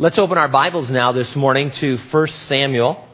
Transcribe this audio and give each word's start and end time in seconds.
Let's 0.00 0.16
open 0.16 0.38
our 0.38 0.48
Bibles 0.48 0.90
now 0.90 1.12
this 1.12 1.36
morning 1.36 1.72
to 1.72 1.98
1 1.98 2.26
Samuel. 2.48 3.06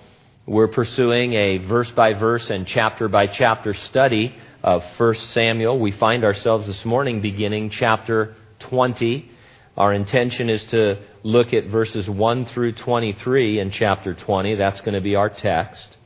We're 0.46 0.69
pursuing 0.69 1.32
a 1.32 1.59
verse 1.59 1.90
by 1.90 2.12
verse 2.12 2.48
and 2.48 2.65
chapter 2.65 3.09
by 3.09 3.27
chapter 3.27 3.74
study 3.74 4.32
of 4.62 4.85
1 4.96 5.14
Samuel. 5.33 5.80
We 5.80 5.91
find 5.91 6.22
ourselves 6.22 6.69
this 6.69 6.85
morning 6.85 7.21
beginning 7.21 7.71
chapter 7.71 8.37
20. 8.61 9.29
Our 9.77 9.95
intention 9.95 10.49
is 10.49 10.62
to 10.67 10.99
look 11.25 11.53
at 11.53 11.67
verses 11.67 12.09
1 12.09 12.45
through 12.46 12.75
23 12.75 13.59
in 13.59 13.73
chapter 13.73 14.14
20. 14.14 14.55
That's 14.55 14.80
going 14.82 14.95
to 14.95 15.00
be 15.00 15.16
our 15.16 15.29
text. 15.29 15.96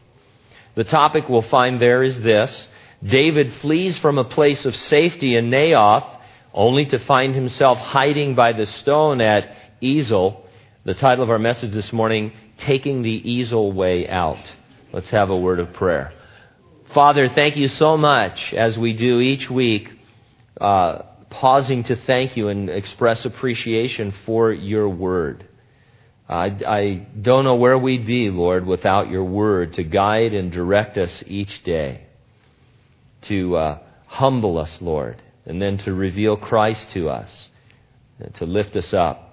The 0.77 0.85
topic 0.85 1.29
we'll 1.29 1.43
find 1.43 1.79
there 1.79 2.03
is 2.03 2.19
this 2.23 2.69
David 3.05 3.53
flees 3.57 3.99
from 3.99 4.17
a 4.17 4.25
place 4.25 4.65
of 4.65 4.75
safety 4.75 5.37
in 5.37 5.51
Naioth, 5.51 6.09
only 6.55 6.87
to 6.87 6.99
find 7.01 7.35
himself 7.35 7.77
hiding 7.77 8.35
by 8.35 8.55
the 8.55 8.65
stone 8.65 9.21
at 9.21 9.55
Ezel. 9.83 10.40
The 10.83 10.95
title 10.95 11.23
of 11.23 11.29
our 11.29 11.39
message 11.39 11.75
this 11.75 11.93
morning, 11.93 12.33
Taking 12.57 13.03
the 13.03 13.21
Ezel 13.21 13.75
Way 13.75 14.09
Out. 14.09 14.51
Let's 14.95 15.11
have 15.11 15.29
a 15.29 15.37
word 15.37 15.61
of 15.61 15.75
prayer. 15.75 16.15
Father, 16.95 17.29
thank 17.29 17.55
you 17.59 17.69
so 17.69 17.99
much 17.99 18.55
as 18.55 18.79
we 18.79 18.95
do 18.95 19.21
each 19.21 19.51
week. 19.51 19.93
Uh, 20.59 21.03
pausing 21.29 21.85
to 21.85 21.97
thank 21.97 22.35
you 22.35 22.49
and 22.49 22.71
express 22.71 23.27
appreciation 23.27 24.15
for 24.25 24.55
your 24.55 24.89
word. 24.89 25.47
I, 26.27 26.47
I 26.67 27.07
don't 27.21 27.45
know 27.45 27.57
where 27.57 27.77
we'd 27.77 28.07
be, 28.07 28.31
Lord, 28.31 28.65
without 28.65 29.11
your 29.11 29.25
word 29.25 29.75
to 29.75 29.83
guide 29.83 30.33
and 30.33 30.51
direct 30.51 30.97
us 30.97 31.23
each 31.27 31.63
day, 31.63 32.07
to 33.23 33.55
uh, 33.55 33.79
humble 34.07 34.57
us, 34.57 34.81
Lord, 34.81 35.21
and 35.45 35.61
then 35.61 35.77
to 35.77 35.93
reveal 35.93 36.39
Christ 36.39 36.89
to 36.93 37.11
us, 37.11 37.51
to 38.37 38.47
lift 38.47 38.77
us 38.77 38.95
up, 38.95 39.30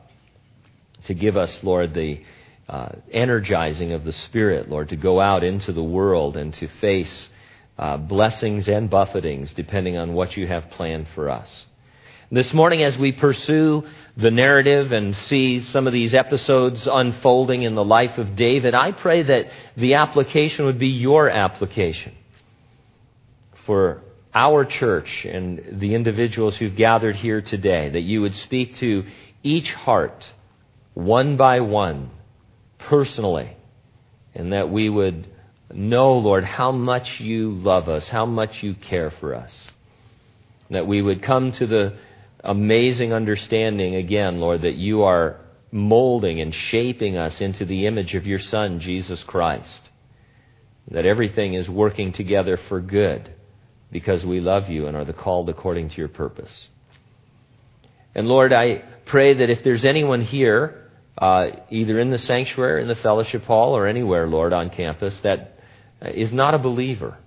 to 1.07 1.13
give 1.13 1.35
us, 1.35 1.63
Lord, 1.63 1.93
the 1.93 2.21
uh, 2.69 2.89
energizing 3.11 3.93
of 3.93 4.03
the 4.03 4.13
Spirit, 4.13 4.69
Lord, 4.69 4.89
to 4.89 4.95
go 4.95 5.19
out 5.19 5.43
into 5.43 5.71
the 5.71 5.83
world 5.83 6.37
and 6.37 6.53
to 6.55 6.67
face 6.81 7.29
uh, 7.77 7.97
blessings 7.97 8.67
and 8.67 8.89
buffetings 8.89 9.53
depending 9.53 9.97
on 9.97 10.13
what 10.13 10.35
you 10.35 10.47
have 10.47 10.69
planned 10.71 11.07
for 11.15 11.29
us. 11.29 11.65
This 12.29 12.53
morning, 12.53 12.83
as 12.83 12.97
we 12.97 13.13
pursue 13.13 13.85
the 14.17 14.31
narrative 14.31 14.91
and 14.91 15.15
see 15.15 15.61
some 15.61 15.87
of 15.87 15.93
these 15.93 16.13
episodes 16.13 16.85
unfolding 16.85 17.61
in 17.61 17.73
the 17.73 17.85
life 17.85 18.17
of 18.17 18.35
David, 18.35 18.73
I 18.73 18.91
pray 18.91 19.23
that 19.23 19.49
the 19.77 19.93
application 19.93 20.65
would 20.65 20.77
be 20.77 20.89
your 20.89 21.29
application 21.29 22.13
for 23.65 24.01
our 24.33 24.65
church 24.65 25.23
and 25.23 25.79
the 25.79 25.95
individuals 25.95 26.57
who've 26.57 26.75
gathered 26.75 27.15
here 27.15 27.41
today, 27.41 27.89
that 27.89 28.01
you 28.01 28.21
would 28.21 28.35
speak 28.35 28.75
to 28.77 29.05
each 29.41 29.71
heart 29.71 30.25
one 30.97 31.37
by 31.37 31.59
one, 31.59 32.09
personally, 32.79 33.55
and 34.33 34.51
that 34.51 34.71
we 34.71 34.89
would 34.89 35.27
know, 35.71 36.17
Lord, 36.17 36.43
how 36.43 36.71
much 36.71 37.19
you 37.19 37.51
love 37.51 37.87
us, 37.87 38.07
how 38.07 38.25
much 38.25 38.63
you 38.63 38.73
care 38.73 39.11
for 39.11 39.35
us. 39.35 39.71
That 40.71 40.87
we 40.87 41.03
would 41.03 41.21
come 41.21 41.51
to 41.51 41.67
the 41.67 41.97
amazing 42.43 43.13
understanding 43.13 43.93
again, 43.93 44.39
Lord, 44.39 44.63
that 44.63 44.73
you 44.73 45.03
are 45.03 45.39
molding 45.71 46.41
and 46.41 46.53
shaping 46.53 47.15
us 47.15 47.41
into 47.41 47.63
the 47.63 47.85
image 47.85 48.15
of 48.15 48.25
your 48.25 48.39
Son, 48.39 48.79
Jesus 48.79 49.23
Christ. 49.23 49.91
That 50.89 51.05
everything 51.05 51.53
is 51.53 51.69
working 51.69 52.11
together 52.11 52.57
for 52.57 52.81
good 52.81 53.31
because 53.91 54.25
we 54.25 54.39
love 54.39 54.67
you 54.67 54.87
and 54.87 54.97
are 54.97 55.05
the 55.05 55.13
called 55.13 55.47
according 55.47 55.89
to 55.91 55.97
your 55.97 56.07
purpose. 56.07 56.69
And 58.15 58.27
Lord, 58.27 58.51
I 58.51 58.83
pray 59.05 59.35
that 59.35 59.51
if 59.51 59.63
there's 59.63 59.85
anyone 59.85 60.23
here, 60.23 60.85
uh, 61.17 61.47
either 61.69 61.99
in 61.99 62.09
the 62.11 62.17
sanctuary, 62.17 62.81
in 62.81 62.87
the 62.87 62.95
fellowship 62.95 63.43
hall, 63.43 63.75
or 63.75 63.87
anywhere, 63.87 64.27
Lord, 64.27 64.53
on 64.53 64.69
campus, 64.69 65.17
that 65.21 65.59
is 66.01 66.31
not 66.31 66.53
a 66.53 66.59
believer, 66.59 67.17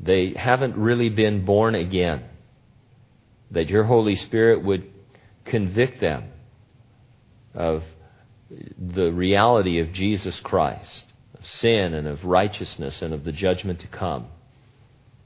they 0.00 0.32
haven't 0.34 0.76
really 0.76 1.10
been 1.10 1.44
born 1.44 1.74
again 1.74 2.24
that 3.50 3.68
your 3.68 3.84
Holy 3.84 4.16
Spirit 4.16 4.64
would 4.64 4.90
convict 5.44 6.00
them 6.00 6.30
of 7.54 7.82
the 8.78 9.12
reality 9.12 9.78
of 9.80 9.92
Jesus 9.92 10.40
Christ, 10.40 11.04
of 11.38 11.46
sin 11.46 11.94
and 11.94 12.06
of 12.06 12.24
righteousness 12.24 13.02
and 13.02 13.12
of 13.12 13.24
the 13.24 13.32
judgment 13.32 13.80
to 13.80 13.86
come, 13.86 14.28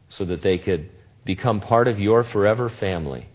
so 0.09 0.25
that 0.25 0.43
they 0.43 0.59
could 0.59 0.91
become 1.25 1.61
part 1.61 1.89
of 1.89 1.99
your 2.01 2.25
forever 2.25 2.69
family. 2.69 3.29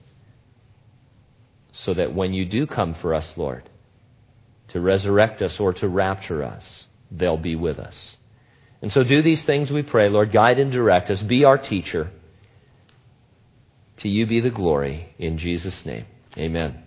So 1.74 1.94
that 1.94 2.14
when 2.14 2.34
you 2.34 2.46
do 2.46 2.68
come 2.68 2.96
for 2.96 3.14
us, 3.14 3.32
Lord, 3.38 3.70
to 4.72 4.80
resurrect 4.80 5.42
us 5.42 5.60
or 5.60 5.74
to 5.74 5.88
rapture 5.88 6.44
us, 6.44 6.88
they'll 7.12 7.38
be 7.38 7.56
with 7.56 7.80
us. 7.80 7.96
And 8.82 8.92
so 8.92 9.04
do 9.04 9.22
these 9.22 9.44
things, 9.44 9.70
we 9.70 9.84
pray, 9.84 10.10
Lord. 10.10 10.32
Guide 10.32 10.60
and 10.60 10.72
direct 10.72 11.10
us. 11.10 11.22
Be 11.22 11.46
our 11.46 11.58
teacher. 11.58 12.12
To 13.98 14.10
you 14.10 14.26
be 14.26 14.40
the 14.40 14.50
glory 14.50 15.14
in 15.20 15.38
Jesus' 15.38 15.86
name. 15.86 16.06
Amen. 16.38 16.84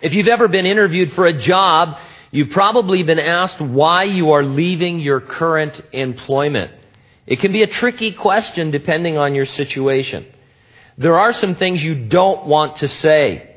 If 0.00 0.14
you've 0.14 0.28
ever 0.28 0.46
been 0.46 0.66
interviewed 0.66 1.12
for 1.14 1.26
a 1.26 1.32
job, 1.32 1.98
you've 2.30 2.50
probably 2.50 3.02
been 3.02 3.18
asked 3.18 3.60
why 3.60 4.04
you 4.04 4.30
are 4.30 4.44
leaving 4.44 5.00
your 5.00 5.20
current 5.20 5.80
employment. 5.92 6.72
It 7.26 7.40
can 7.40 7.52
be 7.52 7.62
a 7.62 7.66
tricky 7.66 8.12
question 8.12 8.70
depending 8.70 9.18
on 9.18 9.34
your 9.34 9.46
situation. 9.46 10.26
There 10.96 11.18
are 11.18 11.32
some 11.32 11.56
things 11.56 11.82
you 11.82 12.06
don't 12.06 12.46
want 12.46 12.76
to 12.76 12.88
say. 12.88 13.47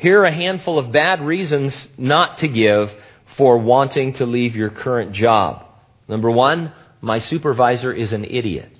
Here 0.00 0.22
are 0.22 0.24
a 0.24 0.32
handful 0.32 0.78
of 0.78 0.92
bad 0.92 1.20
reasons 1.20 1.86
not 1.98 2.38
to 2.38 2.48
give 2.48 2.90
for 3.36 3.58
wanting 3.58 4.14
to 4.14 4.24
leave 4.24 4.56
your 4.56 4.70
current 4.70 5.12
job. 5.12 5.66
Number 6.08 6.30
one, 6.30 6.72
my 7.02 7.18
supervisor 7.18 7.92
is 7.92 8.14
an 8.14 8.24
idiot. 8.24 8.70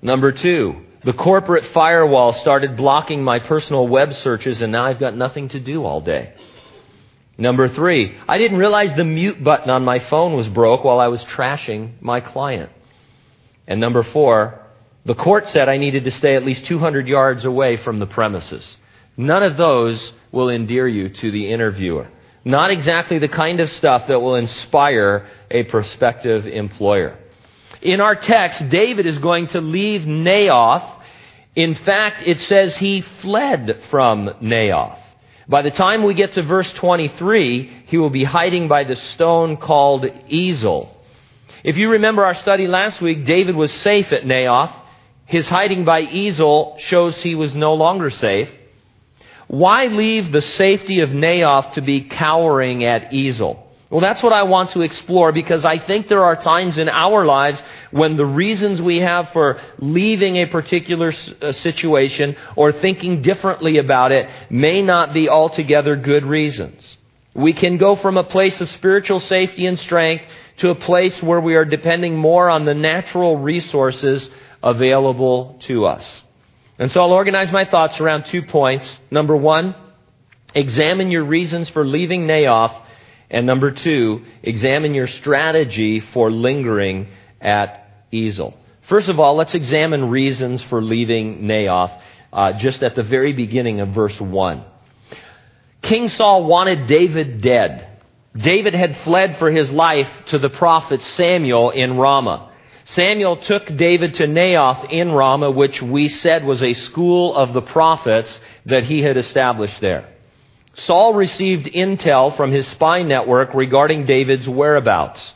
Number 0.00 0.32
two, 0.32 0.86
the 1.04 1.12
corporate 1.12 1.66
firewall 1.74 2.32
started 2.32 2.74
blocking 2.74 3.22
my 3.22 3.38
personal 3.38 3.86
web 3.86 4.14
searches, 4.14 4.62
and 4.62 4.72
now 4.72 4.86
I've 4.86 4.98
got 4.98 5.14
nothing 5.14 5.48
to 5.50 5.60
do 5.60 5.84
all 5.84 6.00
day. 6.00 6.32
Number 7.36 7.68
three, 7.68 8.16
I 8.26 8.38
didn't 8.38 8.56
realize 8.56 8.96
the 8.96 9.04
mute 9.04 9.44
button 9.44 9.68
on 9.68 9.84
my 9.84 9.98
phone 9.98 10.32
was 10.32 10.48
broke 10.48 10.84
while 10.84 11.00
I 11.00 11.08
was 11.08 11.22
trashing 11.24 12.00
my 12.00 12.20
client. 12.20 12.72
And 13.66 13.78
number 13.78 14.02
four, 14.02 14.58
the 15.04 15.14
court 15.14 15.50
said 15.50 15.68
I 15.68 15.76
needed 15.76 16.04
to 16.04 16.10
stay 16.10 16.34
at 16.34 16.46
least 16.46 16.64
200 16.64 17.08
yards 17.08 17.44
away 17.44 17.76
from 17.76 17.98
the 17.98 18.06
premises. 18.06 18.78
None 19.16 19.42
of 19.42 19.56
those 19.56 20.12
will 20.30 20.48
endear 20.48 20.88
you 20.88 21.08
to 21.10 21.30
the 21.30 21.50
interviewer. 21.50 22.08
Not 22.44 22.70
exactly 22.70 23.18
the 23.18 23.28
kind 23.28 23.60
of 23.60 23.70
stuff 23.70 24.08
that 24.08 24.20
will 24.20 24.34
inspire 24.34 25.26
a 25.50 25.62
prospective 25.64 26.46
employer. 26.46 27.16
In 27.80 28.00
our 28.00 28.14
text, 28.14 28.68
David 28.68 29.06
is 29.06 29.18
going 29.18 29.48
to 29.48 29.60
leave 29.60 30.02
Naioth. 30.02 30.88
In 31.54 31.74
fact, 31.74 32.22
it 32.26 32.40
says 32.40 32.76
he 32.76 33.02
fled 33.20 33.82
from 33.90 34.28
Naioth. 34.40 34.98
By 35.48 35.62
the 35.62 35.70
time 35.70 36.04
we 36.04 36.14
get 36.14 36.34
to 36.34 36.42
verse 36.42 36.70
23, 36.72 37.84
he 37.86 37.98
will 37.98 38.10
be 38.10 38.24
hiding 38.24 38.68
by 38.68 38.84
the 38.84 38.96
stone 38.96 39.56
called 39.56 40.04
Ezel. 40.04 40.88
If 41.64 41.76
you 41.76 41.90
remember 41.90 42.24
our 42.24 42.34
study 42.34 42.66
last 42.66 43.00
week, 43.00 43.24
David 43.24 43.54
was 43.54 43.72
safe 43.72 44.12
at 44.12 44.24
Naioth. 44.24 44.72
His 45.26 45.48
hiding 45.48 45.84
by 45.84 46.06
Ezel 46.06 46.78
shows 46.80 47.16
he 47.16 47.34
was 47.34 47.54
no 47.54 47.74
longer 47.74 48.10
safe. 48.10 48.48
Why 49.52 49.84
leave 49.84 50.32
the 50.32 50.40
safety 50.40 51.00
of 51.00 51.10
Naioth 51.10 51.74
to 51.74 51.82
be 51.82 52.04
cowering 52.04 52.84
at 52.84 53.10
Ezel? 53.10 53.58
Well, 53.90 54.00
that's 54.00 54.22
what 54.22 54.32
I 54.32 54.44
want 54.44 54.70
to 54.70 54.80
explore 54.80 55.30
because 55.30 55.62
I 55.66 55.78
think 55.78 56.08
there 56.08 56.24
are 56.24 56.36
times 56.36 56.78
in 56.78 56.88
our 56.88 57.26
lives 57.26 57.60
when 57.90 58.16
the 58.16 58.24
reasons 58.24 58.80
we 58.80 59.00
have 59.00 59.28
for 59.34 59.60
leaving 59.76 60.36
a 60.36 60.46
particular 60.46 61.12
uh, 61.42 61.52
situation 61.52 62.34
or 62.56 62.72
thinking 62.72 63.20
differently 63.20 63.76
about 63.76 64.10
it 64.10 64.26
may 64.48 64.80
not 64.80 65.12
be 65.12 65.28
altogether 65.28 65.96
good 65.96 66.24
reasons. 66.24 66.96
We 67.34 67.52
can 67.52 67.76
go 67.76 67.94
from 67.96 68.16
a 68.16 68.24
place 68.24 68.58
of 68.62 68.70
spiritual 68.70 69.20
safety 69.20 69.66
and 69.66 69.78
strength 69.78 70.24
to 70.56 70.70
a 70.70 70.74
place 70.74 71.22
where 71.22 71.42
we 71.42 71.56
are 71.56 71.66
depending 71.66 72.16
more 72.16 72.48
on 72.48 72.64
the 72.64 72.74
natural 72.74 73.36
resources 73.36 74.30
available 74.62 75.58
to 75.64 75.84
us. 75.84 76.22
And 76.78 76.92
so 76.92 77.02
I'll 77.02 77.12
organize 77.12 77.52
my 77.52 77.64
thoughts 77.64 78.00
around 78.00 78.24
two 78.24 78.42
points. 78.42 79.00
Number 79.10 79.36
one, 79.36 79.74
examine 80.54 81.10
your 81.10 81.24
reasons 81.24 81.68
for 81.68 81.86
leaving 81.86 82.26
Naioth 82.26 82.82
and 83.32 83.46
number 83.46 83.70
two, 83.70 84.24
examine 84.42 84.92
your 84.92 85.06
strategy 85.06 86.00
for 86.00 86.30
lingering 86.30 87.08
at 87.40 88.10
Ezel. 88.12 88.54
First 88.88 89.08
of 89.08 89.18
all, 89.18 89.36
let's 89.36 89.54
examine 89.54 90.10
reasons 90.10 90.62
for 90.64 90.82
leaving 90.82 91.44
Naioth 91.44 91.98
uh, 92.30 92.52
just 92.52 92.82
at 92.82 92.94
the 92.94 93.02
very 93.02 93.32
beginning 93.32 93.80
of 93.80 93.88
verse 93.88 94.20
1. 94.20 94.64
King 95.80 96.10
Saul 96.10 96.44
wanted 96.44 96.86
David 96.86 97.40
dead. 97.40 97.88
David 98.36 98.74
had 98.74 98.98
fled 98.98 99.38
for 99.38 99.50
his 99.50 99.70
life 99.70 100.08
to 100.26 100.38
the 100.38 100.50
prophet 100.50 101.02
Samuel 101.02 101.70
in 101.70 101.96
Ramah. 101.96 102.51
Samuel 102.94 103.36
took 103.36 103.74
David 103.76 104.16
to 104.16 104.26
Naioth 104.26 104.90
in 104.90 105.12
Ramah, 105.12 105.52
which 105.52 105.80
we 105.80 106.08
said 106.08 106.44
was 106.44 106.62
a 106.62 106.74
school 106.74 107.34
of 107.34 107.54
the 107.54 107.62
prophets 107.62 108.38
that 108.66 108.84
he 108.84 109.00
had 109.00 109.16
established 109.16 109.80
there. 109.80 110.08
Saul 110.74 111.14
received 111.14 111.66
intel 111.66 112.36
from 112.36 112.52
his 112.52 112.66
spy 112.68 113.02
network 113.02 113.54
regarding 113.54 114.04
David's 114.04 114.48
whereabouts. 114.48 115.34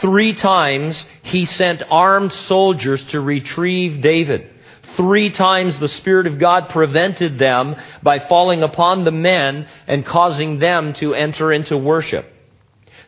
Three 0.00 0.32
times 0.32 1.04
he 1.22 1.44
sent 1.44 1.82
armed 1.90 2.32
soldiers 2.32 3.02
to 3.04 3.20
retrieve 3.20 4.00
David. 4.00 4.50
Three 4.96 5.30
times 5.30 5.78
the 5.78 5.88
Spirit 5.88 6.26
of 6.26 6.38
God 6.38 6.70
prevented 6.70 7.38
them 7.38 7.76
by 8.02 8.20
falling 8.20 8.62
upon 8.62 9.04
the 9.04 9.10
men 9.10 9.66
and 9.86 10.06
causing 10.06 10.58
them 10.58 10.94
to 10.94 11.14
enter 11.14 11.52
into 11.52 11.76
worship. 11.76 12.33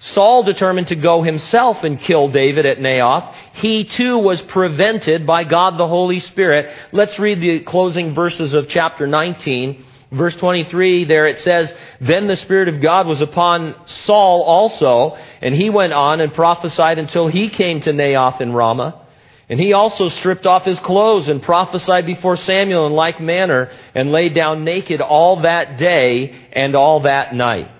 Saul 0.00 0.42
determined 0.42 0.88
to 0.88 0.96
go 0.96 1.22
himself 1.22 1.82
and 1.84 2.00
kill 2.00 2.28
David 2.28 2.66
at 2.66 2.78
Naioth. 2.78 3.34
He 3.54 3.84
too 3.84 4.18
was 4.18 4.40
prevented 4.42 5.26
by 5.26 5.44
God 5.44 5.78
the 5.78 5.88
Holy 5.88 6.20
Spirit. 6.20 6.72
Let's 6.92 7.18
read 7.18 7.40
the 7.40 7.60
closing 7.60 8.14
verses 8.14 8.54
of 8.54 8.68
chapter 8.68 9.06
19. 9.06 9.84
Verse 10.12 10.36
23, 10.36 11.04
there 11.04 11.26
it 11.26 11.40
says, 11.40 11.72
Then 12.00 12.28
the 12.28 12.36
Spirit 12.36 12.68
of 12.68 12.80
God 12.80 13.08
was 13.08 13.20
upon 13.20 13.74
Saul 13.86 14.42
also, 14.42 15.18
and 15.40 15.52
he 15.52 15.68
went 15.68 15.92
on 15.92 16.20
and 16.20 16.32
prophesied 16.32 16.98
until 16.98 17.26
he 17.26 17.48
came 17.48 17.80
to 17.80 17.92
Naioth 17.92 18.40
in 18.40 18.52
Ramah. 18.52 19.02
And 19.48 19.58
he 19.58 19.72
also 19.72 20.08
stripped 20.08 20.46
off 20.46 20.64
his 20.64 20.78
clothes 20.80 21.28
and 21.28 21.42
prophesied 21.42 22.06
before 22.06 22.36
Samuel 22.36 22.86
in 22.86 22.92
like 22.92 23.20
manner, 23.20 23.70
and 23.94 24.12
lay 24.12 24.28
down 24.28 24.64
naked 24.64 25.00
all 25.00 25.40
that 25.40 25.76
day 25.76 26.34
and 26.52 26.76
all 26.76 27.00
that 27.00 27.34
night. 27.34 27.70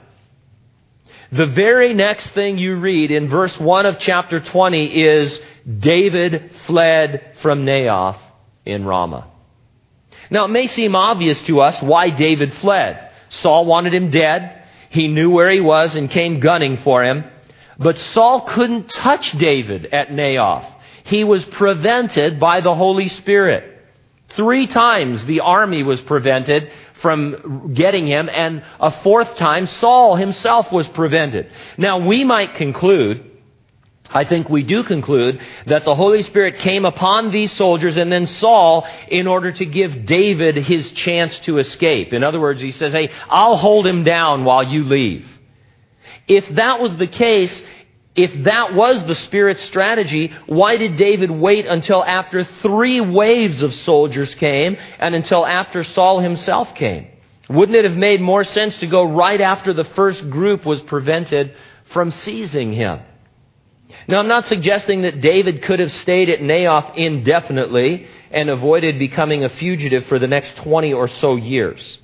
The 1.32 1.46
very 1.46 1.92
next 1.92 2.28
thing 2.30 2.58
you 2.58 2.76
read 2.76 3.10
in 3.10 3.28
verse 3.28 3.58
1 3.58 3.86
of 3.86 3.98
chapter 3.98 4.38
20 4.38 5.02
is 5.02 5.40
David 5.78 6.52
fled 6.66 7.32
from 7.42 7.66
Naioth 7.66 8.18
in 8.64 8.84
Ramah. 8.84 9.26
Now, 10.30 10.44
it 10.44 10.48
may 10.48 10.66
seem 10.66 10.94
obvious 10.94 11.40
to 11.42 11.60
us 11.60 11.80
why 11.82 12.10
David 12.10 12.52
fled. 12.54 13.10
Saul 13.28 13.66
wanted 13.66 13.94
him 13.94 14.10
dead. 14.10 14.62
He 14.90 15.08
knew 15.08 15.30
where 15.30 15.50
he 15.50 15.60
was 15.60 15.96
and 15.96 16.10
came 16.10 16.40
gunning 16.40 16.78
for 16.78 17.04
him. 17.04 17.24
But 17.78 17.98
Saul 17.98 18.42
couldn't 18.42 18.88
touch 18.88 19.32
David 19.32 19.86
at 19.86 20.08
Naioth. 20.08 20.66
He 21.04 21.24
was 21.24 21.44
prevented 21.44 22.40
by 22.40 22.60
the 22.60 22.74
Holy 22.74 23.08
Spirit. 23.08 23.72
Three 24.30 24.66
times 24.66 25.24
the 25.24 25.40
army 25.40 25.82
was 25.82 26.00
prevented 26.00 26.70
from 27.06 27.72
getting 27.72 28.04
him, 28.08 28.28
and 28.28 28.64
a 28.80 28.90
fourth 28.90 29.36
time 29.36 29.64
Saul 29.66 30.16
himself 30.16 30.72
was 30.72 30.88
prevented. 30.88 31.48
Now, 31.78 32.04
we 32.04 32.24
might 32.24 32.56
conclude 32.56 33.30
I 34.10 34.24
think 34.24 34.48
we 34.48 34.62
do 34.62 34.82
conclude 34.82 35.40
that 35.66 35.84
the 35.84 35.94
Holy 35.94 36.22
Spirit 36.22 36.58
came 36.58 36.84
upon 36.84 37.30
these 37.30 37.52
soldiers 37.52 37.96
and 37.96 38.10
then 38.10 38.26
Saul 38.26 38.86
in 39.08 39.26
order 39.26 39.50
to 39.50 39.66
give 39.66 40.06
David 40.06 40.56
his 40.56 40.92
chance 40.92 41.36
to 41.40 41.58
escape. 41.58 42.12
In 42.12 42.22
other 42.22 42.40
words, 42.40 42.62
he 42.62 42.70
says, 42.70 42.92
Hey, 42.92 43.10
I'll 43.28 43.56
hold 43.56 43.86
him 43.86 44.04
down 44.04 44.44
while 44.44 44.62
you 44.62 44.84
leave. 44.84 45.28
If 46.28 46.48
that 46.54 46.80
was 46.80 46.96
the 46.96 47.08
case, 47.08 47.62
if 48.16 48.44
that 48.44 48.74
was 48.74 49.04
the 49.06 49.14
Spirit's 49.14 49.62
strategy, 49.64 50.32
why 50.46 50.78
did 50.78 50.96
David 50.96 51.30
wait 51.30 51.66
until 51.66 52.02
after 52.02 52.44
three 52.44 53.00
waves 53.00 53.62
of 53.62 53.74
soldiers 53.74 54.34
came 54.34 54.76
and 54.98 55.14
until 55.14 55.46
after 55.46 55.84
Saul 55.84 56.20
himself 56.20 56.74
came? 56.74 57.08
Wouldn't 57.48 57.76
it 57.76 57.84
have 57.84 57.96
made 57.96 58.20
more 58.20 58.42
sense 58.42 58.76
to 58.78 58.86
go 58.86 59.04
right 59.04 59.40
after 59.40 59.72
the 59.72 59.84
first 59.84 60.28
group 60.30 60.64
was 60.64 60.80
prevented 60.80 61.54
from 61.92 62.10
seizing 62.10 62.72
him? 62.72 63.00
Now, 64.08 64.18
I'm 64.18 64.28
not 64.28 64.48
suggesting 64.48 65.02
that 65.02 65.20
David 65.20 65.62
could 65.62 65.78
have 65.80 65.92
stayed 65.92 66.30
at 66.30 66.40
Naioth 66.40 66.96
indefinitely 66.96 68.06
and 68.30 68.50
avoided 68.50 68.98
becoming 68.98 69.44
a 69.44 69.48
fugitive 69.48 70.06
for 70.06 70.18
the 70.18 70.26
next 70.26 70.56
20 70.56 70.92
or 70.92 71.08
so 71.08 71.36
years. 71.36 71.98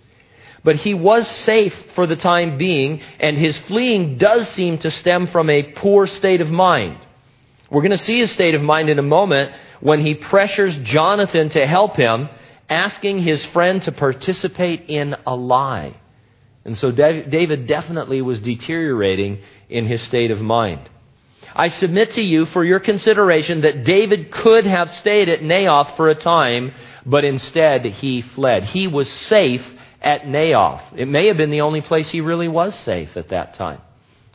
But 0.65 0.77
he 0.77 0.95
was 0.95 1.27
safe 1.29 1.75
for 1.95 2.07
the 2.07 2.17
time 2.17 2.57
being, 2.57 3.01
and 3.19 3.37
his 3.37 3.57
fleeing 3.59 4.17
does 4.17 4.49
seem 4.51 4.79
to 4.79 4.91
stem 4.91 5.27
from 5.27 5.51
a 5.51 5.63
poor 5.63 6.07
state 6.07 6.41
of 6.41 6.51
mind. 6.51 7.05
We're 7.71 7.83
going 7.83 7.99
to 7.99 8.05
see 8.05 8.19
his 8.21 8.31
state 8.31 8.55
of 8.55 8.63
mind 8.63 8.89
in 8.89 8.99
a 8.99 9.03
moment 9.03 9.53
when 9.81 10.01
he 10.01 10.15
pressures 10.15 10.77
Jonathan 10.79 11.49
to 11.51 11.67
help 11.67 11.97
him, 11.97 12.29
asking 12.69 13.23
his 13.23 13.45
friend 13.47 13.83
to 13.83 13.93
participate 13.93 14.89
in 14.89 15.17
a 15.27 15.35
lie. 15.35 15.95
And 16.65 16.79
so 16.79 16.93
David 16.93 17.67
definitely 17.67 18.23
was 18.23 18.39
deteriorating 18.39 19.41
in 19.69 19.87
his 19.87 20.01
state 20.03 20.31
of 20.31 20.41
mind. 20.41 20.89
I 21.57 21.69
submit 21.69 22.13
to 22.13 22.23
you 22.23 22.47
for 22.47 22.65
your 22.65 22.79
consideration 22.79 23.63
that 23.63 23.85
David 23.85 24.31
could 24.31 24.65
have 24.65 24.95
stayed 24.95 25.29
at 25.29 25.41
Naioth 25.41 25.97
for 25.97 26.09
a 26.09 26.15
time, 26.15 26.73
but 27.05 27.25
instead 27.25 27.85
he 27.85 28.23
fled. 28.23 28.65
He 28.65 28.87
was 28.87 29.11
safe 29.11 29.67
at 30.03 30.23
Naioth. 30.23 30.83
It 30.97 31.09
may 31.09 31.27
have 31.29 31.37
been 31.37 31.51
the 31.51 31.61
only 31.63 31.81
place 31.81 32.11
he 32.11 32.21
really 32.21 32.49
was 32.49 32.75
safe 32.81 33.17
at 33.17 33.29
that 33.31 33.55
time. 33.55 33.81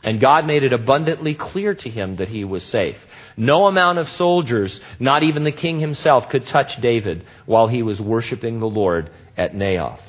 And 0.02 0.20
God 0.20 0.46
made 0.46 0.62
it 0.62 0.72
abundantly 0.72 1.34
clear 1.34 1.74
to 1.74 1.90
him 1.90 2.16
that 2.16 2.28
he 2.28 2.44
was 2.44 2.62
safe. 2.64 2.96
No 3.36 3.66
amount 3.66 3.98
of 3.98 4.08
soldiers, 4.10 4.80
not 5.00 5.24
even 5.24 5.44
the 5.44 5.52
king 5.52 5.80
himself, 5.80 6.28
could 6.28 6.46
touch 6.46 6.80
David 6.80 7.24
while 7.46 7.66
he 7.66 7.82
was 7.82 8.00
worshiping 8.00 8.60
the 8.60 8.68
Lord 8.68 9.10
at 9.36 9.54
Naioth. 9.54 10.00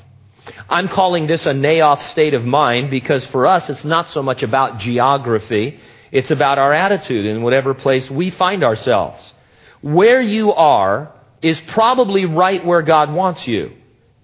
I'm 0.68 0.88
calling 0.88 1.26
this 1.26 1.44
a 1.44 1.52
Naioth 1.52 2.08
state 2.10 2.34
of 2.34 2.44
mind 2.44 2.90
because 2.90 3.24
for 3.26 3.46
us 3.46 3.68
it's 3.68 3.84
not 3.84 4.10
so 4.10 4.22
much 4.22 4.42
about 4.42 4.78
geography 4.78 5.80
it's 6.12 6.30
about 6.30 6.58
our 6.58 6.72
attitude 6.72 7.26
in 7.26 7.42
whatever 7.42 7.74
place 7.74 8.10
we 8.10 8.30
find 8.30 8.64
ourselves. 8.64 9.32
Where 9.80 10.20
you 10.20 10.52
are 10.52 11.12
is 11.40 11.60
probably 11.68 12.26
right 12.26 12.64
where 12.64 12.82
God 12.82 13.12
wants 13.12 13.46
you. 13.46 13.72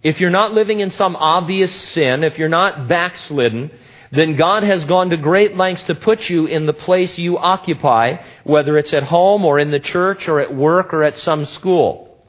If 0.06 0.20
you're 0.20 0.30
not 0.30 0.54
living 0.54 0.78
in 0.78 0.92
some 0.92 1.16
obvious 1.16 1.74
sin, 1.90 2.22
if 2.22 2.38
you're 2.38 2.48
not 2.48 2.86
backslidden, 2.86 3.72
then 4.12 4.36
God 4.36 4.62
has 4.62 4.84
gone 4.84 5.10
to 5.10 5.16
great 5.16 5.56
lengths 5.56 5.82
to 5.88 5.96
put 5.96 6.30
you 6.30 6.46
in 6.46 6.64
the 6.64 6.72
place 6.72 7.18
you 7.18 7.36
occupy, 7.38 8.18
whether 8.44 8.78
it's 8.78 8.94
at 8.94 9.02
home 9.02 9.44
or 9.44 9.58
in 9.58 9.72
the 9.72 9.80
church 9.80 10.28
or 10.28 10.38
at 10.38 10.54
work 10.54 10.94
or 10.94 11.02
at 11.02 11.18
some 11.18 11.44
school. 11.44 12.24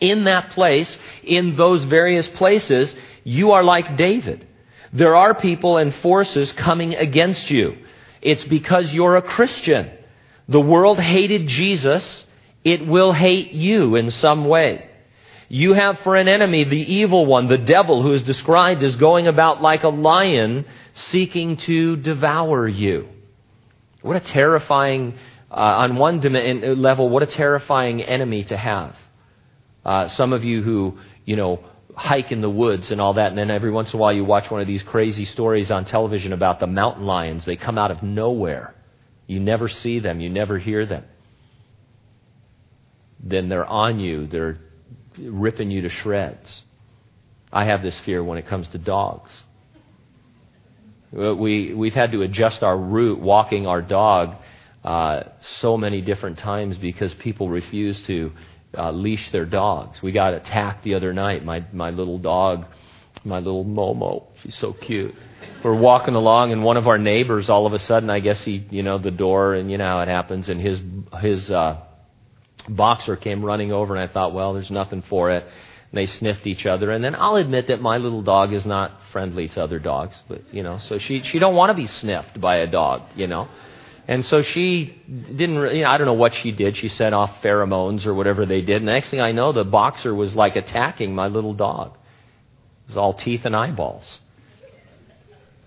In 0.00 0.24
that 0.24 0.50
place, 0.50 0.98
in 1.22 1.54
those 1.54 1.84
various 1.84 2.26
places, 2.30 2.92
you 3.22 3.52
are 3.52 3.62
like 3.62 3.96
David. 3.96 4.44
There 4.92 5.14
are 5.14 5.32
people 5.32 5.76
and 5.76 5.94
forces 5.94 6.50
coming 6.54 6.96
against 6.96 7.50
you. 7.50 7.76
It's 8.20 8.42
because 8.42 8.92
you're 8.92 9.14
a 9.14 9.22
Christian. 9.22 9.92
The 10.48 10.60
world 10.60 10.98
hated 10.98 11.46
Jesus. 11.46 12.24
It 12.64 12.84
will 12.84 13.12
hate 13.12 13.52
you 13.52 13.94
in 13.94 14.10
some 14.10 14.46
way. 14.46 14.90
You 15.48 15.74
have 15.74 16.00
for 16.00 16.16
an 16.16 16.28
enemy 16.28 16.64
the 16.64 16.94
evil 16.94 17.26
one, 17.26 17.48
the 17.48 17.58
devil, 17.58 18.02
who 18.02 18.12
is 18.12 18.22
described 18.22 18.82
as 18.82 18.96
going 18.96 19.28
about 19.28 19.62
like 19.62 19.84
a 19.84 19.88
lion 19.88 20.64
seeking 20.94 21.56
to 21.58 21.96
devour 21.96 22.66
you. 22.66 23.08
What 24.02 24.16
a 24.16 24.20
terrifying, 24.20 25.14
uh, 25.50 25.54
on 25.54 25.96
one 25.96 26.20
level, 26.20 27.08
what 27.08 27.22
a 27.22 27.26
terrifying 27.26 28.02
enemy 28.02 28.44
to 28.44 28.56
have. 28.56 28.96
Uh, 29.84 30.08
some 30.08 30.32
of 30.32 30.42
you 30.42 30.62
who, 30.62 30.98
you 31.24 31.36
know, 31.36 31.60
hike 31.94 32.32
in 32.32 32.40
the 32.40 32.50
woods 32.50 32.90
and 32.90 33.00
all 33.00 33.14
that, 33.14 33.28
and 33.28 33.38
then 33.38 33.50
every 33.50 33.70
once 33.70 33.92
in 33.92 33.98
a 33.98 34.02
while 34.02 34.12
you 34.12 34.24
watch 34.24 34.50
one 34.50 34.60
of 34.60 34.66
these 34.66 34.82
crazy 34.82 35.24
stories 35.24 35.70
on 35.70 35.84
television 35.84 36.32
about 36.32 36.60
the 36.60 36.66
mountain 36.66 37.06
lions. 37.06 37.44
They 37.44 37.56
come 37.56 37.78
out 37.78 37.90
of 37.90 38.02
nowhere. 38.02 38.74
You 39.26 39.40
never 39.40 39.68
see 39.68 40.00
them, 40.00 40.20
you 40.20 40.28
never 40.28 40.58
hear 40.58 40.86
them. 40.86 41.04
Then 43.20 43.48
they're 43.48 43.66
on 43.66 43.98
you, 43.98 44.26
they're 44.26 44.58
ripping 45.18 45.70
you 45.70 45.82
to 45.82 45.88
shreds. 45.88 46.62
I 47.52 47.64
have 47.64 47.82
this 47.82 47.98
fear 48.00 48.22
when 48.22 48.38
it 48.38 48.46
comes 48.46 48.68
to 48.68 48.78
dogs. 48.78 49.32
We, 51.12 51.72
we've 51.72 51.94
had 51.94 52.12
to 52.12 52.22
adjust 52.22 52.62
our 52.62 52.76
route 52.76 53.20
walking 53.20 53.66
our 53.66 53.80
dog 53.80 54.36
uh, 54.84 55.24
so 55.40 55.76
many 55.76 56.00
different 56.00 56.38
times 56.38 56.78
because 56.78 57.14
people 57.14 57.48
refuse 57.48 58.00
to 58.02 58.32
uh, 58.76 58.90
leash 58.92 59.30
their 59.30 59.46
dogs. 59.46 60.00
We 60.02 60.12
got 60.12 60.34
attacked 60.34 60.84
the 60.84 60.94
other 60.94 61.12
night. 61.12 61.44
My 61.44 61.64
my 61.72 61.90
little 61.90 62.18
dog, 62.18 62.66
my 63.24 63.38
little 63.38 63.64
Momo, 63.64 64.26
she's 64.42 64.56
so 64.56 64.72
cute. 64.72 65.14
We're 65.62 65.74
walking 65.74 66.14
along, 66.14 66.52
and 66.52 66.62
one 66.62 66.76
of 66.76 66.86
our 66.86 66.98
neighbors, 66.98 67.48
all 67.48 67.66
of 67.66 67.72
a 67.72 67.78
sudden, 67.78 68.10
I 68.10 68.20
guess 68.20 68.42
he, 68.44 68.66
you 68.70 68.82
know, 68.82 68.98
the 68.98 69.10
door, 69.10 69.54
and 69.54 69.70
you 69.70 69.78
know 69.78 69.86
how 69.86 70.00
it 70.00 70.08
happens, 70.08 70.48
and 70.48 70.60
his 70.60 70.80
his 71.20 71.50
uh, 71.50 71.80
boxer 72.68 73.16
came 73.16 73.44
running 73.44 73.72
over, 73.72 73.94
and 73.94 74.02
I 74.02 74.12
thought, 74.12 74.32
well, 74.32 74.54
there's 74.54 74.70
nothing 74.70 75.02
for 75.02 75.30
it. 75.30 75.44
And 75.44 75.98
they 75.98 76.06
sniffed 76.06 76.46
each 76.46 76.66
other, 76.66 76.90
and 76.90 77.02
then 77.02 77.14
I'll 77.14 77.36
admit 77.36 77.68
that 77.68 77.80
my 77.80 77.98
little 77.98 78.22
dog 78.22 78.52
is 78.52 78.66
not 78.66 79.00
friendly 79.12 79.48
to 79.48 79.62
other 79.62 79.78
dogs, 79.78 80.14
but 80.28 80.42
you 80.52 80.62
know, 80.62 80.78
so 80.78 80.98
she 80.98 81.22
she 81.22 81.38
don't 81.38 81.54
want 81.54 81.70
to 81.70 81.74
be 81.74 81.86
sniffed 81.86 82.40
by 82.40 82.56
a 82.56 82.66
dog, 82.66 83.02
you 83.14 83.26
know. 83.26 83.48
And 84.08 84.24
so 84.24 84.42
she 84.42 85.02
didn't, 85.08 85.58
really, 85.58 85.78
you 85.78 85.84
know, 85.84 85.90
I 85.90 85.98
don't 85.98 86.06
know 86.06 86.12
what 86.14 86.34
she 86.34 86.52
did. 86.52 86.76
She 86.76 86.88
set 86.88 87.12
off 87.12 87.42
pheromones 87.42 88.06
or 88.06 88.14
whatever 88.14 88.46
they 88.46 88.62
did. 88.62 88.76
And 88.76 88.88
the 88.88 88.92
next 88.92 89.10
thing 89.10 89.20
I 89.20 89.32
know, 89.32 89.52
the 89.52 89.64
boxer 89.64 90.14
was 90.14 90.34
like 90.36 90.54
attacking 90.54 91.12
my 91.14 91.26
little 91.26 91.54
dog. 91.54 91.96
It 92.84 92.90
was 92.90 92.96
all 92.96 93.14
teeth 93.14 93.44
and 93.44 93.56
eyeballs. 93.56 94.20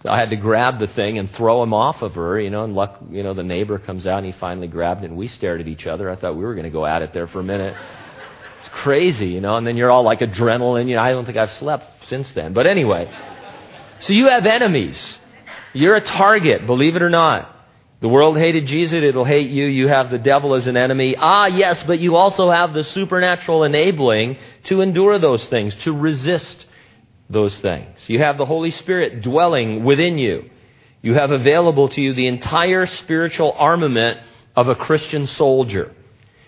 I 0.05 0.17
had 0.17 0.29
to 0.29 0.37
grab 0.37 0.79
the 0.79 0.87
thing 0.87 1.17
and 1.17 1.29
throw 1.31 1.61
him 1.61 1.73
off 1.73 2.01
of 2.01 2.15
her, 2.15 2.39
you 2.39 2.49
know, 2.49 2.63
and 2.63 2.73
luck, 2.73 2.99
you 3.09 3.21
know, 3.21 3.33
the 3.33 3.43
neighbor 3.43 3.79
comes 3.79 4.05
out 4.05 4.19
and 4.19 4.25
he 4.25 4.31
finally 4.31 4.67
grabbed 4.67 5.03
it 5.03 5.07
and 5.07 5.17
we 5.17 5.27
stared 5.27 5.59
at 5.59 5.67
each 5.67 5.85
other. 5.87 6.09
I 6.09 6.15
thought 6.15 6.37
we 6.37 6.43
were 6.43 6.55
going 6.55 6.63
to 6.63 6.69
go 6.69 6.85
at 6.85 7.01
it 7.01 7.11
there 7.13 7.27
for 7.27 7.41
a 7.41 7.43
minute. 7.43 7.75
It's 8.59 8.69
crazy, 8.69 9.27
you 9.27 9.41
know, 9.41 9.55
and 9.55 9.67
then 9.67 9.75
you're 9.75 9.91
all 9.91 10.03
like 10.03 10.19
adrenaline, 10.19 10.87
you 10.87 10.95
know, 10.95 11.01
I 11.01 11.11
don't 11.11 11.25
think 11.25 11.37
I've 11.37 11.51
slept 11.53 12.07
since 12.07 12.31
then. 12.31 12.53
But 12.53 12.67
anyway, 12.67 13.11
So 14.01 14.13
you 14.13 14.27
have 14.27 14.45
enemies. 14.45 15.19
You're 15.73 15.95
a 15.95 16.01
target, 16.01 16.65
believe 16.65 16.95
it 16.95 17.01
or 17.01 17.09
not. 17.09 17.55
The 18.01 18.07
world 18.07 18.37
hated 18.37 18.65
Jesus, 18.65 19.03
it'll 19.03 19.25
hate 19.25 19.49
you. 19.49 19.65
You 19.65 19.89
have 19.89 20.09
the 20.09 20.17
devil 20.17 20.55
as 20.55 20.67
an 20.67 20.77
enemy. 20.77 21.15
Ah, 21.17 21.47
yes, 21.47 21.83
but 21.83 21.99
you 21.99 22.15
also 22.15 22.49
have 22.49 22.73
the 22.73 22.85
supernatural 22.85 23.65
enabling 23.65 24.37
to 24.65 24.79
endure 24.79 25.19
those 25.19 25.43
things, 25.49 25.75
to 25.83 25.91
resist 25.91 26.65
those 27.29 27.55
things. 27.59 28.00
You 28.07 28.19
have 28.19 28.38
the 28.38 28.45
Holy 28.45 28.71
Spirit 28.71 29.21
dwelling 29.21 29.83
within 29.83 30.17
you. 30.17 30.50
You 31.01 31.13
have 31.13 31.31
available 31.31 31.89
to 31.89 32.01
you 32.01 32.13
the 32.13 32.27
entire 32.27 32.86
spiritual 32.86 33.55
armament 33.57 34.19
of 34.55 34.67
a 34.67 34.75
Christian 34.75 35.27
soldier. 35.27 35.93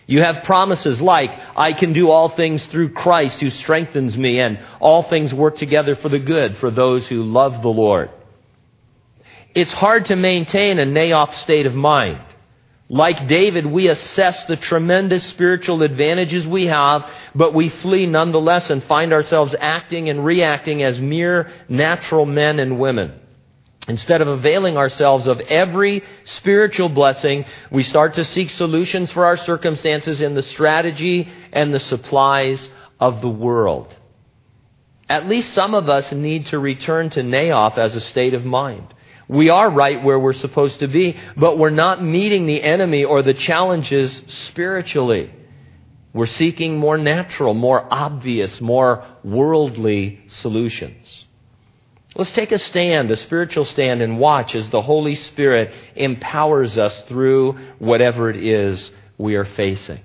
You 0.08 0.22
have 0.22 0.44
promises 0.44 1.00
like, 1.00 1.32
I 1.56 1.74
can 1.74 1.94
do 1.94 2.10
all 2.10 2.30
things 2.30 2.66
through 2.66 2.90
Christ 2.90 3.40
who 3.40 3.50
strengthens 3.50 4.18
me, 4.18 4.40
and 4.40 4.60
all 4.80 5.04
things 5.04 5.34
work 5.34 5.58
together 5.58 5.96
for 5.96 6.10
the 6.10 6.20
good 6.20 6.58
for 6.58 6.70
those 6.70 7.08
who 7.08 7.24
love 7.24 7.62
the 7.62 7.70
Lord. 7.70 8.10
It's 9.56 9.72
hard 9.72 10.06
to 10.06 10.16
maintain 10.16 10.80
a 10.80 10.86
Naioth 10.86 11.34
state 11.36 11.66
of 11.66 11.76
mind. 11.76 12.26
Like 12.92 13.30
David, 13.30 13.66
we 13.66 13.88
assess 13.88 14.44
the 14.48 14.58
tremendous 14.58 15.24
spiritual 15.28 15.82
advantages 15.82 16.46
we 16.46 16.66
have, 16.66 17.10
but 17.34 17.54
we 17.54 17.70
flee 17.70 18.06
nonetheless 18.06 18.70
and 18.70 18.84
find 18.84 19.14
ourselves 19.14 19.56
acting 19.58 20.10
and 20.10 20.26
reacting 20.26 20.84
as 20.84 21.00
mere 21.00 21.50
natural 21.70 22.26
men 22.26 22.60
and 22.60 22.82
women. 22.82 23.14
Instead 23.88 24.20
of 24.20 24.28
availing 24.28 24.76
ourselves 24.76 25.26
of 25.26 25.40
every 25.40 26.04
spiritual 26.26 26.90
blessing, 26.90 27.46
we 27.72 27.84
start 27.84 28.16
to 28.16 28.26
seek 28.26 28.50
solutions 28.50 29.10
for 29.14 29.26
our 29.26 29.38
circumstances 29.38 30.20
in 30.20 30.34
the 30.34 30.44
strategy 30.44 31.30
and 31.54 31.74
the 31.74 31.80
supplies 31.80 32.68
of 33.00 33.22
the 33.22 33.30
world. 33.30 33.96
At 35.08 35.30
least 35.30 35.54
some 35.54 35.76
of 35.76 35.88
us 35.88 36.12
need 36.12 36.48
to 36.48 36.60
return 36.60 37.10
to 37.12 37.22
Naioth 37.22 37.78
as 37.78 37.96
a 37.96 38.02
state 38.02 38.34
of 38.34 38.44
mind. 38.44 38.94
We 39.32 39.50
are 39.50 39.70
right 39.70 40.04
where 40.04 40.20
we're 40.20 40.34
supposed 40.34 40.80
to 40.80 40.90
be, 40.90 41.18
but 41.38 41.58
we're 41.58 41.70
not 41.70 42.04
meeting 42.04 42.48
the 42.48 42.62
enemy 42.62 43.06
or 43.06 43.24
the 43.24 43.34
challenges 43.34 44.22
spiritually. 44.28 45.32
We're 46.12 46.26
seeking 46.26 46.78
more 46.78 46.98
natural, 46.98 47.54
more 47.54 47.88
obvious, 47.90 48.60
more 48.60 49.06
worldly 49.24 50.20
solutions. 50.28 51.24
Let's 52.14 52.32
take 52.32 52.52
a 52.52 52.60
stand, 52.60 53.10
a 53.10 53.16
spiritual 53.16 53.64
stand, 53.64 54.02
and 54.02 54.20
watch 54.20 54.54
as 54.54 54.70
the 54.70 54.82
Holy 54.82 55.16
Spirit 55.16 55.74
empowers 55.96 56.78
us 56.78 56.94
through 57.08 57.58
whatever 57.80 58.30
it 58.30 58.36
is 58.36 58.92
we 59.18 59.36
are 59.36 59.46
facing. 59.46 60.02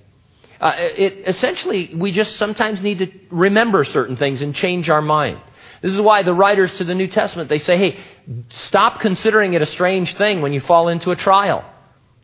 Uh, 0.61 0.75
it, 0.77 1.27
essentially, 1.27 1.93
we 1.97 2.13
just 2.13 2.37
sometimes 2.37 2.81
need 2.81 3.01
to 3.01 3.11
remember 3.31 3.85
certain 3.85 4.17
things 4.17 4.41
and 4.41 4.55
change 4.55 4.89
our 4.89 5.03
mind. 5.03 5.41
This 5.83 5.93
is 5.93 6.01
why 6.01 6.23
the 6.23 6.35
writers 6.35 6.77
to 6.79 6.85
the 6.85 6.95
New 6.95 7.07
Testament, 7.07 7.49
they 7.49 7.59
say, 7.59 7.77
hey, 7.77 8.01
stop 8.51 9.01
considering 9.01 9.55
it 9.55 9.63
a 9.63 9.67
strange 9.67 10.17
thing 10.17 10.43
when 10.43 10.53
you 10.53 10.61
fall 10.61 10.89
into 10.89 11.11
a 11.11 11.17
trial. 11.17 11.65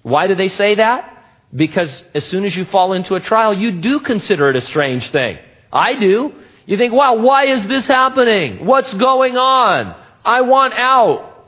Why 0.03 0.27
do 0.27 0.35
they 0.35 0.49
say 0.49 0.77
that? 0.77 1.25
Because 1.55 2.03
as 2.15 2.25
soon 2.25 2.45
as 2.45 2.57
you 2.57 2.65
fall 2.65 2.93
into 2.93 3.15
a 3.15 3.21
trial, 3.21 3.53
you 3.53 3.73
do 3.81 4.01
consider 4.01 4.49
it 4.51 4.57
a 4.57 4.63
strange 4.63 5.11
thing. 5.11 5.39
I 5.73 5.95
do. 5.95 6.33
You 6.67 6.77
think, 6.77 6.93
wow, 6.93 7.17
why 7.17 7.47
is 7.47 7.67
this 7.67 7.87
happening? 7.87 8.65
What's 8.65 8.93
going 8.95 9.37
on? 9.37 9.97
I 10.25 10.43
want 10.43 10.75
out. 10.75 11.47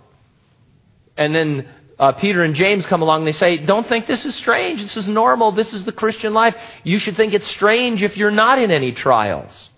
And 1.17 1.35
then 1.35 1.69
uh, 1.99 2.13
Peter 2.13 2.43
and 2.43 2.55
James 2.55 2.85
come 2.87 3.03
along 3.03 3.21
and 3.21 3.29
they 3.29 3.39
say, 3.39 3.59
Don't 3.59 3.89
think 3.89 4.07
this 4.07 4.25
is 4.25 4.35
strange. 4.35 4.81
This 4.83 4.97
is 4.97 5.09
normal. 5.09 5.53
This 5.53 5.73
is 5.73 5.85
the 5.85 5.93
Christian 5.93 6.35
life. 6.35 6.57
You 6.83 6.99
should 6.99 7.17
think 7.17 7.35
it's 7.35 7.47
strange 7.49 8.03
if 8.03 8.17
you're 8.17 8.33
not 8.33 8.59
in 8.59 8.71
any 8.71 8.93
trials. 8.93 9.71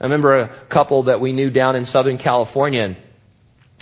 I 0.00 0.04
remember 0.04 0.38
a 0.38 0.64
couple 0.66 1.04
that 1.04 1.20
we 1.20 1.32
knew 1.32 1.50
down 1.50 1.76
in 1.76 1.84
Southern 1.84 2.16
California, 2.16 2.82
and 2.82 2.96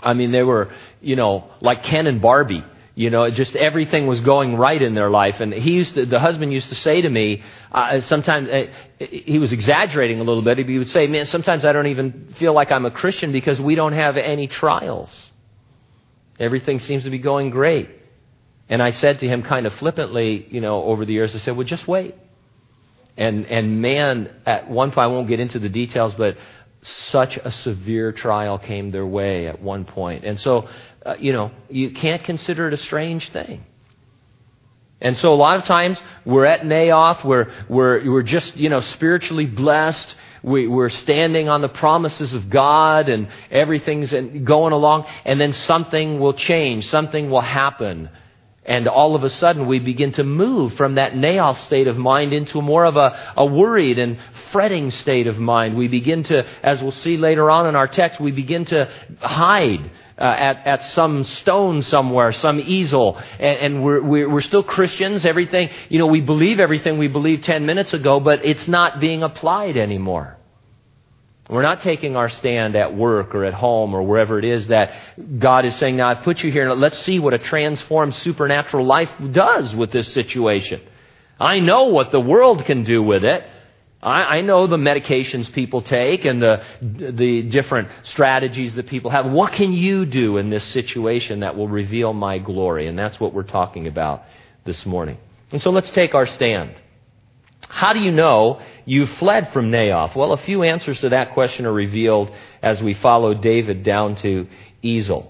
I 0.02 0.14
mean, 0.14 0.32
they 0.32 0.42
were, 0.42 0.70
you 1.00 1.16
know, 1.16 1.50
like 1.60 1.84
Ken 1.84 2.06
and 2.06 2.20
Barbie. 2.20 2.64
You 2.94 3.10
know, 3.10 3.30
just 3.30 3.54
everything 3.54 4.08
was 4.08 4.20
going 4.22 4.56
right 4.56 4.82
in 4.82 4.94
their 4.94 5.08
life. 5.08 5.38
And 5.38 5.54
he 5.54 5.70
used 5.70 5.94
to, 5.94 6.04
the 6.04 6.18
husband 6.18 6.52
used 6.52 6.68
to 6.70 6.75
say 6.75 7.00
to 7.00 7.08
me, 7.08 7.44
uh, 7.70 8.00
sometimes, 8.00 8.50
uh, 8.50 8.66
he 8.98 9.38
was 9.38 9.52
exaggerating 9.52 10.18
a 10.18 10.25
little 10.25 10.42
bit. 10.42 10.58
He 10.58 10.78
would 10.78 10.88
say, 10.88 11.06
man, 11.06 11.28
sometimes 11.28 11.64
I 11.64 11.72
don't 11.72 11.87
even 11.87 12.34
feel 12.40 12.52
like 12.54 12.72
I'm 12.72 12.87
a 12.87 12.90
Christian 12.90 13.30
because 13.30 13.60
we 13.60 13.76
don't 13.76 13.92
have 13.92 14.16
any 14.16 14.48
trials. 14.48 15.16
Everything 16.40 16.80
seems 16.80 17.04
to 17.04 17.10
be 17.10 17.20
going 17.20 17.50
great. 17.50 17.88
And 18.68 18.82
I 18.82 18.90
said 18.90 19.20
to 19.20 19.28
him 19.28 19.44
kind 19.44 19.68
of 19.68 19.75
flippantly, 19.75 20.48
you 20.50 20.60
know, 20.60 20.82
over 20.82 21.04
the 21.04 21.12
years, 21.12 21.37
I 21.37 21.38
said, 21.38 21.56
well, 21.56 21.68
just 21.68 21.87
wait. 21.87 22.16
And, 23.18 23.46
and 23.46 23.82
man, 23.82 24.30
at 24.46 24.70
one 24.70 24.92
point, 24.92 25.04
I 25.04 25.06
won't 25.08 25.26
get 25.26 25.40
into 25.40 25.58
the 25.58 25.68
details, 25.68 26.14
but 26.14 26.38
such 26.82 27.37
a 27.37 27.50
severe 27.50 28.12
trial 28.12 28.58
came 28.58 28.92
their 28.92 29.06
way 29.06 29.48
at 29.48 29.60
one 29.60 29.84
point. 29.84 30.25
And 30.25 30.38
so, 30.38 30.68
uh, 31.04 31.16
you 31.18 31.32
know, 31.32 31.50
you 31.68 31.90
can't 31.90 32.22
consider 32.22 32.68
it 32.68 32.75
a 32.75 32.76
strange 32.76 33.30
thing. 33.30 33.66
And 35.00 35.18
so 35.18 35.34
a 35.34 35.37
lot 35.37 35.58
of 35.58 35.64
times 35.64 36.00
we're 36.25 36.44
at 36.44 36.60
Naioth, 36.60 37.25
we're, 37.25 37.50
we're, 37.68 38.08
we're 38.08 38.22
just, 38.22 38.56
you 38.56 38.68
know, 38.68 38.80
spiritually 38.80 39.46
blessed. 39.46 40.14
We, 40.44 40.68
we're 40.68 40.88
standing 40.88 41.48
on 41.48 41.60
the 41.60 41.68
promises 41.68 42.34
of 42.34 42.48
God 42.48 43.08
and 43.08 43.26
everything's 43.50 44.12
going 44.44 44.72
along, 44.72 45.06
and 45.25 45.40
then 45.40 45.52
something 45.52 46.20
will 46.20 46.34
change, 46.34 46.88
something 46.88 47.30
will 47.30 47.40
happen 47.40 48.10
and 48.68 48.87
all 48.87 49.14
of 49.14 49.25
a 49.25 49.30
sudden, 49.30 49.66
we 49.66 49.78
begin 49.78 50.12
to 50.12 50.25
move 50.25 50.75
from 50.75 50.96
that 50.96 51.14
Naioth 51.14 51.56
state 51.64 51.88
of 51.88 51.96
mind 51.96 52.34
into 52.34 52.60
more 52.60 52.84
of 52.84 52.96
a, 52.96 53.32
a 53.34 53.46
worried 53.46 53.98
and 53.98 54.18
fretting 54.52 54.90
state 54.90 55.26
of 55.26 55.38
mind. 55.38 55.75
We 55.75 55.88
begin 55.88 56.22
to, 56.25 56.46
as 56.62 56.82
we'll 56.82 56.92
see 56.92 57.16
later 57.16 57.50
on 57.50 57.66
in 57.66 57.75
our 57.75 57.88
text, 57.88 58.20
we 58.20 58.30
begin 58.30 58.66
to 58.66 58.90
hide 59.20 59.90
uh, 60.18 60.22
at, 60.22 60.66
at 60.66 60.84
some 60.92 61.25
stone 61.25 61.82
somewhere, 61.82 62.32
some 62.32 62.60
Ezel, 62.60 63.22
and, 63.38 63.58
and 63.58 63.82
we're, 63.84 64.28
we're 64.28 64.40
still 64.42 64.62
Christians. 64.62 65.25
Everything, 65.25 65.70
you 65.88 65.98
know, 65.98 66.06
we 66.06 66.20
believe 66.20 66.60
everything 66.60 66.98
we 66.98 67.08
believed 67.08 67.44
10 67.44 67.64
minutes 67.64 67.94
ago, 67.94 68.20
but 68.20 68.44
it's 68.44 68.68
not 68.68 69.00
being 69.00 69.22
applied 69.22 69.78
anymore. 69.78 70.38
We're 71.49 71.62
not 71.62 71.81
taking 71.81 72.14
our 72.14 72.28
stand 72.28 72.76
at 72.76 72.95
work 72.95 73.35
or 73.35 73.45
at 73.45 73.55
home 73.55 73.95
or 73.95 74.02
wherever 74.02 74.38
it 74.38 74.45
is 74.45 74.67
that 74.67 74.93
God 75.38 75.64
is 75.64 75.75
saying, 75.76 75.97
now 75.97 76.09
I've 76.09 76.23
put 76.23 76.43
you 76.43 76.52
here, 76.52 76.69
and 76.69 76.81
let's 76.81 76.99
see 77.05 77.19
what 77.19 77.33
a 77.33 77.38
transformed 77.38 78.14
supernatural 78.17 78.85
life 78.85 79.11
does 79.33 79.75
with 79.75 79.90
this 79.90 80.12
situation. 80.12 80.83
I 81.40 81.61
know 81.61 81.85
what 81.85 82.11
the 82.12 82.21
world 82.21 82.67
can 82.67 82.85
do 82.85 83.02
with 83.02 83.25
it. 83.25 83.45
I, 84.02 84.38
I 84.38 84.40
know 84.43 84.67
the 84.67 84.76
medications 84.76 85.50
people 85.50 85.81
take 85.83 86.25
and 86.26 86.43
the, 86.43 86.62
the 86.83 87.43
different 87.43 87.88
strategies 88.02 88.75
that 88.75 88.87
people 88.87 89.11
have. 89.11 89.26
What 89.26 89.52
can 89.52 89.73
you 89.73 90.05
do 90.05 90.37
in 90.37 90.50
this 90.50 90.64
situation 90.64 91.40
that 91.40 91.57
will 91.57 91.69
reveal 91.69 92.12
my 92.12 92.38
glory? 92.38 92.88
And 92.88 92.99
that's 92.99 93.19
what 93.19 93.33
we're 93.33 93.43
talking 93.43 93.87
about 93.87 94.25
this 94.64 94.85
morning. 94.85 95.17
And 95.50 95.62
so 95.62 95.71
let's 95.71 95.90
take 95.90 96.14
our 96.14 96.26
stand. 96.26 96.75
How 97.68 97.92
do 97.92 98.00
you 98.00 98.10
know 98.10 98.60
you 98.87 99.06
fled 99.06 99.52
from 99.52 99.70
Naioth? 99.70 100.16
Well, 100.16 100.32
a 100.32 100.38
few 100.38 100.62
answers 100.62 101.00
to 101.00 101.10
that 101.10 101.32
question 101.32 101.66
are 101.66 101.72
revealed 101.72 102.32
as 102.62 102.82
we 102.82 102.94
follow 102.94 103.34
David 103.34 103.82
down 103.82 104.16
to 104.16 104.48
Ezel. 104.82 105.26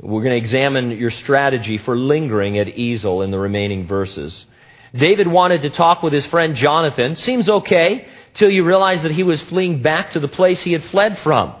We're 0.00 0.22
going 0.22 0.38
to 0.38 0.44
examine 0.44 0.92
your 0.92 1.10
strategy 1.10 1.78
for 1.78 1.96
lingering 1.96 2.58
at 2.58 2.68
Ezel 2.68 3.24
in 3.24 3.30
the 3.30 3.38
remaining 3.38 3.86
verses. 3.86 4.46
David 4.94 5.26
wanted 5.26 5.62
to 5.62 5.70
talk 5.70 6.02
with 6.02 6.12
his 6.12 6.26
friend 6.26 6.54
Jonathan. 6.54 7.16
Seems 7.16 7.48
okay 7.48 8.06
till 8.34 8.50
you 8.50 8.64
realize 8.64 9.02
that 9.02 9.10
he 9.10 9.22
was 9.22 9.40
fleeing 9.42 9.82
back 9.82 10.12
to 10.12 10.20
the 10.20 10.28
place 10.28 10.62
he 10.62 10.72
had 10.72 10.84
fled 10.84 11.18
from. 11.20 11.54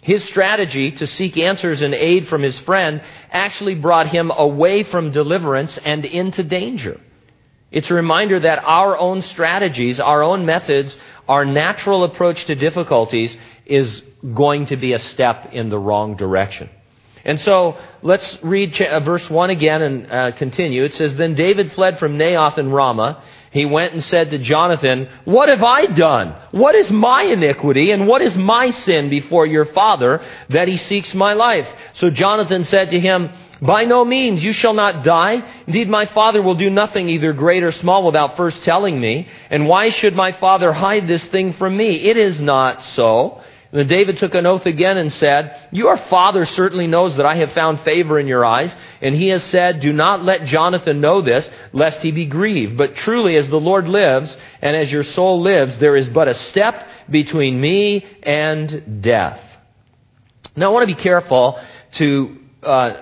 His 0.00 0.24
strategy 0.24 0.92
to 0.92 1.06
seek 1.06 1.36
answers 1.36 1.82
and 1.82 1.92
aid 1.94 2.28
from 2.28 2.42
his 2.42 2.56
friend 2.60 3.02
actually 3.32 3.74
brought 3.74 4.08
him 4.08 4.30
away 4.30 4.84
from 4.84 5.10
deliverance 5.10 5.76
and 5.84 6.04
into 6.04 6.44
danger. 6.44 7.00
It's 7.70 7.90
a 7.90 7.94
reminder 7.94 8.40
that 8.40 8.64
our 8.64 8.96
own 8.96 9.22
strategies, 9.22 10.00
our 10.00 10.22
own 10.22 10.46
methods, 10.46 10.96
our 11.28 11.44
natural 11.44 12.04
approach 12.04 12.46
to 12.46 12.54
difficulties 12.54 13.36
is 13.66 14.02
going 14.34 14.66
to 14.66 14.76
be 14.76 14.94
a 14.94 14.98
step 14.98 15.52
in 15.52 15.68
the 15.68 15.78
wrong 15.78 16.16
direction. 16.16 16.70
And 17.24 17.38
so 17.40 17.76
let's 18.02 18.38
read 18.42 18.80
uh, 18.80 19.00
verse 19.00 19.28
1 19.28 19.50
again 19.50 19.82
and 19.82 20.10
uh, 20.10 20.32
continue. 20.32 20.84
It 20.84 20.94
says, 20.94 21.14
Then 21.16 21.34
David 21.34 21.72
fled 21.72 21.98
from 21.98 22.16
Naioth 22.16 22.56
and 22.56 22.72
Ramah. 22.72 23.22
He 23.50 23.66
went 23.66 23.92
and 23.92 24.02
said 24.04 24.30
to 24.30 24.38
Jonathan, 24.38 25.08
What 25.24 25.50
have 25.50 25.62
I 25.62 25.86
done? 25.86 26.34
What 26.52 26.74
is 26.74 26.90
my 26.90 27.24
iniquity 27.24 27.90
and 27.90 28.06
what 28.06 28.22
is 28.22 28.36
my 28.36 28.70
sin 28.70 29.10
before 29.10 29.46
your 29.46 29.66
father 29.66 30.22
that 30.48 30.68
he 30.68 30.78
seeks 30.78 31.14
my 31.14 31.34
life? 31.34 31.68
So 31.94 32.08
Jonathan 32.08 32.64
said 32.64 32.90
to 32.92 33.00
him, 33.00 33.30
by 33.60 33.84
no 33.84 34.04
means, 34.04 34.42
you 34.44 34.52
shall 34.52 34.74
not 34.74 35.02
die. 35.02 35.42
Indeed, 35.66 35.88
my 35.88 36.06
father 36.06 36.42
will 36.42 36.54
do 36.54 36.70
nothing, 36.70 37.08
either 37.08 37.32
great 37.32 37.64
or 37.64 37.72
small, 37.72 38.04
without 38.04 38.36
first 38.36 38.62
telling 38.62 39.00
me. 39.00 39.28
And 39.50 39.66
why 39.66 39.90
should 39.90 40.14
my 40.14 40.32
father 40.32 40.72
hide 40.72 41.08
this 41.08 41.24
thing 41.26 41.54
from 41.54 41.76
me? 41.76 41.96
It 41.96 42.16
is 42.16 42.40
not 42.40 42.82
so. 42.94 43.42
And 43.70 43.80
then 43.80 43.88
David 43.88 44.16
took 44.16 44.34
an 44.34 44.46
oath 44.46 44.64
again 44.64 44.96
and 44.96 45.12
said, 45.12 45.68
Your 45.72 45.96
father 45.96 46.46
certainly 46.46 46.86
knows 46.86 47.16
that 47.16 47.26
I 47.26 47.34
have 47.34 47.52
found 47.52 47.80
favor 47.80 48.18
in 48.18 48.26
your 48.26 48.44
eyes. 48.44 48.74
And 49.02 49.14
he 49.14 49.28
has 49.28 49.42
said, 49.44 49.80
Do 49.80 49.92
not 49.92 50.24
let 50.24 50.46
Jonathan 50.46 51.00
know 51.00 51.20
this, 51.20 51.48
lest 51.72 52.00
he 52.00 52.12
be 52.12 52.26
grieved. 52.26 52.78
But 52.78 52.94
truly, 52.94 53.36
as 53.36 53.48
the 53.48 53.60
Lord 53.60 53.88
lives, 53.88 54.34
and 54.62 54.74
as 54.74 54.90
your 54.90 55.04
soul 55.04 55.42
lives, 55.42 55.76
there 55.78 55.96
is 55.96 56.08
but 56.08 56.28
a 56.28 56.34
step 56.34 56.86
between 57.10 57.60
me 57.60 58.06
and 58.22 59.02
death. 59.02 59.40
Now, 60.56 60.70
I 60.70 60.72
want 60.72 60.88
to 60.88 60.94
be 60.94 61.02
careful 61.02 61.60
to 61.92 62.38
uh, 62.62 62.94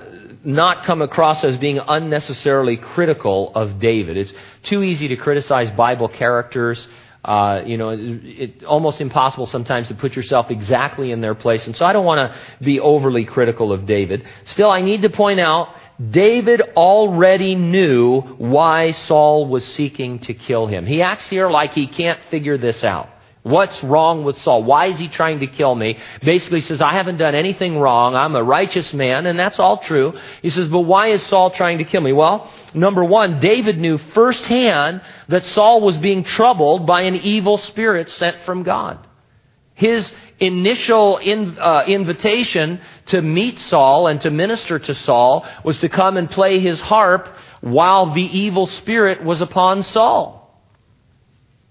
not 0.45 0.85
come 0.85 1.03
across 1.03 1.43
as 1.45 1.57
being 1.57 1.79
unnecessarily 1.79 2.77
critical 2.77 3.53
of 3.55 3.79
David. 3.79 4.17
It's 4.17 4.33
too 4.63 4.83
easy 4.83 5.09
to 5.09 5.17
criticize 5.17 5.71
Bible 5.71 6.09
characters. 6.09 6.87
Uh, 7.25 7.63
you 7.67 7.77
know, 7.77 7.97
it's 7.99 8.65
almost 8.65 9.01
impossible 9.01 9.47
sometimes 9.47 9.89
to 9.89 9.95
put 9.95 10.15
yourself 10.15 10.51
exactly 10.51 11.11
in 11.11 11.21
their 11.21 11.35
place. 11.35 11.67
And 11.67 11.77
so 11.77 11.85
I 11.85 11.93
don't 11.93 12.05
want 12.05 12.31
to 12.31 12.65
be 12.65 12.79
overly 12.79 13.25
critical 13.25 13.73
of 13.73 13.85
David. 13.85 14.25
Still, 14.45 14.71
I 14.71 14.81
need 14.81 15.03
to 15.03 15.11
point 15.11 15.41
out 15.41 15.75
David 16.11 16.61
already 16.77 17.55
knew 17.55 18.21
why 18.21 18.93
Saul 18.93 19.47
was 19.47 19.65
seeking 19.75 20.21
to 20.21 20.35
kill 20.35 20.67
him. 20.67 20.87
He 20.87 21.03
acts 21.03 21.27
here 21.27 21.51
like 21.51 21.73
he 21.73 21.87
can't 21.87 22.21
figure 22.31 22.59
this 22.59 22.85
out. 22.85 23.09
What's 23.47 23.81
wrong 23.85 24.25
with 24.25 24.43
Saul? 24.43 24.65
Why 24.65 24.87
is 24.87 24.99
he 24.99 25.07
trying 25.07 25.39
to 25.39 25.47
kill 25.47 25.73
me? 25.73 25.97
Basically 26.21 26.61
says, 26.63 26.81
I 26.81 26.95
haven't 26.95 27.19
done 27.19 27.37
anything 27.37 27.79
wrong. 27.79 28.17
I'm 28.17 28.35
a 28.35 28.43
righteous 28.43 28.93
man, 28.93 29.25
and 29.25 29.39
that's 29.39 29.61
all 29.61 29.79
true. 29.79 30.19
He 30.43 30.51
says, 30.51 30.67
but 30.67 30.81
why 30.81 31.11
is 31.11 31.23
Saul 31.29 31.53
trying 31.53 31.79
to 31.79 31.85
kill 31.85 32.01
me? 32.01 32.13
Well, 32.13 32.51
number 32.75 33.05
one, 33.05 33.39
David 33.39 33.79
knew 33.79 33.99
firsthand 33.99 35.01
that 35.29 35.45
Saul 35.47 35.81
was 35.81 35.97
being 35.99 36.25
troubled 36.25 36.89
by 36.89 37.03
an 37.03 37.15
evil 37.15 37.57
spirit 37.59 38.11
sent 38.11 38.37
from 38.45 38.65
God. 38.65 39.07
His 39.75 40.11
initial 40.41 41.19
in, 41.19 41.57
uh, 41.57 41.85
invitation 41.87 42.81
to 43.07 43.23
meet 43.23 43.61
Saul 43.61 44.09
and 44.09 44.21
to 44.23 44.31
minister 44.33 44.81
to 44.81 44.93
Saul 44.93 45.47
was 45.63 45.79
to 45.79 45.89
come 45.89 46.17
and 46.17 46.29
play 46.29 46.59
his 46.59 46.81
harp 46.81 47.29
while 47.61 48.13
the 48.13 48.25
evil 48.25 48.67
spirit 48.67 49.23
was 49.23 49.41
upon 49.41 49.85
Saul. 49.85 50.43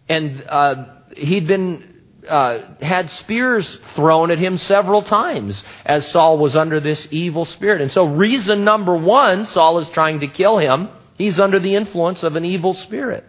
And 0.07 0.41
uh, 0.47 0.94
he'd 1.15 1.47
been 1.47 1.95
uh, 2.27 2.75
had 2.81 3.09
spears 3.11 3.77
thrown 3.95 4.31
at 4.31 4.39
him 4.39 4.57
several 4.57 5.03
times 5.03 5.63
as 5.85 6.07
Saul 6.11 6.37
was 6.37 6.55
under 6.55 6.79
this 6.79 7.07
evil 7.11 7.45
spirit. 7.45 7.81
And 7.81 7.91
so, 7.91 8.05
reason 8.05 8.63
number 8.63 8.95
one, 8.95 9.45
Saul 9.47 9.79
is 9.79 9.89
trying 9.89 10.21
to 10.21 10.27
kill 10.27 10.57
him. 10.57 10.89
He's 11.17 11.39
under 11.39 11.59
the 11.59 11.75
influence 11.75 12.23
of 12.23 12.35
an 12.35 12.45
evil 12.45 12.73
spirit. 12.73 13.25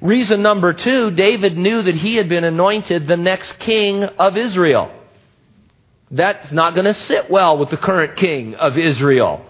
Reason 0.00 0.42
number 0.42 0.72
two, 0.72 1.10
David 1.12 1.56
knew 1.56 1.82
that 1.82 1.94
he 1.94 2.16
had 2.16 2.28
been 2.28 2.44
anointed 2.44 3.06
the 3.06 3.16
next 3.16 3.58
king 3.58 4.02
of 4.04 4.36
Israel. 4.36 4.90
That's 6.10 6.50
not 6.52 6.74
going 6.74 6.84
to 6.84 6.94
sit 6.94 7.30
well 7.30 7.56
with 7.56 7.70
the 7.70 7.76
current 7.76 8.16
king 8.16 8.54
of 8.54 8.76
Israel. 8.76 9.44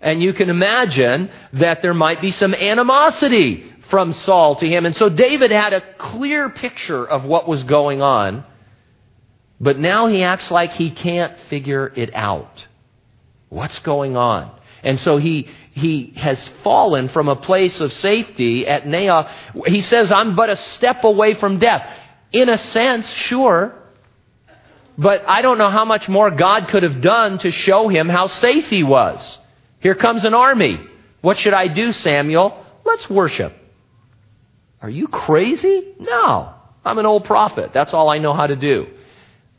And 0.00 0.22
you 0.22 0.32
can 0.32 0.50
imagine 0.50 1.30
that 1.54 1.82
there 1.82 1.94
might 1.94 2.20
be 2.20 2.30
some 2.30 2.52
animosity 2.54 3.72
from 3.94 4.12
Saul 4.12 4.56
to 4.56 4.68
him. 4.68 4.86
And 4.86 4.96
so 4.96 5.08
David 5.08 5.52
had 5.52 5.72
a 5.72 5.80
clear 5.98 6.48
picture 6.48 7.06
of 7.06 7.22
what 7.22 7.46
was 7.46 7.62
going 7.62 8.02
on, 8.02 8.42
but 9.60 9.78
now 9.78 10.08
he 10.08 10.24
acts 10.24 10.50
like 10.50 10.72
he 10.72 10.90
can't 10.90 11.32
figure 11.48 11.92
it 11.94 12.12
out. 12.12 12.66
What's 13.50 13.78
going 13.78 14.16
on? 14.16 14.50
And 14.82 14.98
so 14.98 15.16
he, 15.18 15.48
he 15.70 16.12
has 16.16 16.40
fallen 16.64 17.08
from 17.10 17.28
a 17.28 17.36
place 17.36 17.80
of 17.80 17.92
safety 17.92 18.66
at 18.66 18.82
Naioth. 18.82 19.30
He 19.68 19.80
says, 19.82 20.10
I'm 20.10 20.34
but 20.34 20.50
a 20.50 20.56
step 20.56 21.04
away 21.04 21.34
from 21.34 21.60
death. 21.60 21.88
In 22.32 22.48
a 22.48 22.58
sense, 22.58 23.08
sure. 23.08 23.76
But 24.98 25.22
I 25.28 25.40
don't 25.42 25.58
know 25.58 25.70
how 25.70 25.84
much 25.84 26.08
more 26.08 26.32
God 26.32 26.66
could 26.66 26.82
have 26.82 27.00
done 27.00 27.38
to 27.38 27.52
show 27.52 27.86
him 27.86 28.08
how 28.08 28.26
safe 28.26 28.68
he 28.70 28.82
was. 28.82 29.38
Here 29.78 29.94
comes 29.94 30.24
an 30.24 30.34
army. 30.34 30.84
What 31.20 31.38
should 31.38 31.54
I 31.54 31.68
do, 31.68 31.92
Samuel? 31.92 32.60
Let's 32.84 33.08
worship. 33.08 33.60
Are 34.84 34.90
you 34.90 35.08
crazy? 35.08 35.94
No. 35.98 36.52
I'm 36.84 36.98
an 36.98 37.06
old 37.06 37.24
prophet. 37.24 37.70
That's 37.72 37.94
all 37.94 38.10
I 38.10 38.18
know 38.18 38.34
how 38.34 38.46
to 38.46 38.54
do. 38.54 38.86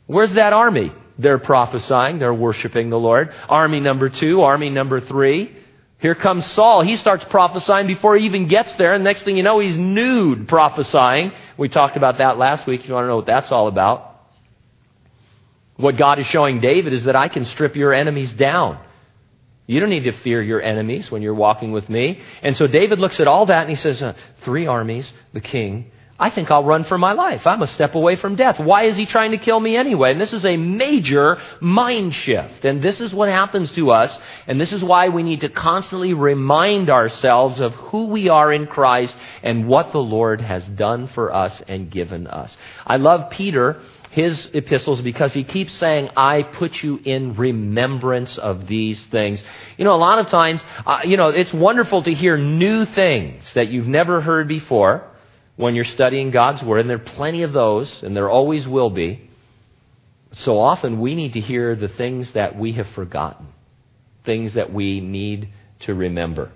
Where's 0.06 0.32
that 0.34 0.52
army? 0.52 0.92
They're 1.18 1.40
prophesying. 1.40 2.20
They're 2.20 2.32
worshiping 2.32 2.90
the 2.90 2.98
Lord. 2.98 3.34
Army 3.48 3.80
number 3.80 4.08
two, 4.08 4.42
army 4.42 4.70
number 4.70 5.00
three. 5.00 5.52
Here 5.98 6.14
comes 6.14 6.46
Saul. 6.52 6.82
He 6.82 6.96
starts 6.96 7.24
prophesying 7.24 7.88
before 7.88 8.16
he 8.16 8.24
even 8.26 8.46
gets 8.46 8.72
there. 8.74 8.94
And 8.94 9.02
next 9.02 9.22
thing 9.22 9.36
you 9.36 9.42
know, 9.42 9.58
he's 9.58 9.76
nude 9.76 10.46
prophesying. 10.46 11.32
We 11.58 11.70
talked 11.70 11.96
about 11.96 12.18
that 12.18 12.38
last 12.38 12.64
week 12.68 12.82
if 12.82 12.86
you 12.86 12.94
want 12.94 13.06
to 13.06 13.08
know 13.08 13.16
what 13.16 13.26
that's 13.26 13.50
all 13.50 13.66
about. 13.66 14.20
What 15.74 15.96
God 15.96 16.20
is 16.20 16.26
showing 16.28 16.60
David 16.60 16.92
is 16.92 17.02
that 17.02 17.16
I 17.16 17.26
can 17.26 17.46
strip 17.46 17.74
your 17.74 17.92
enemies 17.92 18.32
down. 18.32 18.78
You 19.66 19.80
don't 19.80 19.90
need 19.90 20.04
to 20.04 20.12
fear 20.12 20.42
your 20.42 20.62
enemies 20.62 21.10
when 21.10 21.22
you're 21.22 21.34
walking 21.34 21.72
with 21.72 21.88
me. 21.88 22.20
And 22.42 22.56
so 22.56 22.66
David 22.66 23.00
looks 23.00 23.18
at 23.18 23.26
all 23.26 23.46
that 23.46 23.62
and 23.62 23.70
he 23.70 23.76
says, 23.76 24.00
uh, 24.00 24.14
Three 24.42 24.66
armies, 24.66 25.12
the 25.32 25.40
king. 25.40 25.90
I 26.18 26.30
think 26.30 26.50
I'll 26.50 26.64
run 26.64 26.84
for 26.84 26.96
my 26.96 27.12
life. 27.12 27.46
I'm 27.46 27.60
a 27.60 27.66
step 27.66 27.94
away 27.94 28.16
from 28.16 28.36
death. 28.36 28.58
Why 28.58 28.84
is 28.84 28.96
he 28.96 29.04
trying 29.04 29.32
to 29.32 29.38
kill 29.38 29.60
me 29.60 29.76
anyway? 29.76 30.12
And 30.12 30.20
this 30.20 30.32
is 30.32 30.46
a 30.46 30.56
major 30.56 31.38
mind 31.60 32.14
shift. 32.14 32.64
And 32.64 32.80
this 32.82 33.00
is 33.00 33.12
what 33.12 33.28
happens 33.28 33.70
to 33.72 33.90
us. 33.90 34.18
And 34.46 34.58
this 34.58 34.72
is 34.72 34.82
why 34.82 35.10
we 35.10 35.22
need 35.22 35.42
to 35.42 35.50
constantly 35.50 36.14
remind 36.14 36.88
ourselves 36.88 37.60
of 37.60 37.74
who 37.74 38.06
we 38.06 38.30
are 38.30 38.50
in 38.50 38.66
Christ 38.66 39.14
and 39.42 39.68
what 39.68 39.92
the 39.92 40.02
Lord 40.02 40.40
has 40.40 40.66
done 40.66 41.08
for 41.08 41.34
us 41.34 41.62
and 41.68 41.90
given 41.90 42.26
us. 42.26 42.56
I 42.86 42.96
love 42.96 43.28
Peter 43.28 43.82
his 44.16 44.48
epistles 44.54 45.02
because 45.02 45.34
he 45.34 45.44
keeps 45.44 45.74
saying, 45.74 46.08
I 46.16 46.42
put 46.42 46.82
you 46.82 46.98
in 47.04 47.34
remembrance 47.34 48.38
of 48.38 48.66
these 48.66 49.04
things. 49.04 49.42
You 49.76 49.84
know, 49.84 49.94
a 49.94 50.00
lot 50.00 50.18
of 50.18 50.28
times, 50.28 50.62
uh, 50.86 51.00
you 51.04 51.18
know, 51.18 51.26
it's 51.26 51.52
wonderful 51.52 52.02
to 52.02 52.14
hear 52.14 52.38
new 52.38 52.86
things 52.86 53.52
that 53.52 53.68
you've 53.68 53.86
never 53.86 54.22
heard 54.22 54.48
before 54.48 55.04
when 55.56 55.74
you're 55.74 55.84
studying 55.84 56.30
God's 56.30 56.62
Word, 56.62 56.80
and 56.80 56.88
there 56.88 56.96
are 56.96 57.12
plenty 57.18 57.42
of 57.42 57.52
those, 57.52 58.02
and 58.02 58.16
there 58.16 58.30
always 58.30 58.66
will 58.66 58.88
be. 58.88 59.28
So 60.32 60.58
often 60.60 60.98
we 60.98 61.14
need 61.14 61.34
to 61.34 61.40
hear 61.40 61.76
the 61.76 61.88
things 61.88 62.32
that 62.32 62.58
we 62.58 62.72
have 62.72 62.88
forgotten, 62.94 63.48
things 64.24 64.54
that 64.54 64.72
we 64.72 65.02
need 65.02 65.50
to 65.80 65.92
remember. 65.92 66.52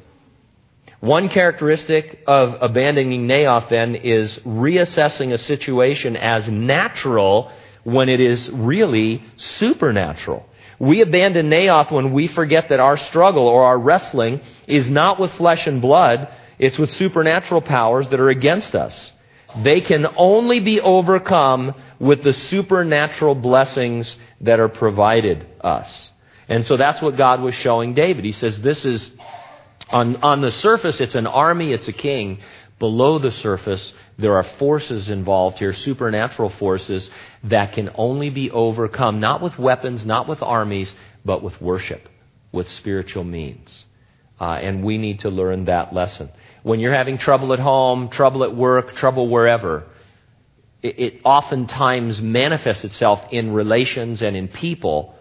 One 1.01 1.31
characteristic 1.31 2.23
of 2.27 2.57
abandoning 2.61 3.27
Naioth 3.27 3.71
then 3.71 3.95
is 3.95 4.39
reassessing 4.45 5.33
a 5.33 5.39
situation 5.39 6.15
as 6.15 6.47
natural 6.47 7.51
when 7.85 8.11
it 8.11 8.21
is 8.21 8.51
really 8.51 9.25
supernatural. 9.37 10.47
We 10.79 11.01
abandon 11.01 11.49
Naioth 11.49 11.91
when 11.91 12.13
we 12.13 12.27
forget 12.27 12.69
that 12.69 12.81
our 12.81 12.99
struggle 12.99 13.47
or 13.47 13.65
our 13.65 13.79
wrestling 13.79 14.41
is 14.67 14.89
not 14.89 15.19
with 15.19 15.33
flesh 15.35 15.67
and 15.67 15.81
blood, 15.81 16.29
it's 16.59 16.79
with 16.79 16.91
supernatural 16.93 17.63
powers 17.63 18.07
that 18.09 18.21
are 18.21 18.29
against 18.29 18.75
us. 18.75 19.13
They 19.63 19.81
can 19.81 20.07
only 20.17 20.61
be 20.61 20.81
overcome 20.81 21.75
with 21.99 22.23
the 22.23 22.35
supernatural 22.35 23.35
blessings 23.35 24.15
that 24.43 24.61
are 24.61 24.69
provided 24.69 25.47
us. 25.63 26.11
And 26.49 26.67
so 26.67 26.77
that's 26.77 27.01
what 27.01 27.17
God 27.17 27.41
was 27.41 27.55
showing 27.55 27.95
David. 27.95 28.25
He 28.25 28.33
says, 28.33 28.59
This 28.59 28.85
is 28.85 29.11
on, 29.92 30.16
on 30.16 30.40
the 30.40 30.50
surface, 30.50 31.00
it's 31.00 31.14
an 31.14 31.26
army, 31.26 31.72
it's 31.72 31.88
a 31.88 31.92
king. 31.92 32.38
Below 32.79 33.18
the 33.18 33.33
surface, 33.33 33.92
there 34.18 34.37
are 34.37 34.46
forces 34.59 35.11
involved 35.11 35.59
here, 35.59 35.74
supernatural 35.74 36.50
forces 36.50 37.11
that 37.44 37.72
can 37.72 37.90
only 37.94 38.31
be 38.31 38.50
overcome, 38.50 39.20
not 39.20 39.42
with 39.42 39.59
weapons, 39.59 40.07
not 40.07 40.29
with 40.29 40.42
armies, 40.42 40.92
but 41.24 41.42
with 41.42 41.61
worship, 41.61 42.09
with 42.53 42.68
spiritual 42.68 43.24
means. 43.24 43.85
Uh, 44.40 44.53
and 44.53 44.83
we 44.83 44.96
need 44.96 45.20
to 45.20 45.29
learn 45.29 45.66
that 45.66 45.92
lesson. 45.92 46.31
When 46.62 46.81
you're 46.81 46.94
having 46.94 47.18
trouble 47.18 47.53
at 47.53 47.59
home, 47.59 48.09
trouble 48.09 48.44
at 48.44 48.57
work, 48.57 48.94
trouble 48.94 49.29
wherever, 49.29 49.85
it, 50.83 50.98
it 50.98 51.20
oftentimes 51.24 52.20
manifests 52.20 52.85
itself 52.85 53.20
in 53.31 53.53
relations 53.53 54.22
and 54.22 54.37
in 54.37 54.48
people 54.48 55.14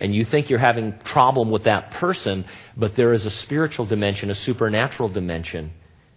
and 0.00 0.14
you 0.14 0.24
think 0.24 0.48
you're 0.48 0.58
having 0.58 0.92
problem 0.92 1.50
with 1.50 1.64
that 1.64 1.92
person, 1.92 2.44
but 2.76 2.96
there 2.96 3.12
is 3.12 3.26
a 3.26 3.30
spiritual 3.30 3.86
dimension, 3.86 4.30
a 4.30 4.34
supernatural 4.34 5.10
dimension, 5.10 5.72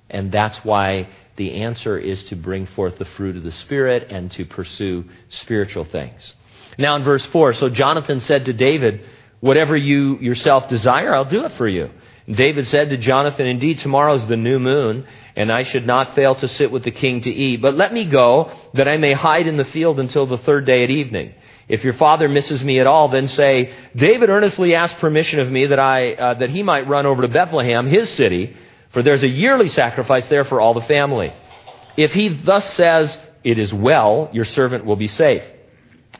and 0.09 0.31
that's 0.31 0.57
why 0.63 1.09
the 1.35 1.61
answer 1.61 1.97
is 1.97 2.23
to 2.23 2.35
bring 2.35 2.65
forth 2.67 2.97
the 2.97 3.05
fruit 3.05 3.35
of 3.35 3.43
the 3.43 3.51
Spirit 3.51 4.11
and 4.11 4.31
to 4.31 4.45
pursue 4.45 5.05
spiritual 5.29 5.83
things. 5.85 6.33
Now 6.77 6.95
in 6.95 7.03
verse 7.03 7.25
4, 7.27 7.53
so 7.53 7.69
Jonathan 7.69 8.21
said 8.21 8.45
to 8.45 8.53
David, 8.53 9.01
Whatever 9.39 9.75
you 9.75 10.19
yourself 10.19 10.69
desire, 10.69 11.13
I'll 11.13 11.25
do 11.25 11.43
it 11.43 11.51
for 11.57 11.67
you. 11.67 11.89
David 12.31 12.67
said 12.67 12.91
to 12.91 12.97
Jonathan, 12.97 13.45
Indeed, 13.45 13.79
tomorrow 13.79 14.13
is 14.13 14.25
the 14.27 14.37
new 14.37 14.57
moon, 14.57 15.05
and 15.35 15.51
I 15.51 15.63
should 15.63 15.85
not 15.85 16.15
fail 16.15 16.35
to 16.35 16.47
sit 16.47 16.71
with 16.71 16.83
the 16.83 16.91
king 16.91 17.19
to 17.21 17.29
eat. 17.29 17.61
But 17.61 17.73
let 17.73 17.91
me 17.91 18.05
go, 18.05 18.53
that 18.75 18.87
I 18.87 18.95
may 18.95 19.11
hide 19.11 19.47
in 19.47 19.57
the 19.57 19.65
field 19.65 19.99
until 19.99 20.25
the 20.25 20.37
third 20.37 20.65
day 20.65 20.85
at 20.85 20.89
evening. 20.89 21.33
If 21.67 21.83
your 21.83 21.93
father 21.93 22.27
misses 22.27 22.63
me 22.63 22.79
at 22.79 22.87
all, 22.87 23.07
then 23.07 23.27
say, 23.27 23.73
David 23.95 24.29
earnestly 24.29 24.75
asked 24.75 24.97
permission 24.97 25.39
of 25.39 25.49
me 25.49 25.67
that, 25.67 25.79
I, 25.79 26.13
uh, 26.13 26.33
that 26.35 26.49
he 26.49 26.61
might 26.61 26.87
run 26.87 27.05
over 27.05 27.21
to 27.21 27.27
Bethlehem, 27.27 27.87
his 27.87 28.09
city, 28.11 28.55
for 28.91 29.01
there's 29.01 29.23
a 29.23 29.29
yearly 29.29 29.69
sacrifice 29.69 30.27
there 30.27 30.43
for 30.43 30.59
all 30.59 30.73
the 30.73 30.81
family. 30.81 31.33
If 31.95 32.13
he 32.13 32.29
thus 32.29 32.73
says, 32.73 33.17
It 33.43 33.57
is 33.57 33.73
well, 33.73 34.29
your 34.33 34.45
servant 34.45 34.85
will 34.85 34.97
be 34.97 35.07
safe. 35.07 35.43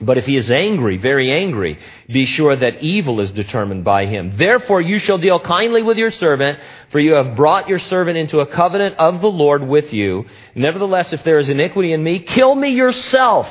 But 0.01 0.17
if 0.17 0.25
he 0.25 0.37
is 0.37 0.49
angry, 0.49 0.97
very 0.97 1.31
angry, 1.31 1.77
be 2.07 2.25
sure 2.25 2.55
that 2.55 2.81
evil 2.81 3.19
is 3.19 3.31
determined 3.31 3.83
by 3.83 4.05
him. 4.05 4.35
Therefore 4.37 4.81
you 4.81 4.97
shall 4.97 5.17
deal 5.19 5.39
kindly 5.39 5.83
with 5.83 5.97
your 5.97 6.09
servant, 6.09 6.59
for 6.91 6.99
you 6.99 7.13
have 7.13 7.35
brought 7.35 7.69
your 7.69 7.79
servant 7.79 8.17
into 8.17 8.39
a 8.39 8.47
covenant 8.47 8.95
of 8.97 9.21
the 9.21 9.29
Lord 9.29 9.65
with 9.67 9.93
you. 9.93 10.25
Nevertheless, 10.55 11.13
if 11.13 11.23
there 11.23 11.37
is 11.37 11.47
iniquity 11.47 11.93
in 11.93 12.03
me, 12.03 12.19
kill 12.19 12.55
me 12.55 12.69
yourself 12.69 13.47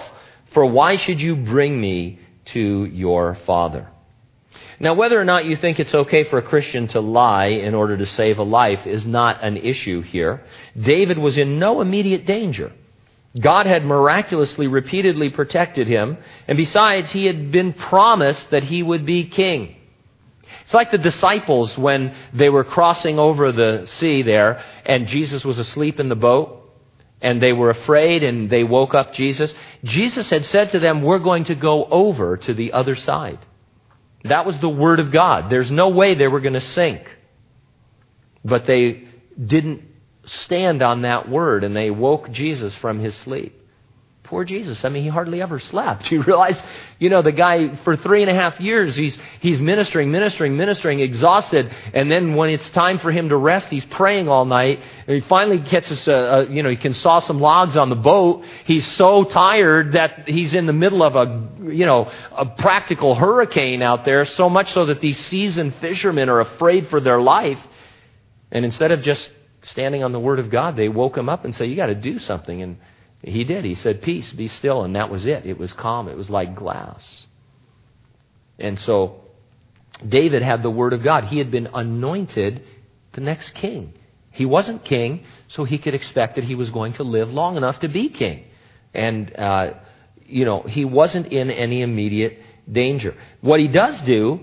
for 0.55 0.67
why 0.67 0.97
should 0.97 1.21
you 1.21 1.37
bring 1.37 1.81
me 1.81 2.19
to 2.47 2.85
your 2.87 3.37
Father. 3.47 3.89
Now, 4.81 4.95
whether 4.95 5.21
or 5.21 5.25
not 5.25 5.45
you 5.45 5.57
think 5.57 5.79
it's 5.79 5.95
okay 5.95 6.25
for 6.25 6.39
a 6.39 6.43
Christian 6.43 6.89
to 6.89 7.01
lie 7.01 7.47
in 7.47 7.75
order 7.75 7.97
to 7.97 8.07
save 8.07 8.39
a 8.39 8.43
life 8.43 8.87
is 8.87 9.07
not 9.07 9.43
an 9.43 9.57
issue 9.57 10.03
here. 10.03 10.45
David 10.79 11.19
was 11.19 11.39
in 11.39 11.59
no 11.59 11.81
immediate 11.81 12.27
danger. 12.27 12.73
God 13.39 13.67
had 13.67 13.85
miraculously, 13.85 14.67
repeatedly 14.67 15.31
protected 15.31 15.87
him, 15.87 16.19
and 16.47 16.59
besides, 16.59 17.11
he 17.13 17.27
had 17.27 17.51
been 17.51 17.73
promised 17.73 18.51
that 18.51 18.65
he 18.65 18.83
would 18.83 19.07
be 19.07 19.25
king. 19.25 19.77
It's 20.65 20.75
like 20.75 20.91
the 20.91 20.99
disciples 20.99 21.79
when 21.79 22.15
they 22.35 22.51
were 22.51 22.65
crossing 22.65 23.19
over 23.19 23.53
the 23.53 23.87
sea 23.87 24.23
there, 24.23 24.63
and 24.85 25.07
Jesus 25.07 25.45
was 25.45 25.59
asleep 25.59 25.99
in 25.99 26.11
the 26.11 26.17
boat, 26.17 26.62
and 27.23 27.43
they 27.43 27.53
were 27.53 27.71
afraid, 27.71 28.23
and 28.23 28.51
they 28.51 28.65
woke 28.65 28.95
up 28.95 29.15
Jesus. 29.15 29.53
Jesus 29.85 30.29
had 30.29 30.45
said 30.47 30.73
to 30.73 30.79
them, 30.79 31.03
We're 31.03 31.19
going 31.19 31.45
to 31.45 31.55
go 31.55 31.85
over 31.85 32.37
to 32.37 32.55
the 32.55 32.73
other 32.73 32.97
side. 32.97 33.39
That 34.25 34.47
was 34.47 34.59
the 34.59 34.69
Word 34.69 35.01
of 35.01 35.11
God. 35.11 35.51
There's 35.51 35.71
no 35.71 35.89
way 35.89 36.15
they 36.15 36.29
were 36.29 36.41
going 36.41 36.53
to 36.53 36.61
sink. 36.61 37.09
But 38.45 38.67
they 38.67 39.05
didn't 39.43 39.83
stand 40.25 40.83
on 40.83 41.03
that 41.03 41.29
word 41.29 41.65
and 41.65 41.75
they 41.75 41.91
woke 41.91 42.31
Jesus 42.31 42.75
from 42.77 42.99
his 43.01 43.15
sleep. 43.17 43.59
Poor 44.33 44.47
Jesus. 44.47 44.83
I 44.83 44.89
mean, 44.89 45.03
he 45.03 45.11
hardly 45.11 45.43
ever 45.43 45.59
slept. 45.59 46.11
You 46.13 46.23
realize, 46.23 46.59
you 46.99 47.11
know, 47.11 47.21
the 47.21 47.33
guy 47.33 47.77
for 47.85 47.99
three 47.99 48.23
and 48.23 48.31
a 48.31 48.35
half 48.35 48.59
years, 48.61 48.97
he's, 48.97 49.19
he's 49.41 49.61
ministering, 49.61 50.11
ministering, 50.11 50.57
ministering, 50.57 51.01
exhausted. 51.01 51.71
And 51.93 52.11
then 52.11 52.35
when 52.35 52.49
it's 52.49 52.67
time 52.71 52.99
for 52.99 53.13
him 53.13 53.29
to 53.29 53.37
rest, 53.37 53.67
he's 53.67 53.85
praying 53.85 54.31
all 54.31 54.47
night. 54.47 54.81
And 55.07 55.23
he 55.23 55.29
finally 55.29 55.59
gets 55.59 55.91
us, 55.91 56.09
a, 56.09 56.13
a, 56.13 56.51
you 56.51 56.63
know, 56.63 56.71
he 56.71 56.77
can 56.77 56.95
saw 56.95 57.21
some 57.21 57.43
logs 57.43 57.77
on 57.77 57.91
the 57.91 57.97
boat. 57.97 58.47
He's 58.65 58.87
so 58.93 59.25
tired 59.25 59.93
that 59.93 60.27
he's 60.27 60.55
in 60.55 60.65
the 60.65 60.73
middle 60.73 61.03
of 61.03 61.15
a, 61.15 61.71
you 61.71 61.85
know, 61.85 62.11
a 62.35 62.47
practical 62.47 63.15
hurricane 63.15 63.83
out 63.83 64.07
there, 64.07 64.25
so 64.25 64.49
much 64.49 64.73
so 64.73 64.87
that 64.87 65.03
these 65.03 65.19
seasoned 65.27 65.75
fishermen 65.75 66.31
are 66.31 66.41
afraid 66.41 66.89
for 66.89 67.03
their 67.03 67.21
life. 67.21 67.59
And 68.51 68.65
instead 68.65 68.93
of 68.93 69.03
just 69.03 69.31
standing 69.61 70.03
on 70.03 70.13
the 70.13 70.21
Word 70.21 70.39
of 70.39 70.49
God, 70.49 70.75
they 70.75 70.89
woke 70.89 71.19
him 71.19 71.29
up 71.29 71.45
and 71.45 71.55
said, 71.55 71.69
You 71.69 71.77
got 71.77 71.89
to 71.89 71.95
do 71.95 72.19
something. 72.19 72.63
And 72.63 72.79
he 73.23 73.45
did. 73.45 73.65
He 73.65 73.77
said, 73.77 74.03
Peace, 74.03 74.31
be 74.33 74.49
still. 74.49 74.83
And 74.83 74.97
that 74.97 75.11
was 75.11 75.25
it. 75.27 75.47
It 75.47 75.59
was 75.59 75.73
calm. 75.73 76.09
It 76.09 76.17
was 76.17 76.29
like 76.29 76.57
glass. 76.57 77.27
And 78.59 78.79
so 78.81 79.21
David 80.07 80.43
had 80.43 80.63
the 80.63 80.71
Word 80.71 80.93
of 80.93 81.03
God. 81.03 81.25
He 81.25 81.39
had 81.39 81.51
been 81.51 81.69
anointed 81.73 82.63
the 83.13 83.21
next 83.21 83.55
king. 83.55 83.95
He 84.31 84.47
wasn't 84.47 84.85
king, 84.85 85.25
so 85.49 85.65
he 85.65 85.79
could 85.79 85.95
expect 85.95 86.37
that 86.37 86.45
he 86.45 86.55
was 86.55 86.71
going 86.71 86.95
to 86.95 87.03
live 87.03 87.31
long 87.31 87.57
enough 87.57 87.79
to 87.81 87.89
be 87.89 88.09
king. 88.09 88.45
And, 88.95 89.35
uh, 89.37 89.75
you 90.27 90.45
know, 90.45 90.63
he 90.63 90.85
wasn't 90.85 91.27
in 91.27 91.51
any 91.51 91.83
immediate 91.83 92.39
danger. 92.71 93.15
What 93.41 93.61
he 93.61 93.69
does 93.69 94.01
do 94.03 94.41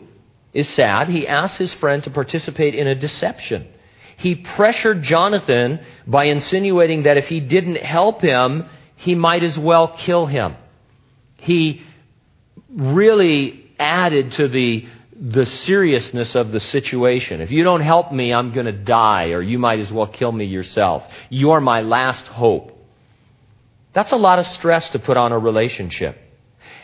is 0.54 0.70
sad. 0.70 1.10
He 1.10 1.28
asks 1.28 1.58
his 1.58 1.74
friend 1.74 2.04
to 2.04 2.12
participate 2.12 2.76
in 2.76 2.88
a 2.88 2.96
deception 2.96 3.68
he 4.20 4.36
pressured 4.36 5.02
Jonathan 5.02 5.80
by 6.06 6.26
insinuating 6.26 7.04
that 7.04 7.16
if 7.16 7.30
he 7.30 7.40
didn't 7.40 7.78
help 7.78 8.22
him, 8.22 8.66
he 8.98 9.16
might 9.16 9.44
as 9.44 9.58
well 9.58 9.88
kill 9.88 10.26
him. 10.26 10.58
He 11.38 11.82
really 12.70 13.72
added 13.80 14.34
to 14.34 14.50
the, 14.50 14.86
the 15.18 15.46
seriousness 15.46 16.36
of 16.36 16.52
the 16.52 16.60
situation. 16.60 17.40
If 17.40 17.50
you 17.50 17.64
don't 17.64 17.80
help 17.80 18.12
me, 18.12 18.34
I'm 18.34 18.52
going 18.52 18.66
to 18.66 18.74
die, 18.74 19.30
or 19.30 19.42
you 19.42 19.58
might 19.58 19.80
as 19.80 19.90
well 19.90 20.08
kill 20.08 20.34
me 20.34 20.44
yourself. 20.44 21.02
You're 21.30 21.62
my 21.62 21.80
last 21.80 22.26
hope. 22.28 22.78
That's 23.94 24.12
a 24.12 24.18
lot 24.18 24.38
of 24.38 24.48
stress 24.48 24.90
to 24.90 25.00
put 25.00 25.16
on 25.16 25.32
a 25.32 25.40
relationship. 25.40 26.18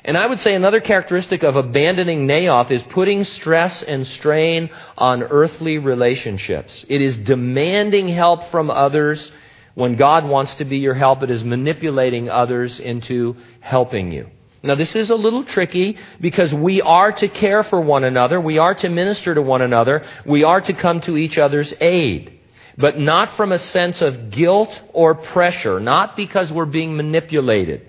And 0.05 0.15
I 0.15 0.27
would 0.27 0.39
say 0.41 0.53
another 0.53 0.81
characteristic 0.81 1.41
of 1.41 1.55
abandoning 1.55 2.27
Naioth 2.27 2.69
is 2.69 2.83
putting 2.83 3.23
stress 3.23 3.81
and 3.81 4.05
strain 4.05 4.69
on 4.99 5.23
earthly 5.23 5.79
relationships. 5.79 6.85
It 6.87 7.01
is 7.01 7.17
demanding 7.17 8.09
help 8.09 8.51
from 8.51 8.69
others 8.69 9.31
when 9.73 9.95
God 9.95 10.25
wants 10.25 10.53
to 10.55 10.65
be 10.65 10.77
your 10.77 10.93
help. 10.93 11.23
It 11.23 11.31
is 11.31 11.43
manipulating 11.43 12.29
others 12.29 12.79
into 12.79 13.35
helping 13.61 14.11
you. 14.11 14.29
Now, 14.61 14.75
this 14.75 14.95
is 14.95 15.09
a 15.09 15.15
little 15.15 15.43
tricky 15.43 15.97
because 16.21 16.53
we 16.53 16.83
are 16.83 17.11
to 17.11 17.27
care 17.27 17.63
for 17.63 17.81
one 17.81 18.03
another. 18.03 18.39
We 18.39 18.59
are 18.59 18.75
to 18.75 18.89
minister 18.89 19.33
to 19.33 19.41
one 19.41 19.63
another. 19.63 20.05
We 20.23 20.43
are 20.43 20.61
to 20.61 20.73
come 20.73 21.01
to 21.01 21.17
each 21.17 21.39
other's 21.39 21.73
aid. 21.81 22.39
But 22.77 22.99
not 22.99 23.35
from 23.37 23.51
a 23.51 23.59
sense 23.59 24.01
of 24.03 24.29
guilt 24.29 24.83
or 24.93 25.15
pressure, 25.15 25.79
not 25.79 26.15
because 26.15 26.51
we're 26.51 26.65
being 26.65 26.95
manipulated. 26.95 27.87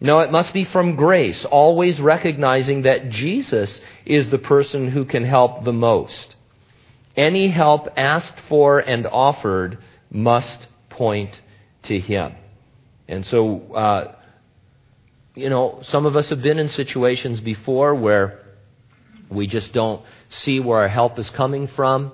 No, 0.00 0.20
it 0.20 0.30
must 0.30 0.52
be 0.54 0.64
from 0.64 0.94
grace, 0.94 1.44
always 1.44 2.00
recognizing 2.00 2.82
that 2.82 3.10
Jesus 3.10 3.80
is 4.06 4.28
the 4.28 4.38
person 4.38 4.90
who 4.90 5.04
can 5.04 5.24
help 5.24 5.64
the 5.64 5.72
most. 5.72 6.36
Any 7.16 7.48
help 7.48 7.88
asked 7.96 8.38
for 8.48 8.78
and 8.78 9.06
offered 9.06 9.78
must 10.10 10.68
point 10.88 11.40
to 11.84 11.98
Him. 11.98 12.34
And 13.08 13.26
so, 13.26 13.72
uh, 13.74 14.14
you 15.34 15.50
know, 15.50 15.80
some 15.82 16.06
of 16.06 16.16
us 16.16 16.28
have 16.28 16.42
been 16.42 16.58
in 16.58 16.68
situations 16.68 17.40
before 17.40 17.94
where 17.94 18.40
we 19.28 19.48
just 19.48 19.72
don't 19.72 20.02
see 20.28 20.60
where 20.60 20.80
our 20.80 20.88
help 20.88 21.18
is 21.18 21.28
coming 21.30 21.66
from, 21.66 22.12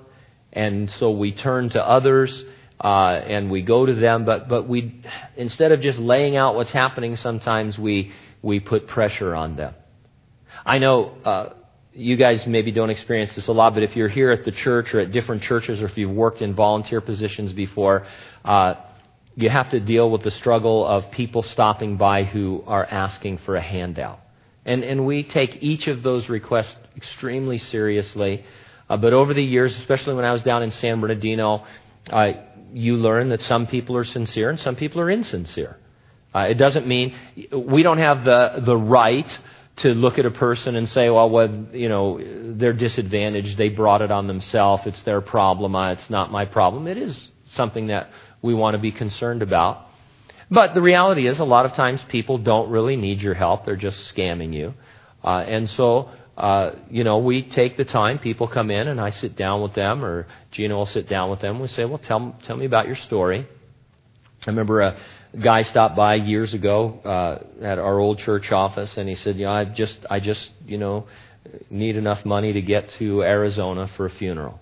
and 0.51 0.89
so 0.89 1.11
we 1.11 1.31
turn 1.33 1.69
to 1.69 1.87
others 1.87 2.43
uh, 2.85 3.19
and 3.25 3.49
we 3.49 3.63
go 3.63 3.83
to 3.83 3.95
them, 3.95 4.25
but, 4.25 4.47
but 4.47 4.69
we, 4.69 5.01
instead 5.35 5.71
of 5.71 5.81
just 5.81 5.97
laying 5.97 6.35
out 6.35 6.53
what's 6.53 6.69
happening, 6.69 7.15
sometimes 7.15 7.79
we, 7.79 8.11
we 8.43 8.59
put 8.59 8.85
pressure 8.85 9.33
on 9.33 9.55
them. 9.55 9.73
I 10.63 10.77
know 10.77 11.17
uh, 11.25 11.53
you 11.93 12.15
guys 12.15 12.45
maybe 12.45 12.71
don't 12.71 12.91
experience 12.91 13.33
this 13.33 13.47
a 13.47 13.51
lot, 13.53 13.73
but 13.73 13.81
if 13.81 13.95
you're 13.95 14.07
here 14.07 14.29
at 14.29 14.45
the 14.45 14.51
church 14.51 14.93
or 14.93 14.99
at 14.99 15.11
different 15.11 15.41
churches 15.41 15.81
or 15.81 15.87
if 15.87 15.97
you've 15.97 16.11
worked 16.11 16.43
in 16.43 16.53
volunteer 16.53 17.01
positions 17.01 17.53
before, 17.53 18.05
uh, 18.43 18.75
you 19.35 19.49
have 19.49 19.71
to 19.71 19.79
deal 19.79 20.11
with 20.11 20.21
the 20.21 20.29
struggle 20.29 20.85
of 20.85 21.09
people 21.09 21.41
stopping 21.41 21.97
by 21.97 22.23
who 22.23 22.63
are 22.67 22.85
asking 22.85 23.39
for 23.39 23.55
a 23.55 23.61
handout. 23.61 24.19
And, 24.63 24.83
and 24.83 25.07
we 25.07 25.23
take 25.23 25.63
each 25.63 25.87
of 25.87 26.03
those 26.03 26.29
requests 26.29 26.77
extremely 26.95 27.57
seriously. 27.57 28.45
Uh, 28.87 28.97
but 28.97 29.11
over 29.11 29.33
the 29.33 29.43
years, 29.43 29.75
especially 29.75 30.13
when 30.13 30.25
I 30.25 30.33
was 30.33 30.43
down 30.43 30.61
in 30.61 30.69
San 30.69 31.01
Bernardino, 31.01 31.65
uh, 32.11 32.33
you 32.73 32.97
learn 32.97 33.29
that 33.29 33.41
some 33.41 33.67
people 33.67 33.95
are 33.97 34.03
sincere 34.03 34.49
and 34.49 34.59
some 34.59 34.75
people 34.75 35.01
are 35.01 35.09
insincere. 35.09 35.77
Uh, 36.33 36.47
it 36.49 36.55
doesn't 36.55 36.85
mean 36.85 37.15
we 37.51 37.81
don't 37.83 37.97
have 37.97 38.25
the, 38.25 38.61
the 38.65 38.75
right 38.75 39.39
to 39.77 39.89
look 39.89 40.17
at 40.17 40.25
a 40.25 40.31
person 40.31 40.75
and 40.75 40.89
say, 40.89 41.09
well, 41.09 41.29
well, 41.29 41.67
you 41.73 41.89
know, 41.89 42.19
they're 42.57 42.73
disadvantaged. 42.73 43.57
They 43.57 43.69
brought 43.69 44.01
it 44.01 44.11
on 44.11 44.27
themselves. 44.27 44.83
It's 44.85 45.01
their 45.03 45.21
problem. 45.21 45.75
Uh, 45.75 45.91
it's 45.91 46.09
not 46.09 46.31
my 46.31 46.45
problem. 46.45 46.87
It 46.87 46.97
is 46.97 47.31
something 47.51 47.87
that 47.87 48.11
we 48.41 48.53
want 48.53 48.75
to 48.75 48.79
be 48.79 48.91
concerned 48.91 49.41
about. 49.41 49.87
But 50.49 50.73
the 50.75 50.81
reality 50.81 51.27
is, 51.27 51.39
a 51.39 51.45
lot 51.45 51.65
of 51.65 51.73
times 51.73 52.03
people 52.03 52.37
don't 52.37 52.69
really 52.69 52.95
need 52.95 53.21
your 53.21 53.33
help. 53.33 53.65
They're 53.65 53.75
just 53.75 53.97
scamming 54.13 54.53
you. 54.53 54.73
Uh, 55.23 55.39
and 55.39 55.69
so 55.71 56.11
uh, 56.37 56.71
you 56.89 57.03
know, 57.03 57.19
we 57.19 57.43
take 57.43 57.77
the 57.77 57.85
time. 57.85 58.19
People 58.19 58.47
come 58.47 58.69
in, 58.69 58.87
and 58.87 58.99
I 58.99 59.11
sit 59.11 59.37
down 59.37 59.61
with 59.61 59.73
them, 59.73 60.03
or 60.03 60.27
Gina 60.51 60.75
will 60.75 60.85
sit 60.85 61.07
down 61.07 61.29
with 61.29 61.39
them. 61.39 61.59
We 61.59 61.67
say, 61.67 61.85
"Well, 61.85 61.97
tell 61.97 62.35
tell 62.43 62.57
me 62.57 62.65
about 62.65 62.87
your 62.87 62.97
story." 62.97 63.47
I 64.45 64.49
remember 64.49 64.81
a 64.81 64.97
guy 65.41 65.63
stopped 65.63 65.95
by 65.95 66.15
years 66.15 66.53
ago 66.53 66.99
uh, 67.05 67.63
at 67.63 67.79
our 67.79 67.99
old 67.99 68.19
church 68.19 68.51
office, 68.51 68.97
and 68.97 69.07
he 69.07 69.15
said, 69.15 69.37
"You 69.37 69.45
know, 69.45 69.53
I 69.53 69.65
just 69.65 69.97
I 70.09 70.19
just 70.19 70.49
you 70.65 70.77
know 70.77 71.07
need 71.69 71.95
enough 71.95 72.25
money 72.25 72.51
to 72.51 72.61
get 72.61 72.89
to 72.91 73.23
Arizona 73.23 73.87
for 73.95 74.05
a 74.05 74.09
funeral. 74.09 74.59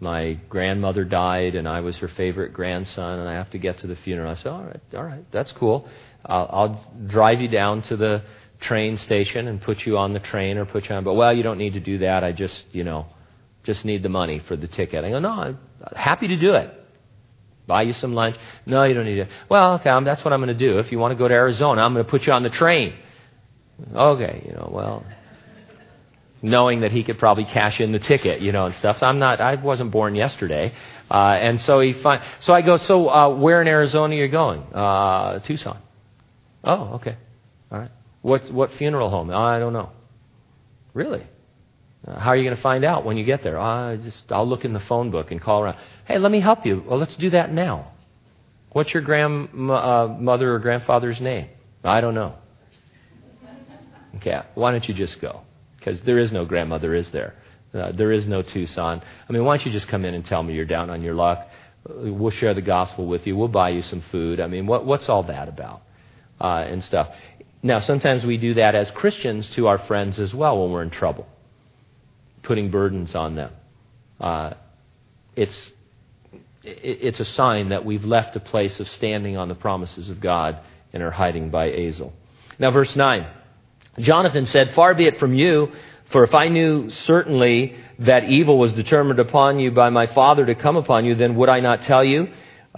My 0.00 0.34
grandmother 0.48 1.04
died, 1.04 1.54
and 1.54 1.66
I 1.66 1.80
was 1.80 1.96
her 1.96 2.08
favorite 2.08 2.52
grandson, 2.52 3.18
and 3.18 3.28
I 3.28 3.32
have 3.32 3.50
to 3.50 3.58
get 3.58 3.78
to 3.78 3.86
the 3.86 3.96
funeral." 3.96 4.30
I 4.30 4.34
said, 4.34 4.52
"All 4.52 4.62
right, 4.62 4.80
all 4.94 5.04
right, 5.04 5.24
that's 5.32 5.52
cool. 5.52 5.88
I'll, 6.26 6.48
I'll 6.52 6.92
drive 7.06 7.40
you 7.40 7.48
down 7.48 7.80
to 7.84 7.96
the." 7.96 8.22
Train 8.60 8.96
station 8.98 9.48
and 9.48 9.60
put 9.60 9.86
you 9.86 9.98
on 9.98 10.12
the 10.12 10.20
train 10.20 10.58
or 10.58 10.64
put 10.64 10.88
you 10.88 10.94
on, 10.94 11.04
but 11.04 11.14
well, 11.14 11.32
you 11.32 11.42
don't 11.42 11.58
need 11.58 11.74
to 11.74 11.80
do 11.80 11.98
that. 11.98 12.24
I 12.24 12.32
just, 12.32 12.64
you 12.72 12.84
know, 12.84 13.06
just 13.64 13.84
need 13.84 14.02
the 14.02 14.08
money 14.08 14.40
for 14.40 14.56
the 14.56 14.66
ticket. 14.66 15.04
I 15.04 15.10
go, 15.10 15.18
no, 15.18 15.30
I'm 15.30 15.58
happy 15.94 16.28
to 16.28 16.36
do 16.36 16.54
it. 16.54 16.74
Buy 17.66 17.82
you 17.82 17.92
some 17.92 18.14
lunch. 18.14 18.36
No, 18.64 18.82
you 18.84 18.94
don't 18.94 19.04
need 19.04 19.18
it. 19.18 19.28
Well, 19.48 19.74
okay, 19.74 19.90
I'm, 19.90 20.04
that's 20.04 20.24
what 20.24 20.32
I'm 20.32 20.40
going 20.40 20.56
to 20.56 20.66
do. 20.66 20.78
If 20.78 20.90
you 20.90 20.98
want 20.98 21.12
to 21.12 21.18
go 21.18 21.28
to 21.28 21.34
Arizona, 21.34 21.82
I'm 21.82 21.92
going 21.92 22.04
to 22.04 22.10
put 22.10 22.26
you 22.26 22.32
on 22.32 22.42
the 22.42 22.50
train. 22.50 22.94
Okay, 23.94 24.42
you 24.46 24.54
know, 24.54 24.70
well, 24.72 25.04
knowing 26.40 26.80
that 26.80 26.92
he 26.92 27.04
could 27.04 27.18
probably 27.18 27.44
cash 27.44 27.80
in 27.80 27.92
the 27.92 27.98
ticket, 27.98 28.40
you 28.40 28.52
know, 28.52 28.66
and 28.66 28.74
stuff. 28.76 28.98
So 28.98 29.06
I'm 29.06 29.18
not, 29.18 29.40
I 29.40 29.56
wasn't 29.56 29.90
born 29.90 30.14
yesterday. 30.14 30.72
Uh, 31.10 31.36
and 31.40 31.60
so 31.60 31.80
he 31.80 31.92
find, 31.92 32.22
so 32.40 32.52
I 32.52 32.62
go, 32.62 32.78
so, 32.78 33.08
uh, 33.08 33.34
where 33.36 33.60
in 33.60 33.68
Arizona 33.68 34.14
are 34.14 34.18
you 34.18 34.28
going? 34.28 34.62
Uh, 34.72 35.40
Tucson. 35.40 35.78
Oh, 36.64 36.94
okay. 36.94 37.16
All 37.70 37.78
right. 37.78 37.90
What, 38.22 38.50
what 38.52 38.72
funeral 38.72 39.10
home? 39.10 39.30
I 39.30 39.58
don't 39.58 39.72
know. 39.72 39.90
Really? 40.94 41.24
Uh, 42.06 42.18
how 42.18 42.30
are 42.30 42.36
you 42.36 42.44
going 42.44 42.56
to 42.56 42.62
find 42.62 42.84
out 42.84 43.04
when 43.04 43.16
you 43.16 43.24
get 43.24 43.42
there? 43.42 43.58
I 43.58 43.96
just, 43.96 44.30
I'll 44.30 44.48
look 44.48 44.64
in 44.64 44.72
the 44.72 44.80
phone 44.80 45.10
book 45.10 45.30
and 45.30 45.40
call 45.40 45.62
around. 45.62 45.78
Hey, 46.06 46.18
let 46.18 46.32
me 46.32 46.40
help 46.40 46.64
you. 46.64 46.84
Well, 46.86 46.98
let's 46.98 47.16
do 47.16 47.30
that 47.30 47.52
now. 47.52 47.92
What's 48.70 48.92
your 48.92 49.02
grandmother 49.02 50.52
uh, 50.52 50.54
or 50.54 50.58
grandfather's 50.58 51.20
name? 51.20 51.48
I 51.84 52.00
don't 52.00 52.14
know. 52.14 52.34
Okay, 54.16 54.40
why 54.54 54.72
don't 54.72 54.86
you 54.88 54.94
just 54.94 55.20
go? 55.20 55.42
Because 55.78 56.00
there 56.02 56.18
is 56.18 56.32
no 56.32 56.44
grandmother, 56.44 56.94
is 56.94 57.08
there? 57.10 57.34
Uh, 57.72 57.92
there 57.92 58.12
is 58.12 58.26
no 58.26 58.42
Tucson. 58.42 59.02
I 59.28 59.32
mean, 59.32 59.44
why 59.44 59.56
don't 59.56 59.66
you 59.66 59.72
just 59.72 59.88
come 59.88 60.04
in 60.04 60.14
and 60.14 60.24
tell 60.24 60.42
me 60.42 60.54
you're 60.54 60.64
down 60.64 60.90
on 60.90 61.02
your 61.02 61.14
luck? 61.14 61.46
We'll 61.88 62.30
share 62.30 62.54
the 62.54 62.62
gospel 62.62 63.06
with 63.06 63.26
you. 63.26 63.36
We'll 63.36 63.48
buy 63.48 63.70
you 63.70 63.82
some 63.82 64.02
food. 64.10 64.40
I 64.40 64.46
mean, 64.46 64.66
what, 64.66 64.84
what's 64.84 65.08
all 65.08 65.22
that 65.24 65.48
about? 65.48 65.82
Uh, 66.40 66.64
and 66.68 66.84
stuff. 66.84 67.08
Now, 67.62 67.80
sometimes 67.80 68.24
we 68.24 68.36
do 68.36 68.54
that 68.54 68.76
as 68.76 68.90
Christians 68.92 69.48
to 69.56 69.66
our 69.66 69.78
friends 69.78 70.20
as 70.20 70.32
well 70.32 70.62
when 70.62 70.70
we're 70.70 70.84
in 70.84 70.90
trouble, 70.90 71.26
putting 72.44 72.70
burdens 72.70 73.16
on 73.16 73.34
them. 73.34 73.50
Uh, 74.20 74.54
it's, 75.34 75.72
it's 76.62 77.18
a 77.18 77.24
sign 77.24 77.70
that 77.70 77.84
we've 77.84 78.04
left 78.04 78.36
a 78.36 78.40
place 78.40 78.78
of 78.78 78.88
standing 78.88 79.36
on 79.36 79.48
the 79.48 79.56
promises 79.56 80.08
of 80.08 80.20
God 80.20 80.60
and 80.92 81.02
are 81.02 81.10
hiding 81.10 81.50
by 81.50 81.70
Ezel. 81.70 82.12
Now, 82.58 82.70
verse 82.70 82.94
9. 82.94 83.26
Jonathan 83.98 84.46
said, 84.46 84.74
Far 84.74 84.94
be 84.94 85.06
it 85.06 85.18
from 85.18 85.34
you, 85.34 85.72
for 86.10 86.22
if 86.22 86.34
I 86.34 86.48
knew 86.48 86.90
certainly 86.90 87.76
that 87.98 88.24
evil 88.24 88.58
was 88.58 88.72
determined 88.72 89.18
upon 89.18 89.58
you 89.58 89.72
by 89.72 89.90
my 89.90 90.06
father 90.06 90.46
to 90.46 90.54
come 90.54 90.76
upon 90.76 91.04
you, 91.04 91.16
then 91.16 91.34
would 91.34 91.48
I 91.48 91.58
not 91.60 91.82
tell 91.82 92.04
you? 92.04 92.28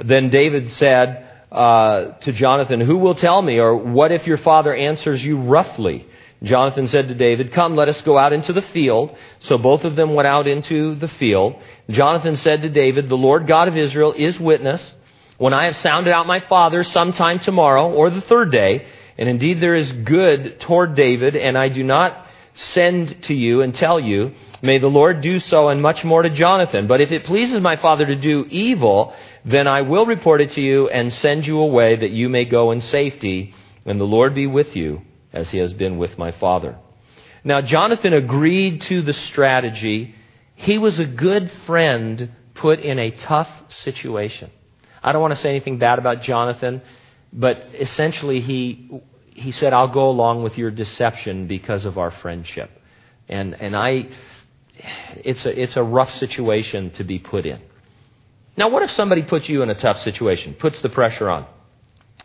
Then 0.02 0.30
David 0.30 0.70
said 0.70 1.29
uh, 1.52 2.12
to 2.20 2.32
Jonathan, 2.32 2.80
Who 2.80 2.98
will 2.98 3.14
tell 3.14 3.42
me? 3.42 3.58
Or 3.58 3.76
what 3.76 4.12
if 4.12 4.26
your 4.26 4.38
father 4.38 4.74
answers 4.74 5.24
you 5.24 5.38
roughly? 5.40 6.06
Jonathan 6.42 6.88
said 6.88 7.08
to 7.08 7.14
David, 7.14 7.52
Come, 7.52 7.76
let 7.76 7.88
us 7.88 8.00
go 8.02 8.16
out 8.16 8.32
into 8.32 8.52
the 8.52 8.62
field. 8.62 9.14
So 9.40 9.58
both 9.58 9.84
of 9.84 9.96
them 9.96 10.14
went 10.14 10.26
out 10.26 10.46
into 10.46 10.94
the 10.94 11.08
field. 11.08 11.56
Jonathan 11.90 12.36
said 12.36 12.62
to 12.62 12.70
David, 12.70 13.08
The 13.08 13.16
Lord 13.16 13.46
God 13.46 13.68
of 13.68 13.76
Israel 13.76 14.14
is 14.16 14.38
witness. 14.40 14.94
When 15.36 15.52
I 15.52 15.64
have 15.64 15.76
sounded 15.78 16.12
out 16.12 16.26
my 16.26 16.40
father 16.40 16.82
sometime 16.82 17.38
tomorrow 17.38 17.90
or 17.92 18.10
the 18.10 18.20
third 18.20 18.52
day, 18.52 18.86
and 19.18 19.28
indeed 19.28 19.60
there 19.60 19.74
is 19.74 19.90
good 19.90 20.60
toward 20.60 20.94
David, 20.94 21.36
and 21.36 21.56
I 21.56 21.68
do 21.68 21.82
not 21.82 22.26
send 22.52 23.22
to 23.24 23.34
you 23.34 23.62
and 23.62 23.74
tell 23.74 24.00
you, 24.00 24.32
may 24.62 24.78
the 24.78 24.88
Lord 24.88 25.20
do 25.20 25.38
so 25.38 25.68
and 25.68 25.80
much 25.80 26.04
more 26.04 26.22
to 26.22 26.30
Jonathan. 26.30 26.86
But 26.86 27.00
if 27.00 27.12
it 27.12 27.24
pleases 27.24 27.60
my 27.60 27.76
father 27.76 28.06
to 28.06 28.16
do 28.16 28.46
evil, 28.50 29.14
then 29.44 29.66
I 29.66 29.82
will 29.82 30.06
report 30.06 30.40
it 30.40 30.52
to 30.52 30.60
you 30.60 30.88
and 30.88 31.12
send 31.12 31.46
you 31.46 31.60
away 31.60 31.96
that 31.96 32.10
you 32.10 32.28
may 32.28 32.44
go 32.44 32.70
in 32.70 32.80
safety, 32.80 33.54
and 33.86 34.00
the 34.00 34.04
Lord 34.04 34.34
be 34.34 34.46
with 34.46 34.76
you 34.76 35.02
as 35.32 35.50
he 35.50 35.58
has 35.58 35.72
been 35.72 35.98
with 35.98 36.18
my 36.18 36.32
father. 36.32 36.76
Now, 37.42 37.60
Jonathan 37.60 38.12
agreed 38.12 38.82
to 38.82 39.02
the 39.02 39.12
strategy. 39.12 40.14
He 40.56 40.76
was 40.76 40.98
a 40.98 41.06
good 41.06 41.50
friend 41.66 42.30
put 42.54 42.80
in 42.80 42.98
a 42.98 43.10
tough 43.10 43.48
situation. 43.68 44.50
I 45.02 45.12
don't 45.12 45.22
want 45.22 45.34
to 45.34 45.40
say 45.40 45.48
anything 45.48 45.78
bad 45.78 45.98
about 45.98 46.22
Jonathan, 46.22 46.82
but 47.32 47.68
essentially 47.78 48.40
he, 48.42 49.02
he 49.34 49.52
said, 49.52 49.72
I'll 49.72 49.88
go 49.88 50.10
along 50.10 50.42
with 50.42 50.58
your 50.58 50.70
deception 50.70 51.46
because 51.46 51.86
of 51.86 51.96
our 51.96 52.10
friendship. 52.10 52.70
And, 53.28 53.54
and 53.54 53.74
I, 53.74 54.08
it's 55.24 55.46
a, 55.46 55.62
it's 55.62 55.76
a 55.76 55.82
rough 55.82 56.12
situation 56.14 56.90
to 56.92 57.04
be 57.04 57.18
put 57.18 57.46
in. 57.46 57.62
Now, 58.60 58.68
what 58.68 58.82
if 58.82 58.90
somebody 58.90 59.22
puts 59.22 59.48
you 59.48 59.62
in 59.62 59.70
a 59.70 59.74
tough 59.74 60.02
situation, 60.02 60.52
puts 60.52 60.82
the 60.82 60.90
pressure 60.90 61.30
on? 61.30 61.46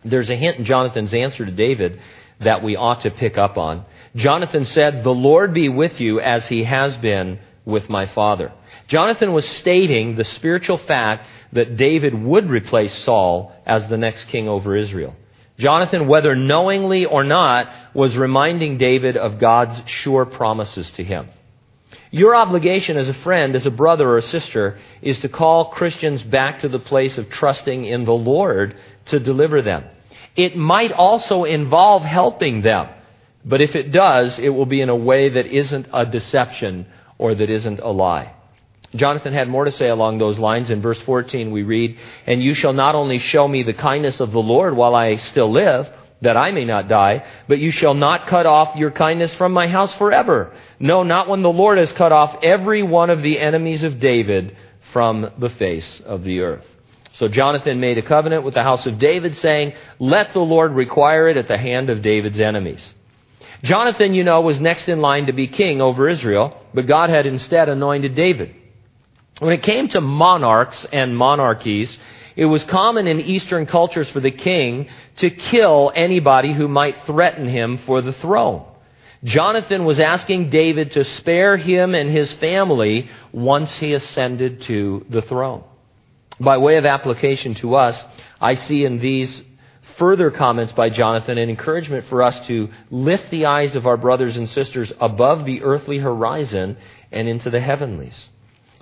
There's 0.04 0.30
a 0.30 0.36
hint 0.36 0.58
in 0.58 0.66
Jonathan's 0.66 1.14
answer 1.14 1.46
to 1.46 1.52
David 1.54 2.02
that 2.42 2.62
we 2.62 2.76
ought 2.76 3.00
to 3.04 3.10
pick 3.10 3.38
up 3.38 3.58
on. 3.58 3.86
Jonathan 4.18 4.66
said, 4.66 5.06
The 5.06 5.14
Lord 5.14 5.54
be 5.54 5.70
with 5.70 6.02
you 6.02 6.20
as 6.20 6.46
he 6.50 6.66
has 6.66 6.98
been 6.98 7.40
with 7.64 7.88
my 7.88 8.08
father. 8.08 8.52
Jonathan 8.88 9.32
was 9.32 9.48
stating 9.48 10.16
the 10.16 10.26
spiritual 10.26 10.78
fact 10.78 11.26
that 11.54 11.78
David 11.78 12.14
would 12.14 12.50
replace 12.50 12.94
Saul 13.06 13.56
as 13.66 13.88
the 13.88 13.98
next 13.98 14.26
king 14.26 14.50
over 14.50 14.76
Israel. 14.76 15.16
Jonathan, 15.58 16.06
whether 16.06 16.36
knowingly 16.36 17.06
or 17.06 17.24
not, 17.24 17.70
was 17.94 18.18
reminding 18.18 18.78
David 18.78 19.16
of 19.16 19.40
God's 19.40 19.90
sure 19.90 20.26
promises 20.26 20.92
to 20.92 21.04
him. 21.06 21.30
Your 22.12 22.36
obligation 22.36 22.98
as 22.98 23.10
a 23.10 23.14
friend, 23.14 23.56
as 23.56 23.66
a 23.66 23.72
brother 23.72 24.08
or 24.08 24.18
a 24.18 24.24
sister, 24.24 24.80
is 25.02 25.20
to 25.20 25.30
call 25.30 25.72
Christians 25.72 26.24
back 26.24 26.60
to 26.60 26.70
the 26.70 26.80
place 26.80 27.18
of 27.18 27.30
trusting 27.30 27.86
in 27.86 28.06
the 28.06 28.14
Lord 28.14 28.76
to 29.06 29.20
deliver 29.20 29.62
them. 29.62 29.86
It 30.36 30.56
might 30.56 30.92
also 30.92 31.44
involve 31.44 32.04
helping 32.04 32.62
them, 32.62 32.90
but 33.44 33.62
if 33.62 33.76
it 33.76 33.92
does, 33.92 34.38
it 34.40 34.50
will 34.50 34.66
be 34.66 34.82
in 34.82 34.90
a 34.90 34.96
way 34.96 35.30
that 35.30 35.48
isn't 35.48 35.88
a 35.94 36.06
deception 36.06 36.88
or 37.18 37.36
that 37.36 37.50
isn't 37.50 37.80
a 37.80 37.90
lie. 37.90 38.34
Jonathan 38.96 39.34
had 39.34 39.50
more 39.50 39.66
to 39.66 39.72
say 39.72 39.90
along 39.90 40.18
those 40.18 40.40
lines. 40.40 40.70
In 40.70 40.82
verse 40.82 41.02
14, 41.02 41.52
we 41.52 41.64
read, 41.64 41.98
And 42.26 42.42
you 42.42 42.54
shall 42.54 42.74
not 42.74 42.96
only 42.96 43.20
show 43.20 43.48
me 43.48 43.64
the 43.64 43.74
kindness 43.74 44.20
of 44.20 44.32
the 44.32 44.40
Lord 44.40 44.76
while 44.76 44.96
I 44.96 45.18
still 45.18 45.52
live, 45.52 45.90
that 46.22 46.38
I 46.38 46.52
may 46.52 46.66
not 46.66 46.88
die, 46.88 47.26
but 47.48 47.60
you 47.60 47.72
shall 47.72 47.94
not 47.94 48.28
cut 48.28 48.46
off 48.46 48.76
your 48.76 48.92
kindness 48.92 49.34
from 49.36 49.52
my 49.52 49.68
house 49.68 49.94
forever. 49.96 50.54
No, 50.80 51.04
not 51.04 51.28
when 51.28 51.42
the 51.42 51.52
Lord 51.52 51.78
has 51.78 51.92
cut 51.94 52.12
off 52.12 52.38
every 52.42 52.84
one 52.84 53.10
of 53.10 53.22
the 53.22 53.40
enemies 53.40 53.84
of 53.84 54.00
David 54.00 54.56
from 54.94 55.30
the 55.38 55.50
face 55.50 56.02
of 56.06 56.24
the 56.24 56.42
earth. 56.42 56.66
So 57.18 57.28
Jonathan 57.28 57.80
made 57.80 57.98
a 57.98 58.02
covenant 58.02 58.44
with 58.44 58.56
the 58.56 58.64
house 58.64 58.86
of 58.86 59.00
David, 59.00 59.38
saying, 59.38 59.74
Let 60.00 60.34
the 60.34 60.40
Lord 60.40 60.74
require 60.74 61.30
it 61.30 61.38
at 61.38 61.48
the 61.48 61.58
hand 61.58 61.90
of 61.90 62.02
David's 62.02 62.40
enemies. 62.40 62.94
Jonathan, 63.64 64.14
you 64.14 64.24
know, 64.24 64.42
was 64.42 64.60
next 64.60 64.90
in 64.90 65.02
line 65.02 65.28
to 65.28 65.34
be 65.34 65.48
king 65.48 65.82
over 65.82 66.10
Israel, 66.10 66.62
but 66.74 66.88
God 66.88 67.10
had 67.10 67.26
instead 67.26 67.70
anointed 67.70 68.16
David. 68.16 68.54
When 69.40 69.54
it 69.54 69.64
came 69.64 69.88
to 69.90 70.02
monarchs 70.02 70.86
and 70.92 71.16
monarchies, 71.16 71.98
it 72.36 72.46
was 72.46 72.64
common 72.66 73.08
in 73.08 73.22
Eastern 73.22 73.66
cultures 73.66 74.10
for 74.10 74.20
the 74.20 74.32
king 74.32 74.88
to 75.18 75.30
kill 75.30 75.92
anybody 75.96 76.54
who 76.54 76.68
might 76.68 77.06
threaten 77.06 77.48
him 77.48 77.80
for 77.80 78.02
the 78.02 78.14
throne. 78.14 78.66
Jonathan 79.24 79.86
was 79.86 80.00
asking 80.00 80.50
David 80.50 80.92
to 80.92 81.04
spare 81.04 81.58
him 81.58 81.96
and 81.96 82.10
his 82.12 82.32
family 82.34 83.10
once 83.32 83.74
he 83.78 83.94
ascended 83.94 84.62
to 84.64 85.06
the 85.10 85.22
throne. 85.24 85.64
By 86.40 86.58
way 86.58 86.78
of 86.78 86.86
application 86.86 87.56
to 87.56 87.76
us, 87.76 88.02
I 88.42 88.56
see 88.56 88.84
in 88.84 89.00
these 89.00 89.42
further 89.98 90.30
comments 90.30 90.74
by 90.74 90.90
Jonathan 90.90 91.38
an 91.38 91.50
encouragement 91.50 92.06
for 92.08 92.22
us 92.22 92.38
to 92.48 92.70
lift 92.92 93.32
the 93.32 93.46
eyes 93.46 93.76
of 93.76 93.88
our 93.88 93.98
brothers 93.98 94.36
and 94.36 94.50
sisters 94.50 94.92
above 95.00 95.46
the 95.46 95.64
earthly 95.64 95.98
horizon 95.98 96.78
and 97.12 97.28
into 97.28 97.50
the 97.50 97.62
heavenlies. 97.62 98.30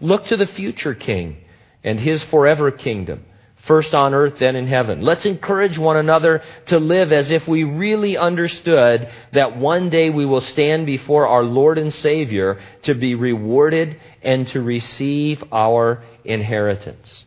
Look 0.02 0.26
to 0.28 0.38
the 0.38 0.48
future 0.48 0.96
king 0.96 1.38
and 1.84 2.00
his 2.00 2.24
forever 2.24 2.72
kingdom, 2.72 3.24
first 3.66 3.94
on 3.94 4.14
earth, 4.14 4.36
then 4.40 4.56
in 4.56 4.68
heaven. 4.68 5.02
Let's 5.02 5.26
encourage 5.26 5.78
one 5.78 5.98
another 5.98 6.42
to 6.68 6.80
live 6.80 7.12
as 7.12 7.32
if 7.32 7.48
we 7.48 7.64
really 7.64 8.18
understood 8.18 9.10
that 9.32 9.58
one 9.58 9.90
day 9.90 10.10
we 10.10 10.26
will 10.26 10.42
stand 10.42 10.86
before 10.86 11.28
our 11.28 11.44
Lord 11.44 11.78
and 11.78 11.94
Savior 11.94 12.60
to 12.84 12.94
be 12.94 13.16
rewarded 13.16 14.00
and 14.22 14.48
to 14.50 14.62
receive 14.62 15.44
our 15.52 16.04
inheritance. 16.26 17.26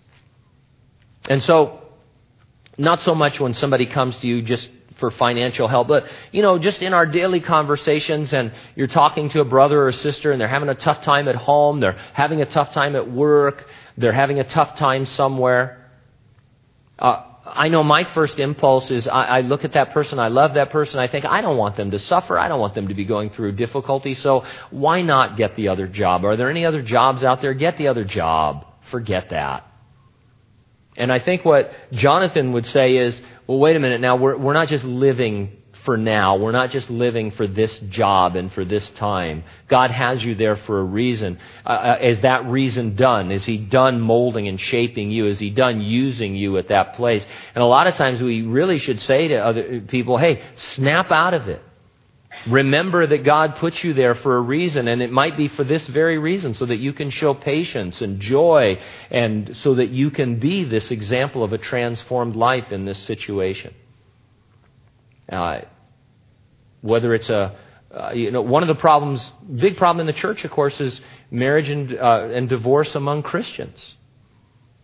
And 1.29 1.43
so, 1.43 1.83
not 2.79 3.01
so 3.01 3.15
much 3.15 3.41
when 3.41 3.55
somebody 3.55 3.87
comes 3.87 4.17
to 4.19 4.27
you 4.27 4.43
just 4.43 4.69
for 4.99 5.11
financial 5.11 5.69
help. 5.69 5.89
But, 5.89 6.07
you 6.33 6.43
know, 6.43 6.59
just 6.59 6.83
in 6.83 6.95
our 6.95 7.07
daily 7.07 7.41
conversations 7.41 8.33
and 8.33 8.53
you're 8.75 8.87
talking 8.87 9.29
to 9.31 9.41
a 9.41 9.45
brother 9.45 9.87
or 9.87 9.93
sister 9.93 10.33
and 10.33 10.41
they're 10.41 10.49
having 10.49 10.69
a 10.69 10.75
tough 10.75 11.03
time 11.03 11.29
at 11.29 11.37
home, 11.37 11.81
they're 11.81 11.99
having 12.13 12.41
a 12.41 12.47
tough 12.47 12.73
time 12.73 12.97
at 12.97 13.11
work, 13.11 13.67
they're 13.97 14.13
having 14.13 14.41
a 14.41 14.45
tough 14.45 14.77
time 14.77 15.07
somewhere. 15.07 15.86
Uh, 16.99 17.23
I 17.47 17.69
know 17.69 17.85
my 17.85 18.05
first 18.05 18.39
impulse 18.39 18.91
is 18.91 19.07
I, 19.07 19.23
I 19.25 19.41
look 19.43 19.65
at 19.65 19.73
that 19.73 19.93
person, 19.93 20.19
I 20.19 20.29
love 20.29 20.55
that 20.55 20.71
person, 20.71 20.99
I 20.99 21.07
think 21.07 21.25
I 21.25 21.41
don't 21.41 21.57
want 21.57 21.77
them 21.77 21.93
to 21.93 21.99
suffer, 21.99 22.39
I 22.39 22.49
don't 22.49 22.59
want 22.59 22.75
them 22.75 22.89
to 22.89 22.95
be 22.95 23.05
going 23.05 23.31
through 23.31 23.53
difficulty, 23.53 24.15
so 24.15 24.45
why 24.71 25.03
not 25.03 25.37
get 25.37 25.55
the 25.55 25.69
other 25.69 25.87
job? 25.87 26.25
Are 26.25 26.37
there 26.37 26.51
any 26.51 26.65
other 26.65 26.83
jobs 26.83 27.23
out 27.23 27.41
there? 27.43 27.55
Get 27.55 27.79
the 27.79 27.89
other 27.89 28.05
job. 28.05 28.67
Forget 28.91 29.31
that. 29.31 29.67
And 30.97 31.13
I 31.13 31.19
think 31.19 31.45
what 31.45 31.73
Jonathan 31.93 32.53
would 32.53 32.67
say 32.67 32.97
is, 32.97 33.21
well, 33.47 33.59
wait 33.59 33.77
a 33.77 33.81
minute 33.81 34.01
now, 34.01 34.17
we're, 34.17 34.37
we're 34.37 34.55
not 34.55 34.69
just 34.69 34.85
living 34.85 35.57
for 35.87 35.97
now. 35.97 36.37
We're 36.37 36.53
not 36.53 36.71
just 36.71 36.91
living 36.91 37.31
for 37.31 37.47
this 37.47 37.79
job 37.89 38.37
and 38.37 38.53
for 38.53 38.67
this 38.67 38.87
time. 38.91 39.45
God 39.69 39.91
has 39.91 40.23
you 40.23 40.35
there 40.35 40.57
for 40.57 40.81
a 40.81 40.85
reason. 40.85 41.39
Uh, 41.65 41.69
uh, 41.69 41.99
is 42.03 42.21
that 42.21 42.45
reason 42.45 42.97
done? 42.97 43.31
Is 43.31 43.47
He 43.47 43.57
done 43.57 44.03
molding 44.03 44.49
and 44.49 44.61
shaping 44.61 45.11
you? 45.11 45.27
Is 45.29 45.39
He 45.39 45.49
done 45.49 45.81
using 45.81 46.37
you 46.37 46.59
at 46.59 46.69
that 46.69 46.97
place? 46.97 47.25
And 47.55 47.63
a 47.63 47.67
lot 47.67 47.87
of 47.87 47.95
times 47.95 48.21
we 48.21 48.43
really 48.43 48.79
should 48.79 49.01
say 49.01 49.29
to 49.29 49.37
other 49.37 49.81
people, 49.81 50.19
hey, 50.19 50.43
snap 50.75 51.11
out 51.11 51.33
of 51.33 51.49
it. 51.49 51.63
Remember 52.47 53.07
that 53.07 53.25
God 53.25 53.57
put 53.57 53.83
you 53.83 53.95
there 53.95 54.15
for 54.15 54.37
a 54.37 54.41
reason, 54.41 54.89
and 54.89 55.01
it 55.01 55.11
might 55.11 55.37
be 55.39 55.49
for 55.49 55.65
this 55.65 55.87
very 55.87 56.19
reason, 56.19 56.55
so 56.55 56.67
that 56.67 56.77
you 56.77 56.93
can 56.93 57.09
show 57.09 57.33
patience 57.33 58.03
and 58.03 58.21
joy, 58.21 58.79
and 59.11 59.57
so 59.57 59.77
that 59.77 59.89
you 59.89 60.11
can 60.11 60.39
be 60.39 60.65
this 60.65 60.91
example 60.91 61.43
of 61.43 61.55
a 61.55 61.59
transformed 61.59 62.37
life 62.37 62.73
in 62.73 62.85
this 62.85 62.99
situation. 62.99 63.73
Uh, 65.31 65.63
whether 66.81 67.15
it's 67.15 67.29
a, 67.29 67.57
uh, 67.91 68.11
you 68.15 68.31
know, 68.31 68.43
one 68.43 68.63
of 68.63 68.69
the 68.69 68.75
problems, 68.75 69.21
big 69.55 69.77
problem 69.77 70.01
in 70.01 70.07
the 70.07 70.19
church, 70.19 70.45
of 70.45 70.51
course, 70.51 70.81
is 70.81 71.01
marriage 71.31 71.69
and, 71.69 71.97
uh, 71.97 72.29
and 72.33 72.49
divorce 72.49 72.95
among 72.95 73.23
Christians. 73.23 73.97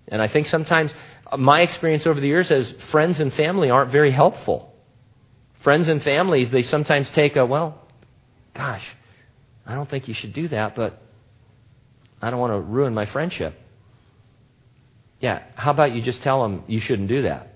And 0.09 0.21
I 0.21 0.29
think 0.29 0.47
sometimes 0.47 0.93
my 1.37 1.61
experience 1.61 2.07
over 2.07 2.21
the 2.21 2.27
years 2.27 2.51
is 2.51 2.73
friends 2.91 3.21
and 3.21 3.33
family 3.35 3.71
aren't 3.71 3.93
very 3.93 4.11
helpful 4.11 4.73
friends 5.63 5.89
and 5.89 6.03
families, 6.03 6.51
they 6.51 6.63
sometimes 6.63 7.11
take 7.11 7.37
a, 7.37 7.47
well, 7.47 7.81
gosh, 8.55 8.85
I 9.67 9.75
don't 9.75 9.89
think 9.89 10.09
you 10.09 10.15
should 10.15 10.33
do 10.33 10.49
that, 10.49 10.75
but 10.75 11.01
I 12.21 12.31
don't 12.31 12.41
want 12.41 12.53
to 12.53 12.61
ruin 12.61 12.95
my 12.95 13.07
friendship. 13.07 13.59
Yeah, 15.21 15.43
how 15.55 15.71
about 15.71 15.93
you 15.93 16.03
just 16.03 16.23
tell 16.23 16.43
them 16.43 16.65
you 16.67 16.81
shouldn't 16.81 17.09
do 17.09 17.23
that? 17.23 17.52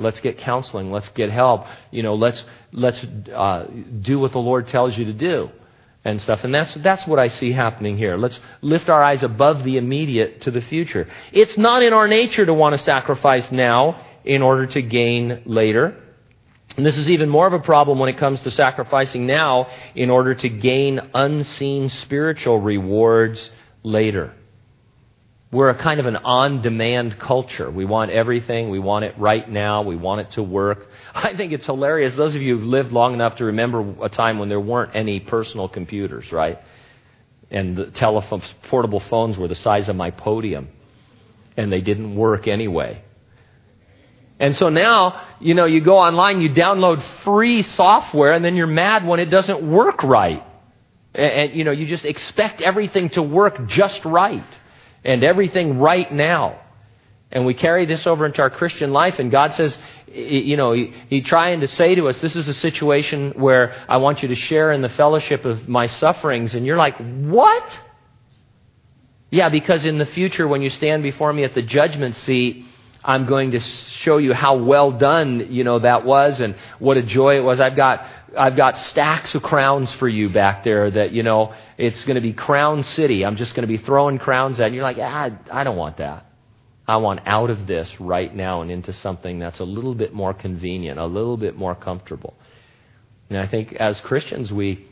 Let's 0.00 0.20
get 0.20 0.38
counseling. 0.38 0.90
Let's 0.90 1.08
get 1.10 1.30
help. 1.30 1.66
You 1.90 2.02
know, 2.02 2.14
let's 2.14 2.42
let's 2.72 3.04
uh, 3.04 3.66
do 4.00 4.18
what 4.18 4.32
the 4.32 4.38
Lord 4.38 4.68
tells 4.68 4.96
you 4.96 5.04
to 5.06 5.12
do, 5.12 5.50
and 6.04 6.20
stuff. 6.20 6.42
And 6.44 6.54
that's 6.54 6.74
that's 6.74 7.06
what 7.06 7.18
I 7.18 7.28
see 7.28 7.52
happening 7.52 7.96
here. 7.96 8.16
Let's 8.16 8.40
lift 8.62 8.88
our 8.88 9.02
eyes 9.02 9.22
above 9.22 9.64
the 9.64 9.76
immediate 9.76 10.42
to 10.42 10.50
the 10.50 10.62
future. 10.62 11.08
It's 11.32 11.56
not 11.58 11.82
in 11.82 11.92
our 11.92 12.08
nature 12.08 12.46
to 12.46 12.54
want 12.54 12.76
to 12.76 12.82
sacrifice 12.82 13.52
now 13.52 14.04
in 14.24 14.42
order 14.42 14.66
to 14.66 14.82
gain 14.82 15.42
later. 15.44 15.96
And 16.76 16.86
this 16.86 16.96
is 16.96 17.10
even 17.10 17.28
more 17.28 17.46
of 17.46 17.52
a 17.52 17.58
problem 17.58 17.98
when 17.98 18.08
it 18.08 18.16
comes 18.16 18.40
to 18.42 18.50
sacrificing 18.50 19.26
now 19.26 19.68
in 19.94 20.08
order 20.08 20.34
to 20.34 20.48
gain 20.48 21.00
unseen 21.14 21.88
spiritual 21.88 22.58
rewards 22.60 23.50
later. 23.82 24.34
We're 25.52 25.70
a 25.70 25.74
kind 25.74 25.98
of 25.98 26.06
an 26.06 26.16
on 26.16 26.62
demand 26.62 27.18
culture. 27.18 27.68
We 27.70 27.84
want 27.84 28.12
everything. 28.12 28.70
We 28.70 28.78
want 28.78 29.04
it 29.04 29.18
right 29.18 29.48
now. 29.50 29.82
We 29.82 29.96
want 29.96 30.20
it 30.20 30.32
to 30.32 30.44
work. 30.44 30.86
I 31.14 31.36
think 31.36 31.52
it's 31.52 31.66
hilarious. 31.66 32.14
Those 32.14 32.36
of 32.36 32.42
you 32.42 32.56
who've 32.56 32.66
lived 32.66 32.92
long 32.92 33.14
enough 33.14 33.36
to 33.36 33.46
remember 33.46 33.94
a 34.04 34.08
time 34.08 34.38
when 34.38 34.48
there 34.48 34.60
weren't 34.60 34.94
any 34.94 35.18
personal 35.18 35.68
computers, 35.68 36.30
right? 36.30 36.60
And 37.50 37.76
the 37.76 37.86
telephone, 37.86 38.42
portable 38.68 39.00
phones 39.00 39.38
were 39.38 39.48
the 39.48 39.56
size 39.56 39.88
of 39.88 39.96
my 39.96 40.12
podium. 40.12 40.68
And 41.56 41.72
they 41.72 41.80
didn't 41.80 42.14
work 42.14 42.46
anyway. 42.46 43.02
And 44.38 44.56
so 44.56 44.68
now, 44.68 45.20
you 45.40 45.54
know, 45.54 45.64
you 45.64 45.80
go 45.80 45.98
online, 45.98 46.40
you 46.40 46.50
download 46.50 47.02
free 47.24 47.62
software, 47.62 48.32
and 48.32 48.44
then 48.44 48.54
you're 48.54 48.68
mad 48.68 49.04
when 49.04 49.18
it 49.18 49.26
doesn't 49.26 49.68
work 49.68 50.04
right. 50.04 50.44
And, 51.12 51.32
and, 51.32 51.54
you 51.54 51.64
know, 51.64 51.72
you 51.72 51.86
just 51.86 52.04
expect 52.04 52.62
everything 52.62 53.10
to 53.10 53.22
work 53.22 53.66
just 53.66 54.04
right 54.04 54.59
and 55.04 55.24
everything 55.24 55.78
right 55.78 56.10
now. 56.12 56.60
And 57.32 57.46
we 57.46 57.54
carry 57.54 57.86
this 57.86 58.06
over 58.06 58.26
into 58.26 58.42
our 58.42 58.50
Christian 58.50 58.92
life, 58.92 59.18
and 59.20 59.30
God 59.30 59.54
says, 59.54 59.78
you 60.12 60.56
know, 60.56 60.72
He's 60.72 60.92
he 61.08 61.20
trying 61.20 61.60
to 61.60 61.68
say 61.68 61.94
to 61.94 62.08
us, 62.08 62.20
this 62.20 62.34
is 62.34 62.48
a 62.48 62.54
situation 62.54 63.34
where 63.36 63.74
I 63.88 63.98
want 63.98 64.22
you 64.22 64.28
to 64.28 64.34
share 64.34 64.72
in 64.72 64.82
the 64.82 64.88
fellowship 64.88 65.44
of 65.44 65.68
my 65.68 65.86
sufferings. 65.86 66.54
And 66.56 66.66
you're 66.66 66.76
like, 66.76 66.96
what? 66.96 67.80
Yeah, 69.30 69.48
because 69.48 69.84
in 69.84 69.98
the 69.98 70.06
future, 70.06 70.48
when 70.48 70.60
you 70.60 70.70
stand 70.70 71.04
before 71.04 71.32
me 71.32 71.44
at 71.44 71.54
the 71.54 71.62
judgment 71.62 72.16
seat, 72.16 72.66
I'm 73.02 73.26
going 73.26 73.52
to 73.52 73.60
show 73.60 74.18
you 74.18 74.34
how 74.34 74.56
well 74.56 74.92
done, 74.92 75.48
you 75.50 75.64
know, 75.64 75.78
that 75.78 76.04
was 76.04 76.40
and 76.40 76.54
what 76.78 76.98
a 76.98 77.02
joy 77.02 77.36
it 77.36 77.40
was. 77.40 77.58
I've 77.58 77.76
got, 77.76 78.04
I've 78.36 78.56
got 78.56 78.76
stacks 78.78 79.34
of 79.34 79.42
crowns 79.42 79.90
for 79.94 80.08
you 80.08 80.28
back 80.28 80.64
there 80.64 80.90
that, 80.90 81.12
you 81.12 81.22
know, 81.22 81.54
it's 81.78 82.04
going 82.04 82.16
to 82.16 82.20
be 82.20 82.34
crown 82.34 82.82
city. 82.82 83.24
I'm 83.24 83.36
just 83.36 83.54
going 83.54 83.66
to 83.66 83.78
be 83.78 83.82
throwing 83.82 84.18
crowns 84.18 84.60
at 84.60 84.70
you. 84.72 84.76
You're 84.76 84.84
like, 84.84 84.98
ah, 85.00 85.30
I 85.50 85.64
don't 85.64 85.78
want 85.78 85.96
that. 85.96 86.26
I 86.86 86.98
want 86.98 87.20
out 87.24 87.48
of 87.48 87.66
this 87.66 88.00
right 88.00 88.34
now 88.34 88.60
and 88.60 88.70
into 88.70 88.92
something 88.92 89.38
that's 89.38 89.60
a 89.60 89.64
little 89.64 89.94
bit 89.94 90.12
more 90.12 90.34
convenient, 90.34 90.98
a 90.98 91.06
little 91.06 91.36
bit 91.36 91.56
more 91.56 91.74
comfortable. 91.74 92.34
And 93.30 93.38
I 93.38 93.46
think 93.46 93.72
as 93.74 93.98
Christians, 94.02 94.52
we, 94.52 94.86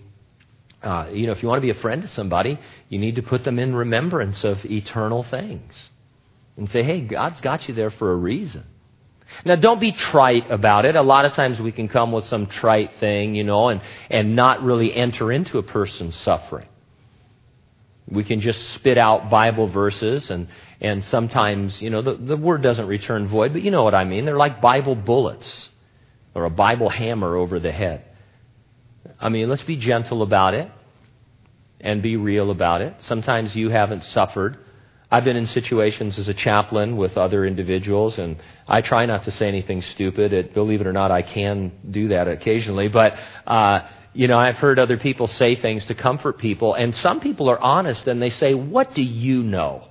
uh, 0.83 1.09
you 1.13 1.27
know, 1.27 1.33
if 1.33 1.43
you 1.43 1.49
want 1.49 1.59
to 1.59 1.63
be 1.67 1.77
a 1.77 1.83
friend 1.83 2.03
to 2.03 2.09
somebody, 2.09 2.59
you 2.89 2.99
need 2.99 3.17
to 3.17 3.23
put 3.23 3.45
them 3.45 3.59
in 3.59 3.75
remembrance 3.75 4.45
of 4.45 4.65
eternal 4.65 5.25
things 5.25 5.91
and 6.59 6.69
say, 6.71 6.83
hey, 6.83 7.01
God's 7.01 7.41
got 7.41 7.69
you 7.69 7.75
there 7.75 7.91
for 7.91 8.13
a 8.13 8.17
reason. 8.17 8.65
Now, 9.45 9.57
don't 9.57 9.81
be 9.81 9.93
trite 9.93 10.51
about 10.51 10.85
it. 10.85 10.97
A 10.97 11.03
lot 11.03 11.25
of 11.25 11.35
times 11.35 11.61
we 11.61 11.71
can 11.71 11.89
come 11.89 12.13
with 12.13 12.27
some 12.27 12.47
trite 12.47 12.99
thing, 12.99 13.35
you 13.35 13.45
know, 13.45 13.69
and, 13.69 13.81
and 14.11 14.35
not 14.35 14.63
really 14.63 14.93
enter 14.93 15.31
into 15.31 15.59
a 15.59 15.63
person's 15.63 16.17
suffering. 16.17 16.67
We 18.09 18.25
can 18.25 18.41
just 18.41 18.71
spit 18.71 18.97
out 18.99 19.31
Bible 19.31 19.69
verses, 19.69 20.31
and, 20.31 20.49
and 20.81 21.05
sometimes, 21.05 21.81
you 21.81 21.91
know, 21.91 22.01
the, 22.01 22.15
the 22.15 22.37
word 22.39 22.63
doesn't 22.63 22.87
return 22.87 23.29
void, 23.29 23.53
but 23.53 23.63
you 23.63 23.71
know 23.71 23.85
what 23.85 23.95
I 23.95 24.05
mean. 24.05 24.25
They're 24.25 24.37
like 24.37 24.63
Bible 24.63 24.95
bullets 24.95 25.69
or 26.35 26.45
a 26.45 26.51
Bible 26.51 26.89
hammer 26.89 27.37
over 27.37 27.61
the 27.61 27.71
head. 27.71 28.05
I 29.21 29.29
mean, 29.29 29.49
let's 29.49 29.63
be 29.63 29.77
gentle 29.77 30.23
about 30.23 30.55
it 30.55 30.71
and 31.81 32.03
be 32.03 32.17
real 32.17 32.51
about 32.51 32.81
it. 32.81 32.95
Sometimes 33.01 33.55
you 33.55 33.69
haven't 33.69 34.05
suffered 34.05 34.59
I've 35.11 35.25
been 35.25 35.37
in 35.37 35.47
situations 35.47 36.19
as 36.19 36.29
a 36.29 36.35
chaplain 36.35 36.99
with 36.99 37.17
other 37.17 37.47
individuals, 37.47 38.19
and 38.19 38.37
I 38.67 38.83
try 38.83 39.07
not 39.07 39.25
to 39.25 39.31
say 39.31 39.49
anything 39.49 39.81
stupid. 39.81 40.35
It, 40.35 40.53
believe 40.53 40.83
it 40.83 40.87
or 40.87 40.93
not, 40.93 41.11
I 41.11 41.23
can 41.23 41.73
do 41.91 42.09
that 42.09 42.29
occasionally. 42.29 42.89
But, 42.89 43.19
uh, 43.47 43.89
you 44.13 44.29
know, 44.29 44.37
I've 44.39 44.57
heard 44.57 44.79
other 44.79 44.99
people 44.99 45.27
say 45.27 45.57
things 45.57 45.87
to 45.87 45.95
comfort 45.95 46.37
people, 46.37 46.75
and 46.75 46.95
some 46.97 47.21
people 47.21 47.49
are 47.49 47.59
honest 47.59 48.07
and 48.07 48.21
they 48.21 48.31
say, 48.31 48.53
What 48.53 48.95
do 48.95 49.03
you 49.03 49.43
know? 49.43 49.89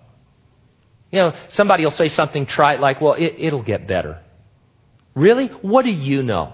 You 1.12 1.20
know, 1.20 1.36
somebody 1.50 1.84
will 1.84 1.92
say 1.92 2.10
something 2.10 2.46
trite 2.46 2.80
like, 2.80 3.02
Well, 3.02 3.14
it, 3.14 3.36
it'll 3.40 3.64
get 3.64 3.88
better. 3.88 4.22
Really? 5.16 5.48
What 5.48 5.84
do 5.84 5.92
you 5.92 6.22
know? 6.22 6.54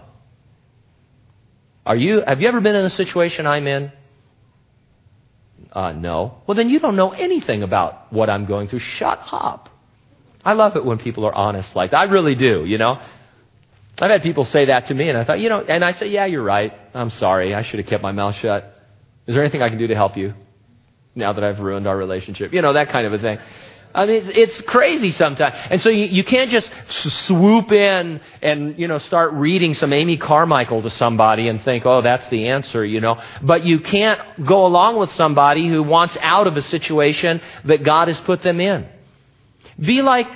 Are 1.85 1.97
you, 1.97 2.23
have 2.25 2.39
you 2.39 2.47
ever 2.47 2.61
been 2.61 2.75
in 2.75 2.85
a 2.85 2.89
situation 2.89 3.45
I'm 3.45 3.67
in? 3.67 3.91
Uh, 5.71 5.91
no. 5.91 6.41
Well, 6.45 6.55
then 6.55 6.69
you 6.69 6.79
don't 6.79 6.95
know 6.95 7.11
anything 7.11 7.63
about 7.63 8.11
what 8.11 8.29
I'm 8.29 8.45
going 8.45 8.67
through. 8.67 8.79
Shut 8.79 9.19
up. 9.31 9.69
I 10.45 10.53
love 10.53 10.75
it 10.75 10.83
when 10.83 10.97
people 10.97 11.25
are 11.25 11.33
honest 11.33 11.75
like 11.75 11.91
that. 11.91 11.97
I 11.97 12.03
really 12.03 12.35
do, 12.35 12.65
you 12.65 12.77
know. 12.77 12.99
I've 13.99 14.11
had 14.11 14.23
people 14.23 14.45
say 14.45 14.65
that 14.65 14.87
to 14.87 14.93
me, 14.93 15.09
and 15.09 15.17
I 15.17 15.23
thought, 15.23 15.39
you 15.39 15.49
know, 15.49 15.61
and 15.61 15.85
I 15.85 15.93
say, 15.93 16.07
yeah, 16.07 16.25
you're 16.25 16.43
right. 16.43 16.73
I'm 16.93 17.11
sorry. 17.11 17.53
I 17.53 17.61
should 17.63 17.79
have 17.79 17.87
kept 17.87 18.03
my 18.03 18.11
mouth 18.11 18.35
shut. 18.35 18.75
Is 19.27 19.35
there 19.35 19.43
anything 19.43 19.61
I 19.61 19.69
can 19.69 19.77
do 19.77 19.87
to 19.87 19.95
help 19.95 20.17
you 20.17 20.33
now 21.15 21.33
that 21.33 21.43
I've 21.43 21.59
ruined 21.59 21.87
our 21.87 21.95
relationship? 21.95 22.53
You 22.53 22.61
know, 22.61 22.73
that 22.73 22.89
kind 22.89 23.05
of 23.07 23.13
a 23.13 23.19
thing. 23.19 23.37
I 23.95 24.07
mean, 24.07 24.31
it's 24.33 24.59
crazy 24.61 25.11
sometimes. 25.11 25.55
And 25.69 25.79
so 25.81 25.89
you, 25.89 26.05
you 26.05 26.23
can't 26.23 26.49
just 26.49 26.67
swoop 27.27 27.71
in 27.71 28.21
and, 28.41 28.79
you 28.79 28.87
know, 28.87 28.97
start 28.97 29.33
reading 29.33 29.75
some 29.75 29.93
Amy 29.93 30.17
Carmichael 30.17 30.81
to 30.81 30.89
somebody 30.89 31.47
and 31.47 31.63
think, 31.63 31.85
oh, 31.85 32.01
that's 32.01 32.25
the 32.27 32.47
answer, 32.47 32.83
you 32.83 33.01
know. 33.01 33.21
But 33.41 33.65
you 33.65 33.79
can't 33.79 34.45
go 34.45 34.65
along 34.65 34.97
with 34.97 35.11
somebody 35.11 35.67
who 35.67 35.83
wants 35.83 36.17
out 36.21 36.47
of 36.47 36.57
a 36.57 36.63
situation 36.63 37.39
that 37.65 37.83
God 37.83 38.07
has 38.07 38.19
put 38.21 38.41
them 38.41 38.59
in. 38.59 38.87
Be 39.79 40.01
like 40.01 40.27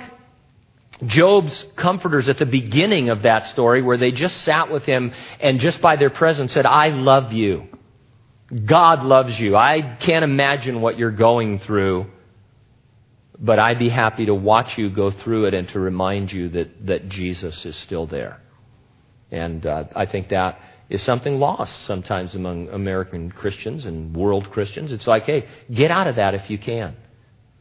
Job's 1.04 1.66
comforters 1.74 2.28
at 2.28 2.38
the 2.38 2.46
beginning 2.46 3.08
of 3.08 3.22
that 3.22 3.48
story 3.48 3.82
where 3.82 3.96
they 3.96 4.12
just 4.12 4.40
sat 4.42 4.70
with 4.70 4.84
him 4.84 5.12
and 5.40 5.58
just 5.58 5.80
by 5.80 5.96
their 5.96 6.10
presence 6.10 6.52
said, 6.52 6.66
I 6.66 6.88
love 6.88 7.32
you. 7.32 7.66
God 8.64 9.02
loves 9.02 9.38
you. 9.38 9.56
I 9.56 9.96
can't 9.98 10.22
imagine 10.22 10.80
what 10.80 10.96
you're 10.96 11.10
going 11.10 11.58
through 11.58 12.06
but 13.40 13.58
I'd 13.58 13.78
be 13.78 13.88
happy 13.88 14.26
to 14.26 14.34
watch 14.34 14.78
you 14.78 14.90
go 14.90 15.10
through 15.10 15.46
it 15.46 15.54
and 15.54 15.68
to 15.68 15.80
remind 15.80 16.32
you 16.32 16.48
that, 16.50 16.86
that 16.86 17.08
Jesus 17.08 17.64
is 17.64 17.76
still 17.76 18.06
there. 18.06 18.40
And 19.30 19.64
uh, 19.64 19.84
I 19.94 20.06
think 20.06 20.30
that 20.30 20.60
is 20.88 21.02
something 21.02 21.38
lost 21.38 21.84
sometimes 21.84 22.34
among 22.34 22.68
American 22.70 23.30
Christians 23.30 23.84
and 23.84 24.16
world 24.16 24.50
Christians. 24.50 24.90
It's 24.90 25.06
like, 25.06 25.24
hey, 25.24 25.46
get 25.70 25.90
out 25.90 26.06
of 26.06 26.16
that 26.16 26.34
if 26.34 26.50
you 26.50 26.58
can. 26.58 26.96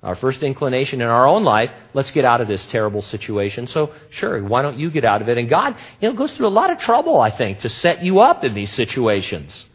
Our 0.01 0.15
first 0.15 0.41
inclination 0.43 1.01
in 1.01 1.07
our 1.07 1.27
own 1.27 1.43
life, 1.43 1.71
let's 1.93 2.11
get 2.11 2.23
out 2.23 2.39
of 2.39 2.47
this 2.47 2.65
terrible 2.67 3.01
situation. 3.01 3.67
So, 3.67 3.93
sure, 4.11 4.41
why 4.43 4.61
don't 4.61 4.77
you 4.77 4.89
get 4.89 5.03
out 5.03 5.21
of 5.21 5.29
it? 5.29 5.37
And 5.37 5.49
God, 5.49 5.75
you 5.99 6.07
know, 6.07 6.15
goes 6.15 6.31
through 6.33 6.47
a 6.47 6.49
lot 6.49 6.69
of 6.69 6.77
trouble, 6.77 7.19
I 7.19 7.31
think, 7.31 7.61
to 7.61 7.69
set 7.69 8.03
you 8.03 8.19
up 8.19 8.43
in 8.43 8.53
these 8.53 8.71
situations. 8.73 9.65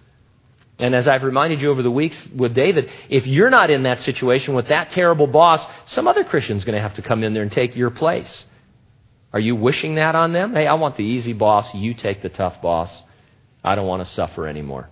And 0.78 0.94
as 0.94 1.06
I've 1.06 1.22
reminded 1.22 1.61
you 1.61 1.70
over 1.70 1.82
the 1.82 1.90
weeks 1.90 2.16
with 2.35 2.54
David, 2.54 2.90
if 3.08 3.26
you're 3.26 3.50
not 3.50 3.70
in 3.70 3.85
that 3.85 4.02
situation 4.02 4.54
with 4.54 4.68
that 4.68 4.90
terrible 4.90 5.26
boss, 5.26 5.64
some 5.87 6.08
other 6.08 6.24
Christian's 6.24 6.64
going 6.64 6.74
to 6.74 6.82
have 6.82 6.94
to 6.94 7.02
come 7.02 7.22
in 7.22 7.35
there 7.35 7.42
and 7.42 7.52
take 7.52 7.76
your 7.76 7.90
place. 7.90 8.44
Are 9.32 9.40
you 9.40 9.54
wishing 9.54 9.94
that 9.96 10.14
on 10.14 10.32
them? 10.32 10.54
Hey, 10.54 10.66
I 10.66 10.74
want 10.74 10.96
the 10.96 11.04
easy 11.04 11.32
boss. 11.32 11.72
You 11.74 11.94
take 11.94 12.22
the 12.22 12.28
tough 12.28 12.61
boss. 12.61 12.90
I 13.64 13.75
don't 13.75 13.87
want 13.87 14.04
to 14.04 14.12
suffer 14.12 14.46
anymore. 14.46 14.88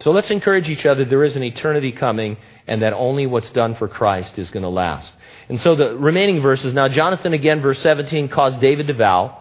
So 0.00 0.12
let's 0.12 0.30
encourage 0.30 0.68
each 0.68 0.86
other. 0.86 1.04
There 1.04 1.24
is 1.24 1.36
an 1.36 1.42
eternity 1.42 1.92
coming, 1.92 2.38
and 2.66 2.80
that 2.82 2.94
only 2.94 3.26
what's 3.26 3.50
done 3.50 3.74
for 3.74 3.86
Christ 3.86 4.38
is 4.38 4.50
going 4.50 4.62
to 4.62 4.70
last. 4.70 5.12
And 5.48 5.60
so 5.60 5.76
the 5.76 5.96
remaining 5.96 6.40
verses 6.40 6.72
now, 6.72 6.88
Jonathan 6.88 7.34
again, 7.34 7.60
verse 7.60 7.80
17, 7.80 8.28
caused 8.28 8.60
David 8.60 8.86
to 8.86 8.94
vow 8.94 9.36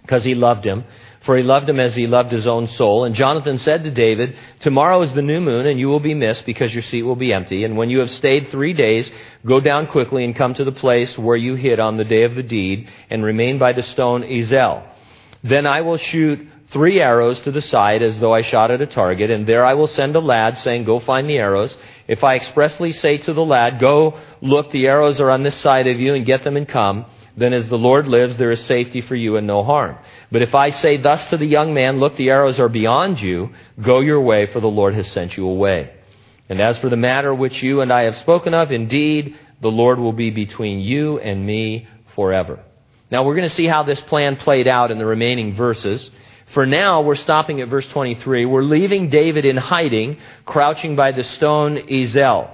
because 0.00 0.24
he 0.24 0.34
loved 0.34 0.64
him 0.64 0.84
for 1.24 1.36
he 1.36 1.42
loved 1.42 1.68
him 1.68 1.80
as 1.80 1.94
he 1.94 2.06
loved 2.06 2.32
his 2.32 2.46
own 2.46 2.68
soul. 2.68 3.04
And 3.04 3.14
Jonathan 3.14 3.58
said 3.58 3.84
to 3.84 3.90
David, 3.90 4.36
Tomorrow 4.60 5.02
is 5.02 5.12
the 5.14 5.22
new 5.22 5.40
moon, 5.40 5.66
and 5.66 5.78
you 5.80 5.88
will 5.88 6.00
be 6.00 6.14
missed 6.14 6.44
because 6.44 6.74
your 6.74 6.82
seat 6.82 7.02
will 7.02 7.16
be 7.16 7.32
empty. 7.32 7.64
And 7.64 7.76
when 7.76 7.88
you 7.88 8.00
have 8.00 8.10
stayed 8.10 8.50
three 8.50 8.74
days, 8.74 9.10
go 9.44 9.60
down 9.60 9.86
quickly 9.86 10.24
and 10.24 10.36
come 10.36 10.54
to 10.54 10.64
the 10.64 10.72
place 10.72 11.16
where 11.16 11.36
you 11.36 11.54
hid 11.54 11.80
on 11.80 11.96
the 11.96 12.04
day 12.04 12.24
of 12.24 12.34
the 12.34 12.42
deed, 12.42 12.88
and 13.08 13.24
remain 13.24 13.58
by 13.58 13.72
the 13.72 13.82
stone 13.82 14.22
Ezel. 14.22 14.86
Then 15.42 15.66
I 15.66 15.80
will 15.80 15.96
shoot 15.96 16.46
three 16.70 17.00
arrows 17.00 17.40
to 17.40 17.52
the 17.52 17.62
side 17.62 18.02
as 18.02 18.18
though 18.18 18.34
I 18.34 18.42
shot 18.42 18.70
at 18.70 18.82
a 18.82 18.86
target, 18.86 19.30
and 19.30 19.46
there 19.46 19.64
I 19.64 19.74
will 19.74 19.86
send 19.86 20.16
a 20.16 20.20
lad 20.20 20.58
saying, 20.58 20.84
Go 20.84 21.00
find 21.00 21.28
the 21.28 21.38
arrows. 21.38 21.74
If 22.06 22.22
I 22.22 22.34
expressly 22.34 22.92
say 22.92 23.18
to 23.18 23.32
the 23.32 23.44
lad, 23.44 23.78
Go, 23.78 24.18
look, 24.42 24.70
the 24.70 24.88
arrows 24.88 25.20
are 25.20 25.30
on 25.30 25.42
this 25.42 25.56
side 25.56 25.86
of 25.86 26.00
you, 26.00 26.14
and 26.14 26.26
get 26.26 26.44
them 26.44 26.56
and 26.56 26.68
come, 26.68 27.06
then 27.36 27.52
as 27.52 27.68
the 27.68 27.78
Lord 27.78 28.06
lives, 28.06 28.36
there 28.36 28.52
is 28.52 28.64
safety 28.64 29.00
for 29.00 29.16
you 29.16 29.36
and 29.36 29.46
no 29.46 29.64
harm. 29.64 29.98
But 30.30 30.42
if 30.42 30.54
I 30.54 30.70
say 30.70 30.98
thus 30.98 31.24
to 31.26 31.36
the 31.36 31.46
young 31.46 31.74
man, 31.74 31.98
Look, 31.98 32.16
the 32.16 32.30
arrows 32.30 32.60
are 32.60 32.68
beyond 32.68 33.20
you, 33.20 33.50
go 33.80 34.00
your 34.00 34.20
way, 34.20 34.46
for 34.46 34.60
the 34.60 34.68
Lord 34.68 34.94
has 34.94 35.10
sent 35.10 35.36
you 35.36 35.46
away. 35.46 35.92
And 36.48 36.60
as 36.60 36.78
for 36.78 36.88
the 36.88 36.96
matter 36.96 37.34
which 37.34 37.62
you 37.62 37.80
and 37.80 37.92
I 37.92 38.02
have 38.02 38.16
spoken 38.16 38.54
of, 38.54 38.70
indeed, 38.70 39.36
the 39.60 39.70
Lord 39.70 39.98
will 39.98 40.12
be 40.12 40.30
between 40.30 40.80
you 40.80 41.18
and 41.18 41.44
me 41.44 41.88
forever. 42.14 42.60
Now 43.10 43.24
we're 43.24 43.34
going 43.34 43.48
to 43.48 43.54
see 43.54 43.66
how 43.66 43.82
this 43.82 44.00
plan 44.02 44.36
played 44.36 44.68
out 44.68 44.90
in 44.90 44.98
the 44.98 45.06
remaining 45.06 45.56
verses. 45.56 46.10
For 46.52 46.66
now, 46.66 47.00
we're 47.00 47.14
stopping 47.16 47.60
at 47.60 47.68
verse 47.68 47.86
23. 47.86 48.44
We're 48.44 48.62
leaving 48.62 49.08
David 49.08 49.44
in 49.44 49.56
hiding, 49.56 50.18
crouching 50.44 50.94
by 50.94 51.12
the 51.12 51.24
stone 51.24 51.76
Ezel. 51.88 52.53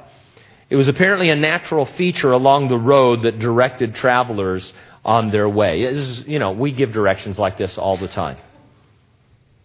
It 0.71 0.77
was 0.77 0.87
apparently 0.87 1.31
a 1.31 1.37
natural 1.37 1.85
feature 1.85 2.31
along 2.31 2.69
the 2.69 2.79
road 2.79 3.23
that 3.23 3.41
directed 3.41 3.97
travelers 3.97 4.73
on 5.05 5.33
their 5.33 5.49
way. 5.49 5.83
Is, 5.83 6.21
you 6.27 6.39
know, 6.39 6.53
we 6.53 6.71
give 6.71 6.93
directions 6.93 7.39
like 7.39 7.59
this 7.59 7.77
all 7.77 7.97
the 7.97 8.07
time. 8.07 8.37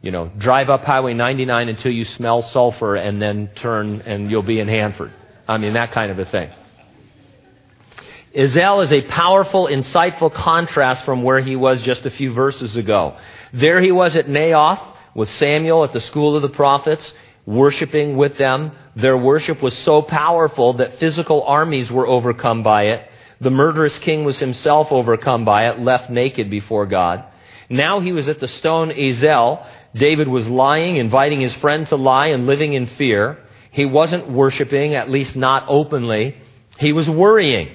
You 0.02 0.12
know, 0.12 0.32
drive 0.38 0.70
up 0.70 0.84
Highway 0.84 1.14
99 1.14 1.70
until 1.70 1.92
you 1.92 2.06
smell 2.06 2.42
sulfur 2.42 2.96
and 2.96 3.22
then 3.22 3.52
turn 3.56 4.02
and 4.02 4.32
you'll 4.32 4.44
be 4.44 4.60
in 4.60 4.68
Hanford. 4.68 5.14
I 5.48 5.60
mean, 5.60 5.74
that 5.74 5.92
kind 5.92 6.12
of 6.12 6.18
a 6.18 6.26
thing. 6.26 6.50
Ezel 8.36 8.84
is 8.84 8.92
a 8.92 9.02
powerful, 9.04 9.68
insightful 9.68 10.34
contrast 10.34 11.06
from 11.06 11.24
where 11.24 11.40
he 11.40 11.56
was 11.56 11.82
just 11.84 12.06
a 12.06 12.12
few 12.12 12.34
verses 12.34 12.76
ago. 12.76 13.18
There 13.54 13.80
he 13.80 13.92
was 13.92 14.16
at 14.16 14.26
Naioth 14.26 14.82
with 15.14 15.30
Samuel 15.30 15.84
at 15.84 15.94
the 15.94 16.02
school 16.02 16.36
of 16.36 16.42
the 16.42 16.50
prophets 16.50 17.14
worshiping 17.46 18.18
with 18.18 18.38
them. 18.38 18.72
Their 18.96 19.18
worship 19.18 19.62
was 19.62 19.78
so 19.80 20.02
powerful 20.02 20.74
that 20.74 21.00
physical 21.00 21.44
armies 21.44 21.92
were 21.92 22.08
overcome 22.08 22.64
by 22.64 22.88
it. 22.88 23.10
The 23.42 23.52
murderous 23.52 23.98
king 24.00 24.24
was 24.24 24.40
himself 24.40 24.92
overcome 24.92 25.46
by 25.46 25.68
it, 25.70 25.80
left 25.80 26.10
naked 26.10 26.50
before 26.50 26.86
God. 26.86 27.26
Now 27.70 28.00
he 28.00 28.12
was 28.12 28.28
at 28.28 28.40
the 28.40 28.48
stone 28.48 28.90
Ezel. 28.90 29.66
David 29.94 30.28
was 30.28 30.48
lying, 30.48 30.98
inviting 30.98 31.42
his 31.42 31.54
friend 31.56 31.88
to 31.88 31.96
lie, 31.96 32.28
and 32.28 32.46
living 32.48 32.74
in 32.74 32.88
fear. 32.88 33.40
He 33.72 33.86
wasn't 33.86 34.32
worshiping, 34.32 34.96
at 34.96 35.12
least 35.12 35.36
not 35.36 35.66
openly. 35.68 36.38
He 36.80 36.94
was 36.94 37.10
worrying. 37.10 37.70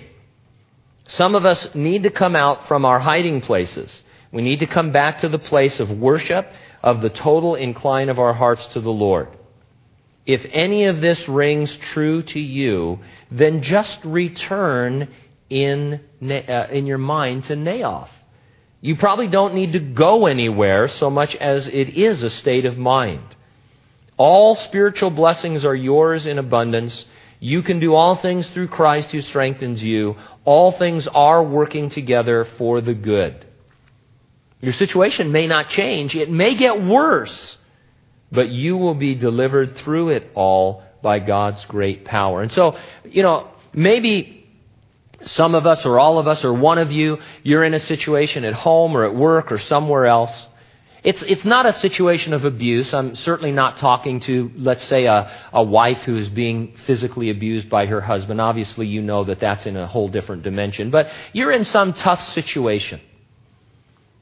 Some 1.09 1.35
of 1.35 1.45
us 1.45 1.75
need 1.75 2.05
to 2.05 2.11
come 2.11 2.37
out 2.37 2.69
from 2.69 2.85
our 2.85 3.01
hiding 3.01 3.41
places. 3.41 4.03
We 4.33 4.43
need 4.43 4.61
to 4.61 4.67
come 4.67 4.93
back 4.93 5.19
to 5.21 5.29
the 5.29 5.39
place 5.39 5.81
of 5.81 5.91
worship, 5.91 6.51
of 6.83 7.03
the 7.03 7.11
total 7.11 7.55
incline 7.55 8.09
of 8.09 8.19
our 8.19 8.33
hearts 8.33 8.65
to 8.69 8.81
the 8.81 8.93
Lord. 8.93 9.29
If 10.27 10.47
any 10.53 10.85
of 10.85 11.01
this 11.01 11.29
rings 11.29 11.75
true 11.93 12.23
to 12.23 12.41
you, 12.41 13.01
then 13.31 13.63
just 13.63 13.99
return 14.05 15.09
in, 15.49 16.01
uh, 16.23 16.67
in 16.71 16.87
your 16.87 16.99
mind 16.99 17.45
to 17.45 17.55
Naioth. 17.55 18.11
You 18.81 18.97
probably 18.97 19.29
don't 19.29 19.55
need 19.55 19.73
to 19.73 19.81
go 19.81 20.27
anywhere 20.27 20.89
so 20.89 21.11
much 21.11 21.37
as 21.37 21.69
it 21.69 21.91
is 21.91 22.23
a 22.23 22.31
state 22.31 22.65
of 22.65 22.79
mind. 22.79 23.25
All 24.17 24.55
spiritual 24.55 25.11
blessings 25.11 25.65
are 25.65 25.75
yours 25.75 26.27
in 26.27 26.39
abundance. 26.39 27.05
You 27.41 27.63
can 27.63 27.81
do 27.81 27.95
all 27.95 28.17
things 28.17 28.47
through 28.49 28.69
Christ 28.69 29.11
who 29.11 29.23
strengthens 29.23 29.83
you. 29.83 30.17
All 30.45 30.73
things 30.73 31.07
are 31.07 31.43
working 31.43 31.91
together 31.91 32.47
for 32.57 32.81
the 32.81 32.95
good. 32.95 33.47
Your 34.61 34.75
situation 34.75 35.33
may 35.33 35.47
not 35.47 35.71
change. 35.71 36.15
It 36.15 36.31
may 36.31 36.55
get 36.55 36.83
worse 36.83 37.57
but 38.33 38.49
you 38.49 38.77
will 38.77 38.95
be 38.95 39.15
delivered 39.15 39.77
through 39.77 40.11
it 40.11 40.31
all 40.35 40.83
by 41.03 41.19
God's 41.19 41.65
great 41.67 42.05
power. 42.05 42.43
And 42.43 42.53
so, 42.53 42.77
you 43.05 43.23
know, 43.23 43.49
maybe 43.73 44.47
some 45.27 45.55
of 45.55 45.67
us 45.67 45.85
or 45.85 45.99
all 45.99 46.19
of 46.19 46.27
us 46.27 46.45
or 46.45 46.53
one 46.53 46.79
of 46.79 46.91
you, 46.91 47.19
you're 47.43 47.65
in 47.65 47.75
a 47.75 47.81
situation 47.81 48.45
at 48.45 48.55
home 48.55 48.97
or 48.97 49.05
at 49.05 49.15
work 49.15 49.53
or 49.53 49.59
somewhere 49.59 50.07
else. 50.07 50.33
It's, 51.03 51.23
it's 51.23 51.47
not 51.47 51.65
a 51.65 51.73
situation 51.79 52.35
of 52.35 52.45
abuse. 52.45 52.93
I'm 52.93 53.17
certainly 53.17 53.53
not 53.53 53.79
talking 53.79 54.21
to, 54.21 54.51
let's 54.57 54.85
say, 54.85 55.07
a, 55.07 55.31
a 55.53 55.63
wife 55.63 56.03
who 56.03 56.19
is 56.19 56.29
being 56.29 56.75
physically 56.87 57.31
abused 57.31 57.71
by 57.71 57.87
her 57.87 58.03
husband. 58.03 58.39
Obviously, 58.39 58.87
you 58.87 59.01
know 59.01 59.25
that 59.25 59.41
that's 59.41 59.65
in 59.65 59.79
a 59.79 59.87
whole 59.87 60.09
different 60.09 60.43
dimension. 60.43 60.91
But 60.91 61.11
you're 61.33 61.53
in 61.53 61.65
some 61.65 61.95
tough 61.95 62.29
situation. 62.29 63.01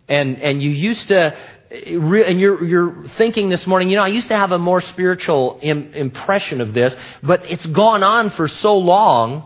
And, 0.09 0.41
and 0.41 0.63
you 0.63 0.71
used 0.71 1.09
to 1.09 1.37
and 1.71 2.41
you're, 2.41 2.65
you're 2.65 3.09
thinking 3.19 3.51
this 3.51 3.67
morning, 3.67 3.91
you 3.91 3.97
know, 3.97 4.03
I 4.03 4.09
used 4.09 4.29
to 4.29 4.37
have 4.37 4.53
a 4.53 4.59
more 4.59 4.81
spiritual 4.81 5.59
Im- 5.61 5.93
impression 5.93 6.61
of 6.61 6.73
this, 6.73 6.95
but 7.23 7.51
it's 7.51 7.67
gone 7.67 8.03
on 8.03 8.31
for 8.31 8.49
so 8.49 8.79
long, 8.79 9.45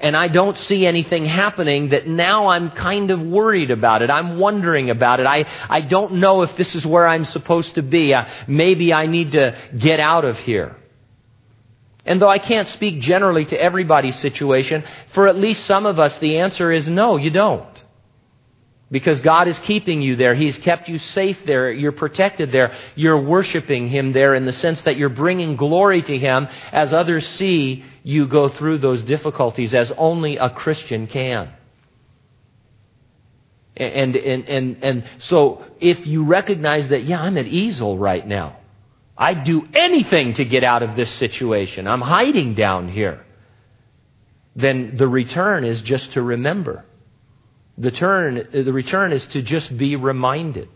and 0.00 0.16
I 0.16 0.26
don't 0.28 0.58
see 0.58 0.84
anything 0.84 1.24
happening 1.24 1.90
that 1.90 2.08
now 2.08 2.48
I'm 2.48 2.70
kind 2.72 3.12
of 3.12 3.20
worried 3.20 3.70
about 3.70 4.02
it. 4.02 4.10
I'm 4.10 4.38
wondering 4.38 4.90
about 4.90 5.20
it. 5.20 5.26
I, 5.26 5.46
I 5.68 5.80
don't 5.80 6.14
know 6.14 6.42
if 6.42 6.56
this 6.56 6.74
is 6.74 6.84
where 6.84 7.06
I'm 7.06 7.24
supposed 7.24 7.76
to 7.76 7.82
be. 7.82 8.12
Uh, 8.12 8.24
maybe 8.48 8.92
I 8.92 9.06
need 9.06 9.32
to 9.32 9.56
get 9.78 10.00
out 10.00 10.24
of 10.24 10.36
here. 10.38 10.76
And 12.04 12.20
though 12.20 12.28
I 12.28 12.38
can't 12.38 12.68
speak 12.68 13.00
generally 13.00 13.44
to 13.46 13.60
everybody's 13.60 14.18
situation, 14.18 14.84
for 15.14 15.28
at 15.28 15.36
least 15.36 15.64
some 15.66 15.86
of 15.86 15.98
us, 16.00 16.18
the 16.18 16.38
answer 16.38 16.72
is 16.72 16.88
no, 16.88 17.16
you 17.16 17.30
don't. 17.30 17.73
Because 18.94 19.20
God 19.22 19.48
is 19.48 19.58
keeping 19.58 20.02
you 20.02 20.14
there. 20.14 20.36
He's 20.36 20.56
kept 20.58 20.88
you 20.88 21.00
safe 21.00 21.36
there. 21.46 21.72
You're 21.72 21.90
protected 21.90 22.52
there. 22.52 22.72
You're 22.94 23.20
worshiping 23.20 23.88
Him 23.88 24.12
there 24.12 24.36
in 24.36 24.46
the 24.46 24.52
sense 24.52 24.80
that 24.82 24.96
you're 24.96 25.08
bringing 25.08 25.56
glory 25.56 26.00
to 26.00 26.16
Him 26.16 26.46
as 26.70 26.92
others 26.92 27.26
see 27.30 27.84
you 28.04 28.28
go 28.28 28.48
through 28.48 28.78
those 28.78 29.02
difficulties 29.02 29.74
as 29.74 29.90
only 29.98 30.36
a 30.36 30.48
Christian 30.48 31.08
can. 31.08 31.52
And, 33.76 34.14
and, 34.14 34.48
and, 34.48 34.84
and 34.84 35.04
so 35.18 35.64
if 35.80 36.06
you 36.06 36.22
recognize 36.22 36.86
that, 36.90 37.02
yeah, 37.02 37.20
I'm 37.20 37.36
at 37.36 37.46
Ezel 37.46 37.98
right 37.98 38.24
now. 38.24 38.58
I'd 39.18 39.42
do 39.42 39.66
anything 39.74 40.34
to 40.34 40.44
get 40.44 40.62
out 40.62 40.84
of 40.84 40.94
this 40.94 41.10
situation. 41.14 41.88
I'm 41.88 42.00
hiding 42.00 42.54
down 42.54 42.88
here. 42.88 43.26
Then 44.54 44.94
the 44.96 45.08
return 45.08 45.64
is 45.64 45.82
just 45.82 46.12
to 46.12 46.22
remember 46.22 46.84
the, 47.76 47.90
turn, 47.90 48.48
the 48.52 48.72
return 48.72 49.12
is 49.12 49.24
to 49.26 49.42
just 49.42 49.76
be 49.76 49.96
reminded. 49.96 50.68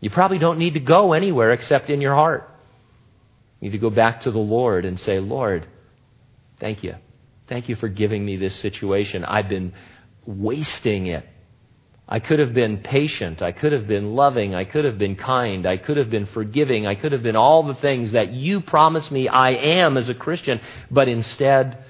You 0.00 0.10
probably 0.10 0.38
don't 0.38 0.58
need 0.58 0.74
to 0.74 0.80
go 0.80 1.12
anywhere 1.12 1.52
except 1.52 1.90
in 1.90 2.00
your 2.00 2.14
heart. 2.14 2.50
You 3.60 3.68
need 3.68 3.72
to 3.72 3.78
go 3.78 3.90
back 3.90 4.22
to 4.22 4.30
the 4.30 4.38
Lord 4.38 4.84
and 4.84 5.00
say, 5.00 5.18
Lord, 5.18 5.66
thank 6.60 6.84
you. 6.84 6.96
Thank 7.48 7.68
you 7.68 7.76
for 7.76 7.88
giving 7.88 8.24
me 8.24 8.36
this 8.36 8.54
situation. 8.56 9.24
I've 9.24 9.48
been 9.48 9.72
wasting 10.26 11.06
it. 11.06 11.26
I 12.08 12.20
could 12.20 12.38
have 12.38 12.54
been 12.54 12.78
patient. 12.78 13.42
I 13.42 13.52
could 13.52 13.72
have 13.72 13.88
been 13.88 14.14
loving. 14.14 14.54
I 14.54 14.64
could 14.64 14.84
have 14.84 14.98
been 14.98 15.16
kind. 15.16 15.66
I 15.66 15.76
could 15.76 15.96
have 15.96 16.10
been 16.10 16.26
forgiving. 16.26 16.86
I 16.86 16.94
could 16.94 17.12
have 17.12 17.22
been 17.22 17.34
all 17.34 17.64
the 17.64 17.74
things 17.74 18.12
that 18.12 18.32
you 18.32 18.60
promised 18.60 19.10
me 19.10 19.28
I 19.28 19.50
am 19.50 19.96
as 19.96 20.08
a 20.08 20.14
Christian. 20.14 20.60
But 20.90 21.08
instead, 21.08 21.84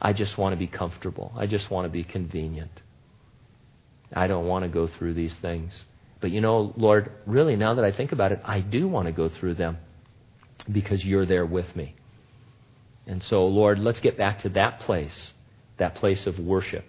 I 0.00 0.12
just 0.12 0.36
want 0.36 0.52
to 0.52 0.58
be 0.58 0.66
comfortable. 0.66 1.32
I 1.36 1.46
just 1.46 1.70
want 1.70 1.86
to 1.86 1.88
be 1.88 2.04
convenient. 2.04 2.82
I 4.14 4.26
don't 4.26 4.46
want 4.46 4.64
to 4.64 4.68
go 4.68 4.86
through 4.86 5.14
these 5.14 5.34
things. 5.34 5.84
But 6.20 6.30
you 6.30 6.40
know, 6.40 6.72
Lord, 6.76 7.12
really, 7.26 7.56
now 7.56 7.74
that 7.74 7.84
I 7.84 7.92
think 7.92 8.12
about 8.12 8.32
it, 8.32 8.40
I 8.44 8.60
do 8.60 8.88
want 8.88 9.06
to 9.06 9.12
go 9.12 9.28
through 9.28 9.54
them 9.54 9.78
because 10.70 11.04
you're 11.04 11.26
there 11.26 11.44
with 11.44 11.74
me. 11.76 11.94
And 13.06 13.22
so, 13.22 13.46
Lord, 13.46 13.78
let's 13.78 14.00
get 14.00 14.16
back 14.16 14.40
to 14.42 14.48
that 14.50 14.80
place, 14.80 15.32
that 15.76 15.96
place 15.96 16.26
of 16.26 16.38
worship, 16.38 16.84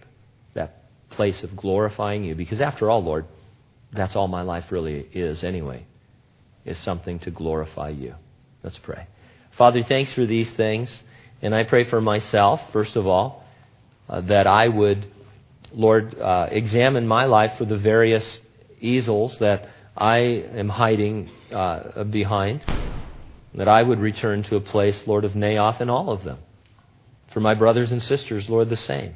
that 0.53 0.83
place 1.09 1.43
of 1.43 1.55
glorifying 1.57 2.23
you. 2.23 2.35
Because 2.35 2.61
after 2.61 2.89
all, 2.89 3.03
Lord, 3.03 3.25
that's 3.91 4.15
all 4.15 4.27
my 4.27 4.43
life 4.43 4.71
really 4.71 5.07
is 5.13 5.43
anyway, 5.43 5.85
is 6.63 6.77
something 6.79 7.19
to 7.19 7.31
glorify 7.31 7.89
you. 7.89 8.15
Let's 8.63 8.77
pray. 8.77 9.07
Father, 9.57 9.83
thanks 9.83 10.13
for 10.13 10.25
these 10.25 10.51
things. 10.53 11.01
And 11.41 11.53
I 11.53 11.63
pray 11.63 11.83
for 11.89 11.99
myself, 11.99 12.61
first 12.71 12.95
of 12.95 13.05
all, 13.05 13.43
uh, 14.07 14.21
that 14.21 14.47
I 14.47 14.67
would 14.67 15.07
Lord, 15.75 16.17
uh, 16.19 16.47
examine 16.51 17.05
my 17.05 17.25
life 17.25 17.57
for 17.57 17.65
the 17.65 17.77
various 17.77 18.39
Ezels 18.81 19.37
that 19.39 19.67
I 19.95 20.17
am 20.17 20.69
hiding 20.69 21.29
uh, 21.51 22.05
behind, 22.05 22.65
that 23.53 23.67
I 23.67 23.83
would 23.83 23.99
return 23.99 24.43
to 24.43 24.55
a 24.55 24.61
place, 24.61 25.05
Lord, 25.05 25.25
of 25.25 25.33
Naioth 25.33 25.81
in 25.81 25.89
all 25.89 26.11
of 26.11 26.23
them. 26.23 26.39
For 27.33 27.41
my 27.41 27.53
brothers 27.53 27.91
and 27.91 28.01
sisters, 28.01 28.49
Lord, 28.49 28.69
the 28.69 28.77
same. 28.77 29.15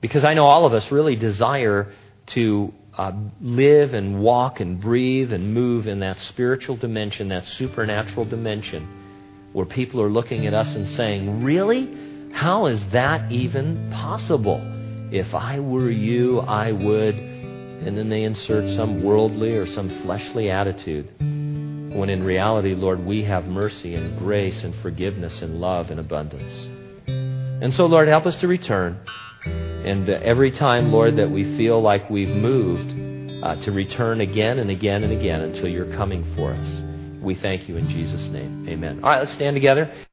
Because 0.00 0.24
I 0.24 0.32
know 0.32 0.46
all 0.46 0.64
of 0.64 0.72
us 0.72 0.90
really 0.90 1.16
desire 1.16 1.92
to 2.28 2.72
uh, 2.96 3.12
live 3.40 3.92
and 3.92 4.20
walk 4.20 4.60
and 4.60 4.80
breathe 4.80 5.30
and 5.32 5.52
move 5.52 5.86
in 5.86 6.00
that 6.00 6.20
spiritual 6.20 6.76
dimension, 6.76 7.28
that 7.28 7.46
supernatural 7.46 8.24
dimension, 8.24 8.88
where 9.52 9.66
people 9.66 10.00
are 10.00 10.10
looking 10.10 10.46
at 10.46 10.54
us 10.54 10.74
and 10.74 10.88
saying, 10.96 11.44
Really? 11.44 12.32
How 12.32 12.66
is 12.66 12.82
that 12.92 13.30
even 13.30 13.90
possible? 13.90 14.79
If 15.12 15.34
I 15.34 15.58
were 15.58 15.90
you, 15.90 16.40
I 16.40 16.72
would. 16.72 17.16
And 17.16 17.96
then 17.96 18.08
they 18.08 18.24
insert 18.24 18.76
some 18.76 19.02
worldly 19.02 19.56
or 19.56 19.66
some 19.66 20.02
fleshly 20.02 20.50
attitude. 20.50 21.08
When 21.18 22.08
in 22.08 22.22
reality, 22.22 22.74
Lord, 22.74 23.04
we 23.04 23.24
have 23.24 23.46
mercy 23.46 23.94
and 23.94 24.18
grace 24.18 24.62
and 24.62 24.74
forgiveness 24.76 25.42
and 25.42 25.60
love 25.60 25.90
and 25.90 25.98
abundance. 25.98 26.52
And 27.62 27.74
so, 27.74 27.86
Lord, 27.86 28.08
help 28.08 28.26
us 28.26 28.36
to 28.36 28.48
return. 28.48 29.00
And 29.44 30.08
every 30.08 30.52
time, 30.52 30.92
Lord, 30.92 31.16
that 31.16 31.30
we 31.30 31.56
feel 31.56 31.80
like 31.80 32.08
we've 32.08 32.28
moved, 32.28 33.00
uh, 33.42 33.56
to 33.62 33.72
return 33.72 34.20
again 34.20 34.58
and 34.58 34.70
again 34.70 35.02
and 35.02 35.12
again 35.12 35.40
until 35.40 35.68
you're 35.68 35.96
coming 35.96 36.24
for 36.36 36.52
us. 36.52 36.82
We 37.20 37.34
thank 37.34 37.68
you 37.68 37.76
in 37.76 37.88
Jesus' 37.88 38.26
name. 38.26 38.68
Amen. 38.68 39.00
All 39.02 39.10
right, 39.10 39.18
let's 39.18 39.32
stand 39.32 39.56
together. 39.56 40.06